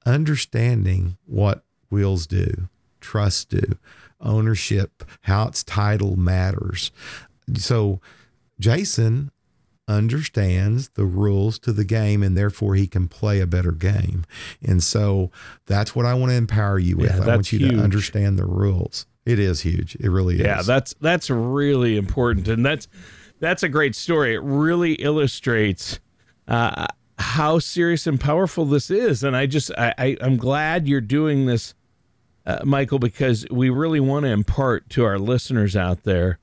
understanding 0.04 1.16
what 1.28 1.64
wills 1.92 2.26
do, 2.26 2.70
trust 3.00 3.52
do, 3.52 3.78
ownership, 4.20 5.04
how 5.22 5.48
its 5.48 5.64
title 5.64 6.16
matters. 6.16 6.92
So 7.56 8.02
Jason 8.60 9.32
understands 9.88 10.90
the 10.96 11.06
rules 11.06 11.60
to 11.60 11.72
the 11.72 11.84
game 11.84 12.24
and 12.24 12.36
therefore 12.36 12.74
he 12.74 12.88
can 12.88 13.08
play 13.08 13.40
a 13.40 13.46
better 13.46 13.72
game. 13.72 14.26
And 14.66 14.82
so 14.82 15.30
that's 15.68 15.96
what 15.96 16.08
I 16.08 16.16
want 16.16 16.32
to 16.32 16.38
empower 16.38 16.80
you 16.80 16.98
with. 16.98 17.16
Yeah, 17.16 17.24
I 17.24 17.28
want 17.28 17.52
you 17.52 17.60
huge. 17.60 17.74
to 17.74 17.80
understand 17.80 18.40
the 18.40 18.46
rules. 18.46 19.06
It 19.24 19.38
is 19.38 19.62
huge. 19.62 19.96
It 20.00 20.10
really 20.10 20.36
is. 20.36 20.42
Yeah, 20.42 20.64
that's 20.64 20.96
that's 21.00 21.30
really 21.30 21.96
important 21.96 22.48
and 22.48 22.66
that's 22.66 22.88
that's 23.40 23.62
a 23.62 23.70
great 23.70 23.96
story. 23.96 24.34
It 24.34 24.42
really 24.42 24.94
illustrates 24.94 26.00
uh, 26.48 26.88
how 27.22 27.60
serious 27.60 28.08
and 28.08 28.20
powerful 28.20 28.66
this 28.66 28.92
is. 28.92 29.24
And 29.24 29.36
I 29.36 29.46
just, 29.46 29.72
I, 29.78 29.94
I 29.98 30.18
am 30.20 30.38
glad 30.38 30.88
you're 30.88 31.00
doing 31.00 31.46
this, 31.46 31.74
uh, 32.46 32.60
Michael, 32.64 33.00
because 33.00 33.46
we 33.50 33.70
really 33.70 34.00
want 34.00 34.26
to 34.26 34.30
impart 34.32 34.90
to 34.92 35.06
our 35.06 35.18
listeners 35.18 35.76
out 35.76 36.04
there. 36.04 36.40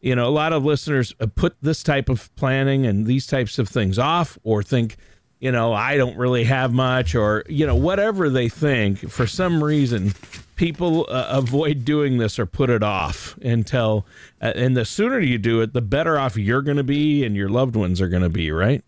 You 0.00 0.14
know, 0.14 0.26
a 0.26 0.30
lot 0.30 0.54
of 0.54 0.64
listeners 0.64 1.14
uh, 1.20 1.26
put 1.34 1.56
this 1.60 1.82
type 1.82 2.08
of 2.08 2.34
planning 2.36 2.86
and 2.86 3.06
these 3.06 3.26
types 3.26 3.58
of 3.58 3.68
things 3.68 3.98
off 3.98 4.38
or 4.42 4.62
think, 4.62 4.96
you 5.40 5.52
know, 5.52 5.72
I 5.72 5.96
don't 5.96 6.16
really 6.16 6.44
have 6.44 6.72
much 6.72 7.14
or, 7.14 7.44
you 7.48 7.66
know, 7.66 7.76
whatever 7.76 8.30
they 8.30 8.48
think. 8.48 9.10
For 9.10 9.26
some 9.26 9.62
reason, 9.62 10.14
people 10.56 11.06
uh, 11.08 11.26
avoid 11.30 11.84
doing 11.84 12.18
this 12.18 12.38
or 12.38 12.46
put 12.46 12.70
it 12.70 12.82
off 12.82 13.36
until, 13.42 14.06
uh, 14.40 14.52
and 14.54 14.76
the 14.76 14.84
sooner 14.84 15.18
you 15.18 15.38
do 15.38 15.60
it, 15.60 15.72
the 15.72 15.82
better 15.82 16.18
off 16.18 16.36
you're 16.36 16.62
going 16.62 16.76
to 16.76 16.84
be 16.84 17.24
and 17.24 17.36
your 17.36 17.48
loved 17.48 17.76
ones 17.76 18.00
are 18.00 18.08
going 18.08 18.22
to 18.22 18.28
be, 18.28 18.50
right? 18.50 18.84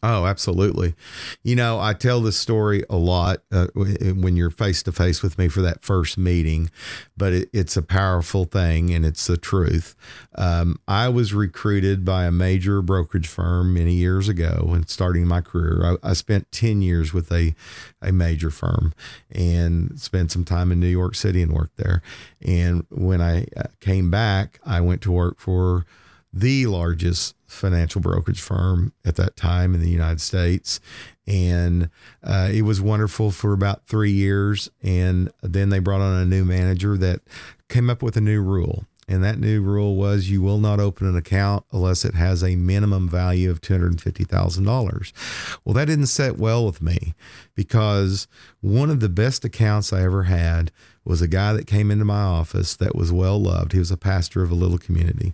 Oh, 0.00 0.26
absolutely. 0.26 0.94
You 1.42 1.56
know, 1.56 1.80
I 1.80 1.92
tell 1.92 2.20
this 2.20 2.38
story 2.38 2.84
a 2.88 2.96
lot 2.96 3.38
uh, 3.50 3.66
when 3.74 4.36
you're 4.36 4.50
face 4.50 4.80
to 4.84 4.92
face 4.92 5.24
with 5.24 5.36
me 5.38 5.48
for 5.48 5.60
that 5.62 5.82
first 5.82 6.16
meeting, 6.16 6.70
but 7.16 7.32
it, 7.32 7.50
it's 7.52 7.76
a 7.76 7.82
powerful 7.82 8.44
thing 8.44 8.94
and 8.94 9.04
it's 9.04 9.26
the 9.26 9.36
truth. 9.36 9.96
Um, 10.36 10.78
I 10.86 11.08
was 11.08 11.34
recruited 11.34 12.04
by 12.04 12.26
a 12.26 12.30
major 12.30 12.80
brokerage 12.80 13.26
firm 13.26 13.74
many 13.74 13.94
years 13.94 14.28
ago 14.28 14.70
and 14.72 14.88
starting 14.88 15.26
my 15.26 15.40
career. 15.40 15.98
I, 16.04 16.10
I, 16.10 16.12
spent 16.12 16.52
10 16.52 16.80
years 16.80 17.12
with 17.12 17.32
a, 17.32 17.56
a 18.00 18.12
major 18.12 18.50
firm 18.50 18.94
and 19.32 19.98
spent 19.98 20.30
some 20.30 20.44
time 20.44 20.70
in 20.70 20.78
New 20.78 20.86
York 20.86 21.16
City 21.16 21.42
and 21.42 21.52
worked 21.52 21.76
there. 21.76 22.02
And 22.40 22.86
when 22.88 23.20
I 23.20 23.46
uh, 23.56 23.64
came 23.80 24.12
back, 24.12 24.60
I 24.64 24.80
went 24.80 25.02
to 25.02 25.12
work 25.12 25.40
for 25.40 25.86
the 26.32 26.66
largest 26.66 27.34
financial 27.48 28.00
brokerage 28.00 28.40
firm 28.40 28.92
at 29.04 29.16
that 29.16 29.36
time 29.36 29.74
in 29.74 29.80
the 29.80 29.90
United 29.90 30.20
States. 30.20 30.80
And 31.26 31.90
uh, 32.22 32.48
it 32.52 32.62
was 32.62 32.80
wonderful 32.80 33.30
for 33.30 33.52
about 33.52 33.86
three 33.86 34.12
years. 34.12 34.70
And 34.82 35.30
then 35.42 35.70
they 35.70 35.78
brought 35.78 36.00
on 36.00 36.20
a 36.20 36.24
new 36.24 36.44
manager 36.44 36.96
that 36.98 37.20
came 37.68 37.90
up 37.90 38.02
with 38.02 38.16
a 38.16 38.20
new 38.20 38.40
rule. 38.40 38.84
And 39.10 39.24
that 39.24 39.38
new 39.38 39.62
rule 39.62 39.96
was 39.96 40.28
you 40.28 40.42
will 40.42 40.58
not 40.58 40.80
open 40.80 41.06
an 41.06 41.16
account 41.16 41.64
unless 41.72 42.04
it 42.04 42.14
has 42.14 42.44
a 42.44 42.56
minimum 42.56 43.08
value 43.08 43.50
of 43.50 43.62
$250,000. 43.62 45.58
Well, 45.64 45.72
that 45.72 45.86
didn't 45.86 46.06
set 46.06 46.36
well 46.36 46.66
with 46.66 46.82
me 46.82 47.14
because 47.54 48.28
one 48.60 48.90
of 48.90 49.00
the 49.00 49.08
best 49.08 49.46
accounts 49.46 49.94
I 49.94 50.02
ever 50.02 50.24
had 50.24 50.70
was 51.06 51.22
a 51.22 51.28
guy 51.28 51.54
that 51.54 51.66
came 51.66 51.90
into 51.90 52.04
my 52.04 52.20
office 52.20 52.76
that 52.76 52.94
was 52.94 53.10
well 53.10 53.40
loved. 53.40 53.72
He 53.72 53.78
was 53.78 53.90
a 53.90 53.96
pastor 53.96 54.42
of 54.42 54.50
a 54.50 54.54
little 54.54 54.76
community. 54.76 55.32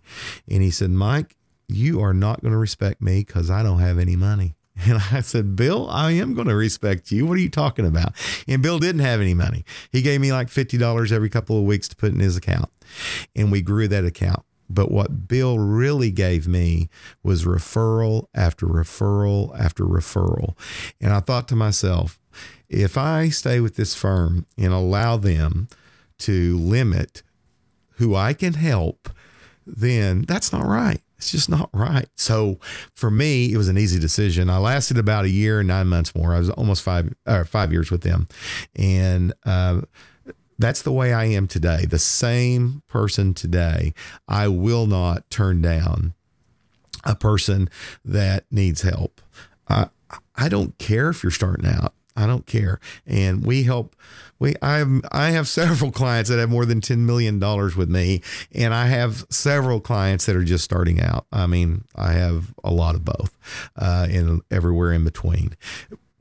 And 0.49 0.63
he 0.63 0.71
said, 0.71 0.91
Mike, 0.91 1.35
you 1.75 2.01
are 2.01 2.15
not 2.15 2.43
going 2.43 2.53
to 2.53 2.59
respect 2.59 3.01
me 3.01 3.21
because 3.21 3.51
I 3.51 3.63
don't 3.63 3.81
have 3.81 3.99
any 3.99 4.17
money. 4.17 4.55
And 4.87 5.01
I 5.13 5.21
said, 5.21 5.55
Bill, 5.55 5.89
I 5.89 6.11
am 6.13 6.35
going 6.35 6.49
to 6.49 6.55
respect 6.57 7.13
you. 7.13 7.27
What 7.27 7.39
are 7.39 7.41
you 7.41 7.49
talking 7.49 7.87
about? 7.87 8.13
And 8.49 8.61
Bill 8.61 8.81
didn't 8.81 9.03
have 9.03 9.21
any 9.21 9.33
money. 9.33 9.65
He 9.93 10.03
gave 10.03 10.21
me 10.21 10.33
like 10.33 10.49
$50 10.49 11.13
every 11.13 11.31
couple 11.31 11.57
of 11.57 11.63
weeks 11.63 11.87
to 11.89 11.97
put 11.97 12.13
in 12.13 12.19
his 12.19 12.37
account. 12.37 12.71
And 13.37 13.53
we 13.53 13.63
grew 13.63 13.87
that 13.87 14.05
account. 14.05 14.45
But 14.69 14.91
what 14.91 15.29
Bill 15.29 15.59
really 15.59 16.11
gave 16.11 16.49
me 16.49 16.89
was 17.23 17.45
referral 17.45 18.27
after 18.35 18.67
referral 18.67 19.57
after 19.59 19.85
referral. 19.85 20.57
And 21.01 21.13
I 21.13 21.21
thought 21.21 21.47
to 21.49 21.57
myself, 21.57 22.19
if 22.69 22.99
I 22.99 23.29
stay 23.29 23.61
with 23.61 23.77
this 23.77 23.95
firm 23.95 24.47
and 24.59 24.73
allow 24.73 25.17
them 25.17 25.69
to 26.19 26.59
limit 26.59 27.23
who 27.97 28.15
I 28.15 28.33
can 28.33 28.55
help, 28.55 29.09
then 29.67 30.23
that's 30.23 30.53
not 30.53 30.67
right. 30.67 31.01
It's 31.25 31.31
just 31.31 31.49
not 31.49 31.71
right. 31.73 32.07
So 32.17 32.61
for 32.95 33.11
me, 33.11 33.51
it 33.51 33.57
was 33.57 33.69
an 33.69 33.79
easy 33.79 33.99
decision. 33.99 34.51
I 34.51 34.59
lasted 34.59 34.99
about 34.99 35.25
a 35.25 35.31
year 35.31 35.61
and 35.61 35.69
nine 35.69 35.87
months 35.87 36.15
more. 36.15 36.35
I 36.35 36.39
was 36.39 36.51
almost 36.51 36.83
five 36.83 37.15
or 37.25 37.47
five 37.47 37.73
years 37.73 37.91
with 37.91 38.03
them, 38.03 38.29
and 38.77 39.33
uh, 39.47 39.81
that's 40.59 40.83
the 40.83 40.93
way 40.93 41.15
I 41.15 41.25
am 41.25 41.47
today. 41.47 41.87
The 41.87 41.99
same 41.99 42.83
person 42.89 43.33
today. 43.33 43.95
I 44.29 44.49
will 44.49 44.87
not 44.87 45.31
turn 45.31 45.63
down 45.63 46.13
a 47.05 47.15
person 47.15 47.71
that 48.05 48.45
needs 48.51 48.83
help. 48.83 49.23
I 49.67 49.89
I 50.37 50.51
don't 50.51 50.77
care 50.77 51.09
if 51.09 51.23
you're 51.23 51.31
starting 51.31 51.67
out. 51.67 51.95
I 52.15 52.27
don't 52.27 52.45
care. 52.45 52.81
And 53.07 53.47
we 53.47 53.63
help 53.63 53.97
we 54.45 54.55
I 54.61 54.77
have 54.79 55.01
I 55.11 55.31
have 55.31 55.49
several 55.49 55.91
clients 56.01 56.31
that 56.31 56.39
have 56.39 56.51
more 56.51 56.67
than 56.67 56.81
10 56.81 57.05
million 57.07 57.39
dollars 57.39 57.75
with 57.75 57.89
me 57.89 58.21
and 58.53 58.75
I 58.75 58.87
have 58.87 59.25
several 59.31 59.81
clients 59.81 60.27
that 60.27 60.37
are 60.37 60.45
just 60.45 60.65
starting 60.65 61.01
out. 61.01 61.27
I 61.33 61.47
mean, 61.47 61.85
I 61.97 62.13
have 62.13 62.55
a 62.63 62.71
lot 62.71 62.95
of 62.95 63.05
both. 63.05 63.37
Uh 63.75 64.07
and 64.11 64.43
everywhere 64.51 64.93
in 64.93 65.03
between. 65.05 65.57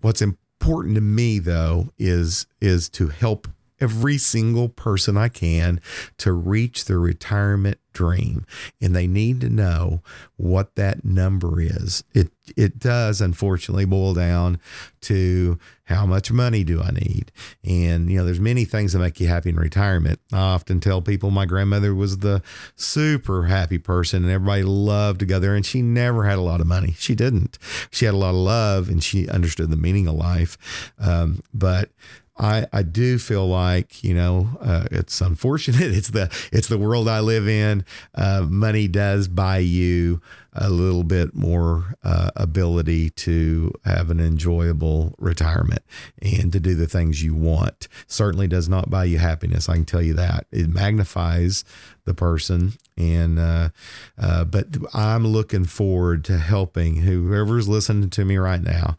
What's 0.01 0.21
important 0.21 0.95
to 0.95 1.01
me 1.01 1.39
though 1.39 1.89
is 1.99 2.47
is 2.61 2.89
to 2.91 3.09
help 3.09 3.47
every 3.79 4.17
single 4.17 4.69
person 4.69 5.17
I 5.17 5.29
can 5.29 5.81
to 6.17 6.31
reach 6.31 6.85
their 6.85 6.99
retirement 6.99 7.79
dream. 7.93 8.45
And 8.81 8.95
they 8.95 9.07
need 9.07 9.39
to 9.41 9.49
know 9.49 10.01
what 10.35 10.75
that 10.75 11.05
number 11.05 11.61
is. 11.61 12.03
It 12.13 12.31
it 12.57 12.77
does 12.77 13.21
unfortunately 13.21 13.85
boil 13.85 14.13
down 14.13 14.59
to 14.99 15.57
how 15.85 16.05
much 16.05 16.29
money 16.29 16.63
do 16.63 16.81
i 16.81 16.91
need? 16.91 17.31
And 17.63 18.09
you 18.09 18.17
know 18.17 18.25
there's 18.25 18.39
many 18.39 18.65
things 18.65 18.91
that 18.93 18.99
make 18.99 19.19
you 19.19 19.27
happy 19.27 19.49
in 19.49 19.55
retirement. 19.55 20.19
I 20.33 20.39
often 20.39 20.79
tell 20.79 21.01
people 21.01 21.31
my 21.31 21.45
grandmother 21.45 21.95
was 21.95 22.17
the 22.17 22.41
super 22.75 23.45
happy 23.45 23.77
person 23.77 24.23
and 24.23 24.31
everybody 24.31 24.63
loved 24.63 25.19
to 25.19 25.25
go 25.25 25.39
there 25.39 25.55
and 25.55 25.65
she 25.65 25.81
never 25.81 26.25
had 26.25 26.37
a 26.37 26.41
lot 26.41 26.59
of 26.59 26.67
money. 26.67 26.95
She 26.97 27.15
didn't. 27.15 27.57
She 27.91 28.05
had 28.05 28.13
a 28.13 28.17
lot 28.17 28.31
of 28.31 28.35
love 28.35 28.89
and 28.89 29.03
she 29.03 29.29
understood 29.29 29.69
the 29.69 29.77
meaning 29.77 30.07
of 30.07 30.15
life. 30.15 30.57
Um, 30.99 31.41
but 31.53 31.91
I, 32.37 32.65
I 32.73 32.81
do 32.81 33.19
feel 33.19 33.47
like 33.47 34.03
you 34.03 34.13
know 34.13 34.57
uh, 34.59 34.87
it's 34.91 35.21
unfortunate. 35.21 35.93
It's 36.03 36.09
the 36.09 36.29
it's 36.51 36.67
the 36.67 36.77
world 36.77 37.07
I 37.07 37.19
live 37.19 37.47
in. 37.47 37.85
Uh, 38.15 38.47
money 38.49 38.87
does 38.87 39.27
buy 39.27 39.59
you 39.59 40.21
a 40.53 40.69
little 40.69 41.03
bit 41.03 41.35
more 41.35 41.95
uh, 42.03 42.31
ability 42.35 43.09
to 43.11 43.71
have 43.85 44.09
an 44.09 44.19
enjoyable 44.19 45.15
retirement 45.17 45.81
and 46.21 46.51
to 46.51 46.59
do 46.59 46.75
the 46.75 46.87
things 46.87 47.23
you 47.23 47.33
want. 47.33 47.87
Certainly 48.07 48.47
does 48.47 48.69
not 48.69 48.89
buy 48.89 49.05
you 49.05 49.17
happiness. 49.19 49.69
I 49.69 49.75
can 49.75 49.85
tell 49.85 50.01
you 50.01 50.13
that. 50.15 50.45
It 50.51 50.69
magnifies 50.69 51.63
the 52.05 52.13
person 52.13 52.73
and 52.97 53.39
uh, 53.39 53.69
uh, 54.17 54.45
but 54.45 54.67
I'm 54.93 55.25
looking 55.27 55.65
forward 55.65 56.23
to 56.25 56.37
helping 56.37 56.97
whoever's 56.97 57.67
listening 57.67 58.09
to 58.11 58.25
me 58.25 58.37
right 58.37 58.61
now 58.61 58.97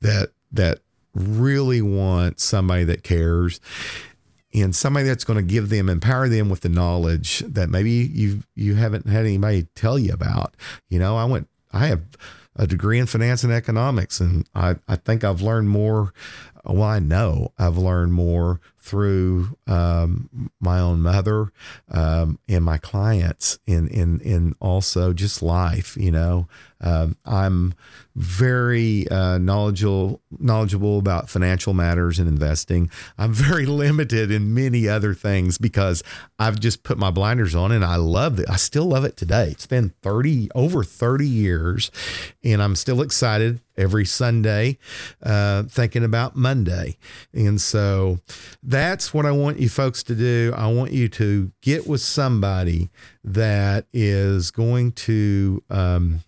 that 0.00 0.30
that 0.52 0.80
really 1.14 1.82
want 1.82 2.40
somebody 2.40 2.84
that 2.84 3.02
cares 3.02 3.60
and 4.52 4.74
somebody 4.74 5.06
that's 5.06 5.24
going 5.24 5.36
to 5.36 5.42
give 5.42 5.68
them 5.68 5.88
empower 5.88 6.28
them 6.28 6.48
with 6.48 6.60
the 6.60 6.68
knowledge 6.68 7.40
that 7.40 7.68
maybe 7.68 7.90
you 7.90 8.42
you 8.54 8.74
haven't 8.76 9.06
had 9.06 9.24
anybody 9.24 9.66
tell 9.74 9.98
you 9.98 10.12
about. 10.12 10.54
You 10.88 10.98
know 10.98 11.16
i 11.16 11.24
went 11.24 11.48
i 11.72 11.86
have 11.86 12.02
a 12.56 12.66
degree 12.66 12.98
in 12.98 13.06
finance 13.06 13.42
and 13.42 13.52
economics 13.52 14.20
and 14.20 14.48
i 14.54 14.76
i 14.86 14.96
think 14.96 15.24
i've 15.24 15.42
learned 15.42 15.68
more 15.68 16.12
well 16.64 16.82
i 16.82 16.98
know 16.98 17.52
i've 17.58 17.78
learned 17.78 18.12
more 18.12 18.60
through 18.78 19.56
um, 19.66 20.50
my 20.60 20.78
own 20.78 21.00
mother 21.00 21.50
um, 21.90 22.38
and 22.48 22.64
my 22.64 22.78
clients 22.78 23.58
in 23.66 23.88
in 23.88 24.20
in 24.20 24.54
also 24.60 25.12
just 25.12 25.42
life 25.42 25.96
you 25.96 26.10
know 26.10 26.46
um, 26.80 27.16
i'm 27.24 27.74
very 28.16 29.08
uh, 29.08 29.38
knowledgeable 29.38 30.20
knowledgeable 30.38 30.98
about 30.98 31.28
financial 31.28 31.74
matters 31.74 32.18
and 32.18 32.28
investing. 32.28 32.90
I'm 33.18 33.32
very 33.32 33.66
limited 33.84 34.30
in 34.30 34.54
many 34.54 34.88
other 34.88 35.14
things 35.14 35.58
because 35.58 36.02
I've 36.38 36.60
just 36.60 36.82
put 36.82 36.98
my 36.98 37.10
blinders 37.10 37.54
on 37.54 37.72
and 37.72 37.84
I 37.84 37.96
love 37.96 38.38
it. 38.38 38.48
I 38.48 38.56
still 38.56 38.86
love 38.86 39.04
it 39.04 39.16
today. 39.16 39.48
It's 39.50 39.66
been 39.66 39.90
30 40.02 40.50
over 40.54 40.84
30 40.84 41.26
years 41.26 41.90
and 42.42 42.62
I'm 42.62 42.76
still 42.76 43.02
excited 43.02 43.60
every 43.76 44.04
Sunday 44.04 44.78
uh, 45.22 45.64
thinking 45.64 46.04
about 46.04 46.36
Monday. 46.54 46.96
And 47.32 47.60
so 47.60 48.20
that's 48.62 49.12
what 49.12 49.26
I 49.26 49.32
want 49.32 49.58
you 49.58 49.68
folks 49.68 50.04
to 50.04 50.14
do. 50.14 50.54
I 50.56 50.68
want 50.68 50.92
you 50.92 51.08
to 51.10 51.50
get 51.62 51.88
with 51.88 52.00
somebody 52.00 52.90
that 53.24 53.86
is 53.92 54.52
going 54.52 54.92
to 54.92 55.62
um, 55.68 56.20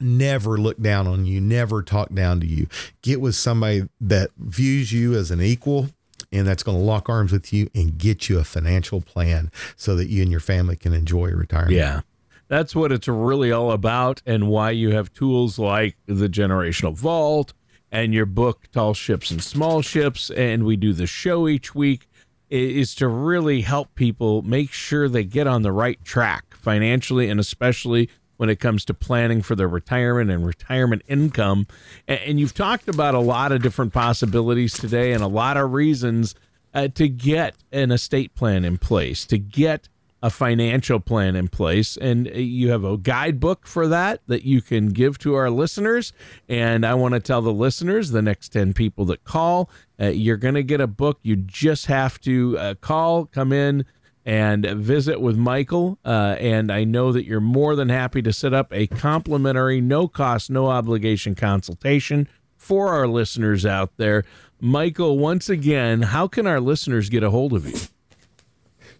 never 0.00 0.56
look 0.56 0.80
down 0.80 1.06
on 1.06 1.26
you, 1.26 1.42
never 1.42 1.82
talk 1.82 2.14
down 2.14 2.40
to 2.40 2.46
you. 2.46 2.68
Get 3.02 3.20
with 3.20 3.34
somebody 3.34 3.86
that 4.00 4.30
views 4.38 4.92
you 4.92 5.14
as 5.14 5.30
an 5.30 5.42
equal 5.42 5.90
and 6.32 6.46
that's 6.46 6.62
going 6.62 6.78
to 6.78 6.82
lock 6.82 7.10
arms 7.10 7.30
with 7.30 7.52
you 7.52 7.68
and 7.74 7.98
get 7.98 8.30
you 8.30 8.38
a 8.38 8.44
financial 8.44 9.02
plan 9.02 9.52
so 9.76 9.94
that 9.94 10.08
you 10.08 10.22
and 10.22 10.30
your 10.30 10.40
family 10.40 10.74
can 10.74 10.94
enjoy 10.94 11.28
retirement. 11.28 11.74
Yeah. 11.74 12.00
That's 12.48 12.74
what 12.74 12.92
it's 12.92 13.08
really 13.08 13.52
all 13.52 13.72
about 13.72 14.22
and 14.24 14.48
why 14.48 14.70
you 14.70 14.90
have 14.92 15.12
tools 15.12 15.58
like 15.58 15.96
the 16.06 16.28
generational 16.28 16.94
vault 16.94 17.52
and 17.94 18.12
your 18.12 18.26
book 18.26 18.64
Tall 18.72 18.92
Ships 18.92 19.30
and 19.30 19.42
Small 19.42 19.80
Ships 19.80 20.28
and 20.30 20.64
we 20.64 20.76
do 20.76 20.92
the 20.92 21.06
show 21.06 21.46
each 21.46 21.76
week 21.76 22.08
is 22.50 22.92
to 22.96 23.06
really 23.06 23.60
help 23.60 23.94
people 23.94 24.42
make 24.42 24.72
sure 24.72 25.08
they 25.08 25.22
get 25.22 25.46
on 25.46 25.62
the 25.62 25.70
right 25.70 26.04
track 26.04 26.56
financially 26.56 27.30
and 27.30 27.38
especially 27.38 28.10
when 28.36 28.50
it 28.50 28.58
comes 28.58 28.84
to 28.86 28.94
planning 28.94 29.42
for 29.42 29.54
their 29.54 29.68
retirement 29.68 30.28
and 30.28 30.44
retirement 30.44 31.02
income. 31.06 31.68
And 32.08 32.40
you've 32.40 32.52
talked 32.52 32.88
about 32.88 33.14
a 33.14 33.20
lot 33.20 33.52
of 33.52 33.62
different 33.62 33.92
possibilities 33.92 34.74
today 34.74 35.12
and 35.12 35.22
a 35.22 35.28
lot 35.28 35.56
of 35.56 35.72
reasons 35.72 36.34
uh, 36.74 36.88
to 36.88 37.08
get 37.08 37.54
an 37.70 37.92
estate 37.92 38.34
plan 38.34 38.64
in 38.64 38.76
place, 38.76 39.24
to 39.26 39.38
get 39.38 39.88
a 40.24 40.30
financial 40.30 40.98
plan 41.00 41.36
in 41.36 41.48
place. 41.48 41.98
And 41.98 42.26
you 42.28 42.70
have 42.70 42.82
a 42.82 42.96
guidebook 42.96 43.66
for 43.66 43.86
that 43.88 44.22
that 44.26 44.42
you 44.42 44.62
can 44.62 44.88
give 44.88 45.18
to 45.18 45.34
our 45.34 45.50
listeners. 45.50 46.14
And 46.48 46.86
I 46.86 46.94
want 46.94 47.12
to 47.12 47.20
tell 47.20 47.42
the 47.42 47.52
listeners, 47.52 48.10
the 48.10 48.22
next 48.22 48.48
10 48.48 48.72
people 48.72 49.04
that 49.04 49.24
call, 49.24 49.68
uh, 50.00 50.06
you're 50.06 50.38
going 50.38 50.54
to 50.54 50.62
get 50.62 50.80
a 50.80 50.86
book. 50.86 51.18
You 51.22 51.36
just 51.36 51.86
have 51.86 52.18
to 52.22 52.58
uh, 52.58 52.74
call, 52.76 53.26
come 53.26 53.52
in, 53.52 53.84
and 54.24 54.64
visit 54.64 55.20
with 55.20 55.36
Michael. 55.36 55.98
Uh, 56.06 56.36
and 56.40 56.72
I 56.72 56.84
know 56.84 57.12
that 57.12 57.26
you're 57.26 57.40
more 57.40 57.76
than 57.76 57.90
happy 57.90 58.22
to 58.22 58.32
set 58.32 58.54
up 58.54 58.72
a 58.72 58.86
complimentary, 58.86 59.82
no 59.82 60.08
cost, 60.08 60.48
no 60.48 60.68
obligation 60.68 61.34
consultation 61.34 62.28
for 62.56 62.88
our 62.88 63.06
listeners 63.06 63.66
out 63.66 63.92
there. 63.98 64.24
Michael, 64.58 65.18
once 65.18 65.50
again, 65.50 66.00
how 66.00 66.28
can 66.28 66.46
our 66.46 66.60
listeners 66.60 67.10
get 67.10 67.22
a 67.22 67.28
hold 67.28 67.52
of 67.52 67.68
you? 67.68 67.78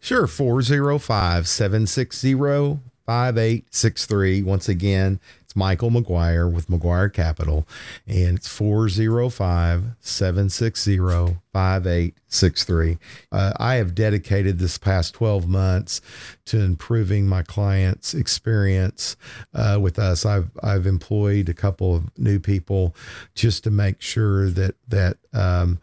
Sure, 0.05 0.27
405 0.27 1.49
760 1.49 2.35
5863. 3.07 4.43
Once 4.43 4.69
again, 4.69 5.19
it's 5.41 5.57
Michael 5.57 5.89
McGuire 5.89 6.53
with 6.53 6.69
McGuire 6.69 7.11
Capital, 7.11 7.67
and 8.07 8.37
it's 8.37 8.47
405 8.47 9.97
760 10.01 10.99
5863. 11.55 12.99
Uh, 13.33 13.53
I 13.57 13.77
have 13.77 13.95
dedicated 13.95 14.59
this 14.59 14.77
past 14.77 15.15
12 15.15 15.49
months 15.49 16.03
to 16.45 16.61
improving 16.61 17.27
my 17.27 17.43
clients' 17.43 18.13
experience 18.13 19.17
uh, 19.55 19.79
with 19.81 19.99
us. 19.99 20.27
I've, 20.27 20.51
I've 20.63 20.87
employed 20.87 21.49
a 21.49 21.55
couple 21.55 21.97
of 21.97 22.11
new 22.19 22.39
people 22.39 22.95
just 23.35 23.65
to 23.65 23.71
make 23.71 24.03
sure 24.03 24.51
that, 24.51 24.75
that, 24.89 25.17
um, 25.33 25.79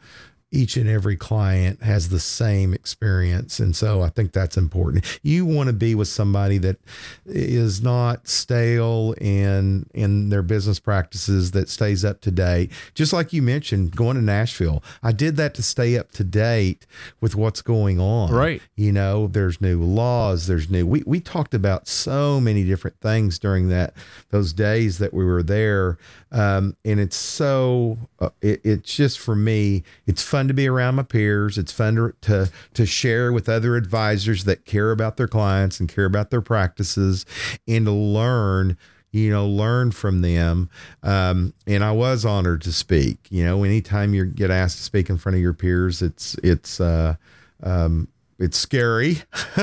each 0.51 0.75
and 0.75 0.89
every 0.89 1.15
client 1.15 1.81
has 1.81 2.09
the 2.09 2.19
same 2.19 2.73
experience. 2.73 3.59
And 3.59 3.73
so 3.73 4.01
I 4.01 4.09
think 4.09 4.33
that's 4.33 4.57
important. 4.57 5.19
You 5.23 5.45
want 5.45 5.67
to 5.67 5.73
be 5.73 5.95
with 5.95 6.09
somebody 6.09 6.57
that 6.59 6.77
is 7.25 7.81
not 7.81 8.27
stale 8.27 9.15
in 9.21 9.85
in 9.93 10.29
their 10.29 10.41
business 10.41 10.79
practices 10.79 11.51
that 11.51 11.69
stays 11.69 12.03
up 12.03 12.19
to 12.21 12.31
date. 12.31 12.71
Just 12.93 13.13
like 13.13 13.31
you 13.31 13.41
mentioned, 13.41 13.95
going 13.95 14.17
to 14.17 14.21
Nashville. 14.21 14.83
I 15.01 15.13
did 15.13 15.37
that 15.37 15.53
to 15.55 15.63
stay 15.63 15.97
up 15.97 16.11
to 16.11 16.23
date 16.23 16.85
with 17.21 17.35
what's 17.35 17.61
going 17.61 17.99
on. 17.99 18.31
Right. 18.31 18.61
You 18.75 18.91
know, 18.91 19.27
there's 19.27 19.61
new 19.61 19.81
laws, 19.81 20.47
there's 20.47 20.69
new 20.69 20.85
we 20.85 21.03
we 21.05 21.21
talked 21.21 21.53
about 21.53 21.87
so 21.87 22.41
many 22.41 22.65
different 22.65 22.99
things 22.99 23.39
during 23.39 23.69
that 23.69 23.93
those 24.29 24.51
days 24.51 24.97
that 24.97 25.13
we 25.13 25.23
were 25.23 25.43
there. 25.43 25.97
Um, 26.31 26.77
and 26.85 26.99
it's 26.99 27.17
so 27.17 27.97
uh, 28.19 28.29
it, 28.41 28.61
it's 28.63 28.95
just 28.95 29.19
for 29.19 29.35
me, 29.35 29.83
it's 30.05 30.21
fun 30.21 30.47
to 30.47 30.53
be 30.53 30.67
around 30.67 30.95
my 30.95 31.03
peers. 31.03 31.57
It's 31.57 31.71
fun 31.71 31.95
to, 31.95 32.13
to, 32.21 32.51
to 32.73 32.85
share 32.85 33.33
with 33.33 33.49
other 33.49 33.75
advisors 33.75 34.45
that 34.45 34.65
care 34.65 34.91
about 34.91 35.17
their 35.17 35.27
clients 35.27 35.79
and 35.79 35.89
care 35.89 36.05
about 36.05 36.29
their 36.29 36.41
practices 36.41 37.25
and 37.67 37.85
to 37.85 37.91
learn 37.91 38.77
you 39.11 39.29
know, 39.29 39.45
learn 39.45 39.91
from 39.91 40.21
them. 40.21 40.69
Um, 41.03 41.53
and 41.67 41.83
I 41.83 41.91
was 41.91 42.25
honored 42.25 42.61
to 42.61 42.71
speak. 42.71 43.27
You 43.29 43.43
know, 43.43 43.63
anytime 43.63 44.13
you 44.13 44.25
get 44.25 44.49
asked 44.49 44.77
to 44.77 44.83
speak 44.83 45.09
in 45.09 45.17
front 45.17 45.35
of 45.35 45.41
your 45.41 45.53
peers, 45.53 46.01
it's 46.01 46.35
it's 46.35 46.79
uh, 46.79 47.15
um, 47.61 48.07
it's 48.41 48.57
scary 48.57 49.15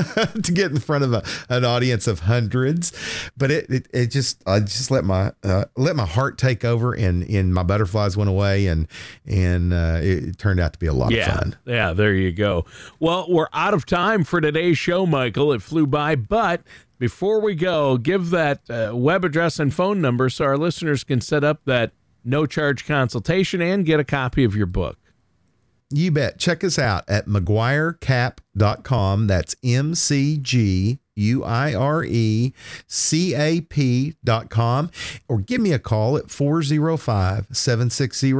to 0.42 0.52
get 0.52 0.70
in 0.70 0.78
front 0.78 1.04
of 1.04 1.12
a, 1.12 1.22
an 1.48 1.64
audience 1.64 2.06
of 2.06 2.20
hundreds, 2.20 2.92
but 3.36 3.50
it, 3.50 3.68
it, 3.68 3.88
it 3.92 4.06
just 4.06 4.42
I 4.46 4.60
just 4.60 4.90
let 4.90 5.04
my 5.04 5.32
uh, 5.42 5.64
let 5.76 5.96
my 5.96 6.06
heart 6.06 6.38
take 6.38 6.64
over 6.64 6.94
and 6.94 7.22
and 7.24 7.52
my 7.52 7.62
butterflies 7.62 8.16
went 8.16 8.30
away 8.30 8.66
and 8.66 8.86
and 9.26 9.72
uh, 9.72 9.98
it, 10.00 10.24
it, 10.24 10.38
turned 10.38 10.60
out 10.60 10.72
to 10.72 10.78
be 10.78 10.86
a 10.86 10.92
lot 10.92 11.10
yeah, 11.10 11.30
of 11.30 11.38
fun. 11.38 11.56
Yeah, 11.66 11.92
there 11.92 12.14
you 12.14 12.32
go. 12.32 12.64
Well, 13.00 13.26
we're 13.28 13.48
out 13.52 13.74
of 13.74 13.84
time 13.84 14.24
for 14.24 14.40
today's 14.40 14.78
show, 14.78 15.06
Michael. 15.06 15.52
It 15.52 15.62
flew 15.62 15.86
by, 15.86 16.14
but 16.14 16.62
before 16.98 17.40
we 17.40 17.54
go, 17.54 17.96
give 17.96 18.30
that 18.30 18.68
uh, 18.70 18.92
web 18.94 19.24
address 19.24 19.58
and 19.58 19.72
phone 19.72 20.00
number 20.00 20.28
so 20.28 20.44
our 20.44 20.56
listeners 20.56 21.04
can 21.04 21.20
set 21.20 21.44
up 21.44 21.64
that 21.64 21.92
no 22.24 22.46
charge 22.46 22.86
consultation 22.86 23.60
and 23.62 23.86
get 23.86 24.00
a 24.00 24.04
copy 24.04 24.44
of 24.44 24.54
your 24.54 24.66
book. 24.66 24.98
You 25.90 26.10
bet. 26.10 26.38
Check 26.38 26.62
us 26.64 26.78
out 26.78 27.04
at 27.08 27.26
McGuireCap.com. 27.26 29.26
That's 29.26 29.56
M 29.64 29.94
C 29.94 30.36
G 30.36 30.98
U 31.16 31.44
I 31.44 31.74
R 31.74 32.04
E 32.04 32.52
C 32.86 33.34
A 33.34 33.62
P.com. 33.62 34.90
Or 35.28 35.38
give 35.38 35.60
me 35.60 35.72
a 35.72 35.78
call 35.78 36.16
at 36.18 36.30
405 36.30 37.46
760 37.52 38.32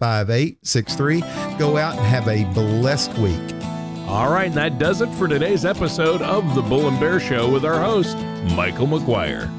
5863. 0.00 1.20
Go 1.58 1.76
out 1.76 1.96
and 1.96 2.06
have 2.06 2.28
a 2.28 2.44
blessed 2.52 3.16
week. 3.18 3.40
All 4.08 4.30
right, 4.30 4.46
and 4.46 4.54
that 4.54 4.78
does 4.78 5.00
it 5.00 5.12
for 5.14 5.26
today's 5.26 5.64
episode 5.64 6.22
of 6.22 6.54
The 6.54 6.62
Bull 6.62 6.86
and 6.86 7.00
Bear 7.00 7.18
Show 7.18 7.50
with 7.50 7.64
our 7.64 7.82
host, 7.82 8.16
Michael 8.54 8.86
McGuire. 8.86 9.50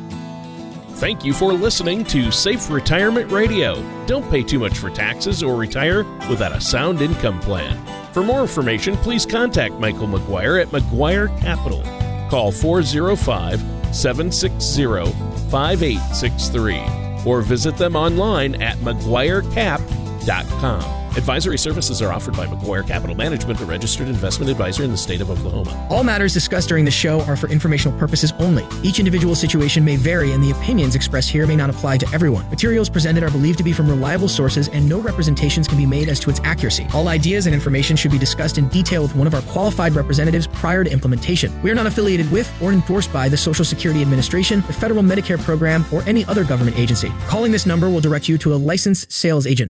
Thank 0.97 1.23
you 1.23 1.31
for 1.31 1.53
listening 1.53 2.03
to 2.05 2.31
Safe 2.31 2.71
Retirement 2.71 3.31
Radio. 3.31 3.83
Don't 4.07 4.27
pay 4.31 4.41
too 4.41 4.57
much 4.57 4.79
for 4.79 4.89
taxes 4.89 5.43
or 5.43 5.55
retire 5.55 6.03
without 6.27 6.53
a 6.53 6.59
sound 6.59 7.01
income 7.01 7.39
plan. 7.39 7.77
For 8.13 8.23
more 8.23 8.41
information, 8.41 8.97
please 8.97 9.23
contact 9.23 9.75
Michael 9.75 10.07
McGuire 10.07 10.59
at 10.59 10.69
McGuire 10.69 11.29
Capital. 11.39 11.83
Call 12.31 12.51
405 12.51 13.59
760 13.95 15.11
5863 15.51 16.81
or 17.27 17.43
visit 17.43 17.77
them 17.77 17.95
online 17.95 18.59
at 18.59 18.77
McGuireCap.com. 18.77 21.06
Advisory 21.17 21.57
services 21.57 21.99
are 21.99 22.13
offered 22.13 22.37
by 22.37 22.45
McGuire 22.45 22.85
Capital 22.85 23.15
Management, 23.15 23.59
a 23.59 23.65
registered 23.65 24.07
investment 24.07 24.51
advisor 24.51 24.83
in 24.83 24.91
the 24.91 24.97
state 24.97 25.19
of 25.19 25.31
Oklahoma. 25.31 25.87
All 25.89 26.03
matters 26.03 26.31
discussed 26.31 26.69
during 26.69 26.85
the 26.85 26.91
show 26.91 27.21
are 27.21 27.35
for 27.35 27.49
informational 27.49 27.97
purposes 27.97 28.33
only. 28.37 28.67
Each 28.83 28.99
individual 28.99 29.33
situation 29.33 29.83
may 29.83 29.95
vary, 29.95 30.33
and 30.33 30.43
the 30.43 30.51
opinions 30.51 30.93
expressed 30.93 31.31
here 31.31 31.47
may 31.47 31.55
not 31.55 31.71
apply 31.71 31.97
to 31.97 32.07
everyone. 32.13 32.47
Materials 32.51 32.87
presented 32.87 33.23
are 33.23 33.31
believed 33.31 33.57
to 33.57 33.63
be 33.63 33.73
from 33.73 33.89
reliable 33.89 34.27
sources, 34.27 34.67
and 34.67 34.87
no 34.87 34.99
representations 34.99 35.67
can 35.67 35.79
be 35.79 35.87
made 35.87 36.07
as 36.07 36.19
to 36.19 36.29
its 36.29 36.39
accuracy. 36.43 36.85
All 36.93 37.07
ideas 37.07 37.47
and 37.47 37.55
information 37.55 37.95
should 37.95 38.11
be 38.11 38.19
discussed 38.19 38.59
in 38.59 38.67
detail 38.67 39.01
with 39.01 39.15
one 39.15 39.25
of 39.25 39.33
our 39.33 39.41
qualified 39.41 39.93
representatives 39.93 40.45
prior 40.45 40.83
to 40.83 40.91
implementation. 40.91 41.59
We 41.63 41.71
are 41.71 41.75
not 41.75 41.87
affiliated 41.87 42.31
with 42.31 42.47
or 42.61 42.71
endorsed 42.71 43.11
by 43.11 43.27
the 43.27 43.37
Social 43.37 43.65
Security 43.65 44.03
Administration, 44.03 44.61
the 44.67 44.73
Federal 44.73 45.01
Medicare 45.01 45.43
Program, 45.43 45.83
or 45.91 46.03
any 46.03 46.25
other 46.25 46.43
government 46.43 46.77
agency. 46.77 47.11
Calling 47.25 47.51
this 47.51 47.65
number 47.65 47.89
will 47.89 48.01
direct 48.01 48.29
you 48.29 48.37
to 48.37 48.53
a 48.53 48.55
licensed 48.55 49.11
sales 49.11 49.47
agent. 49.47 49.65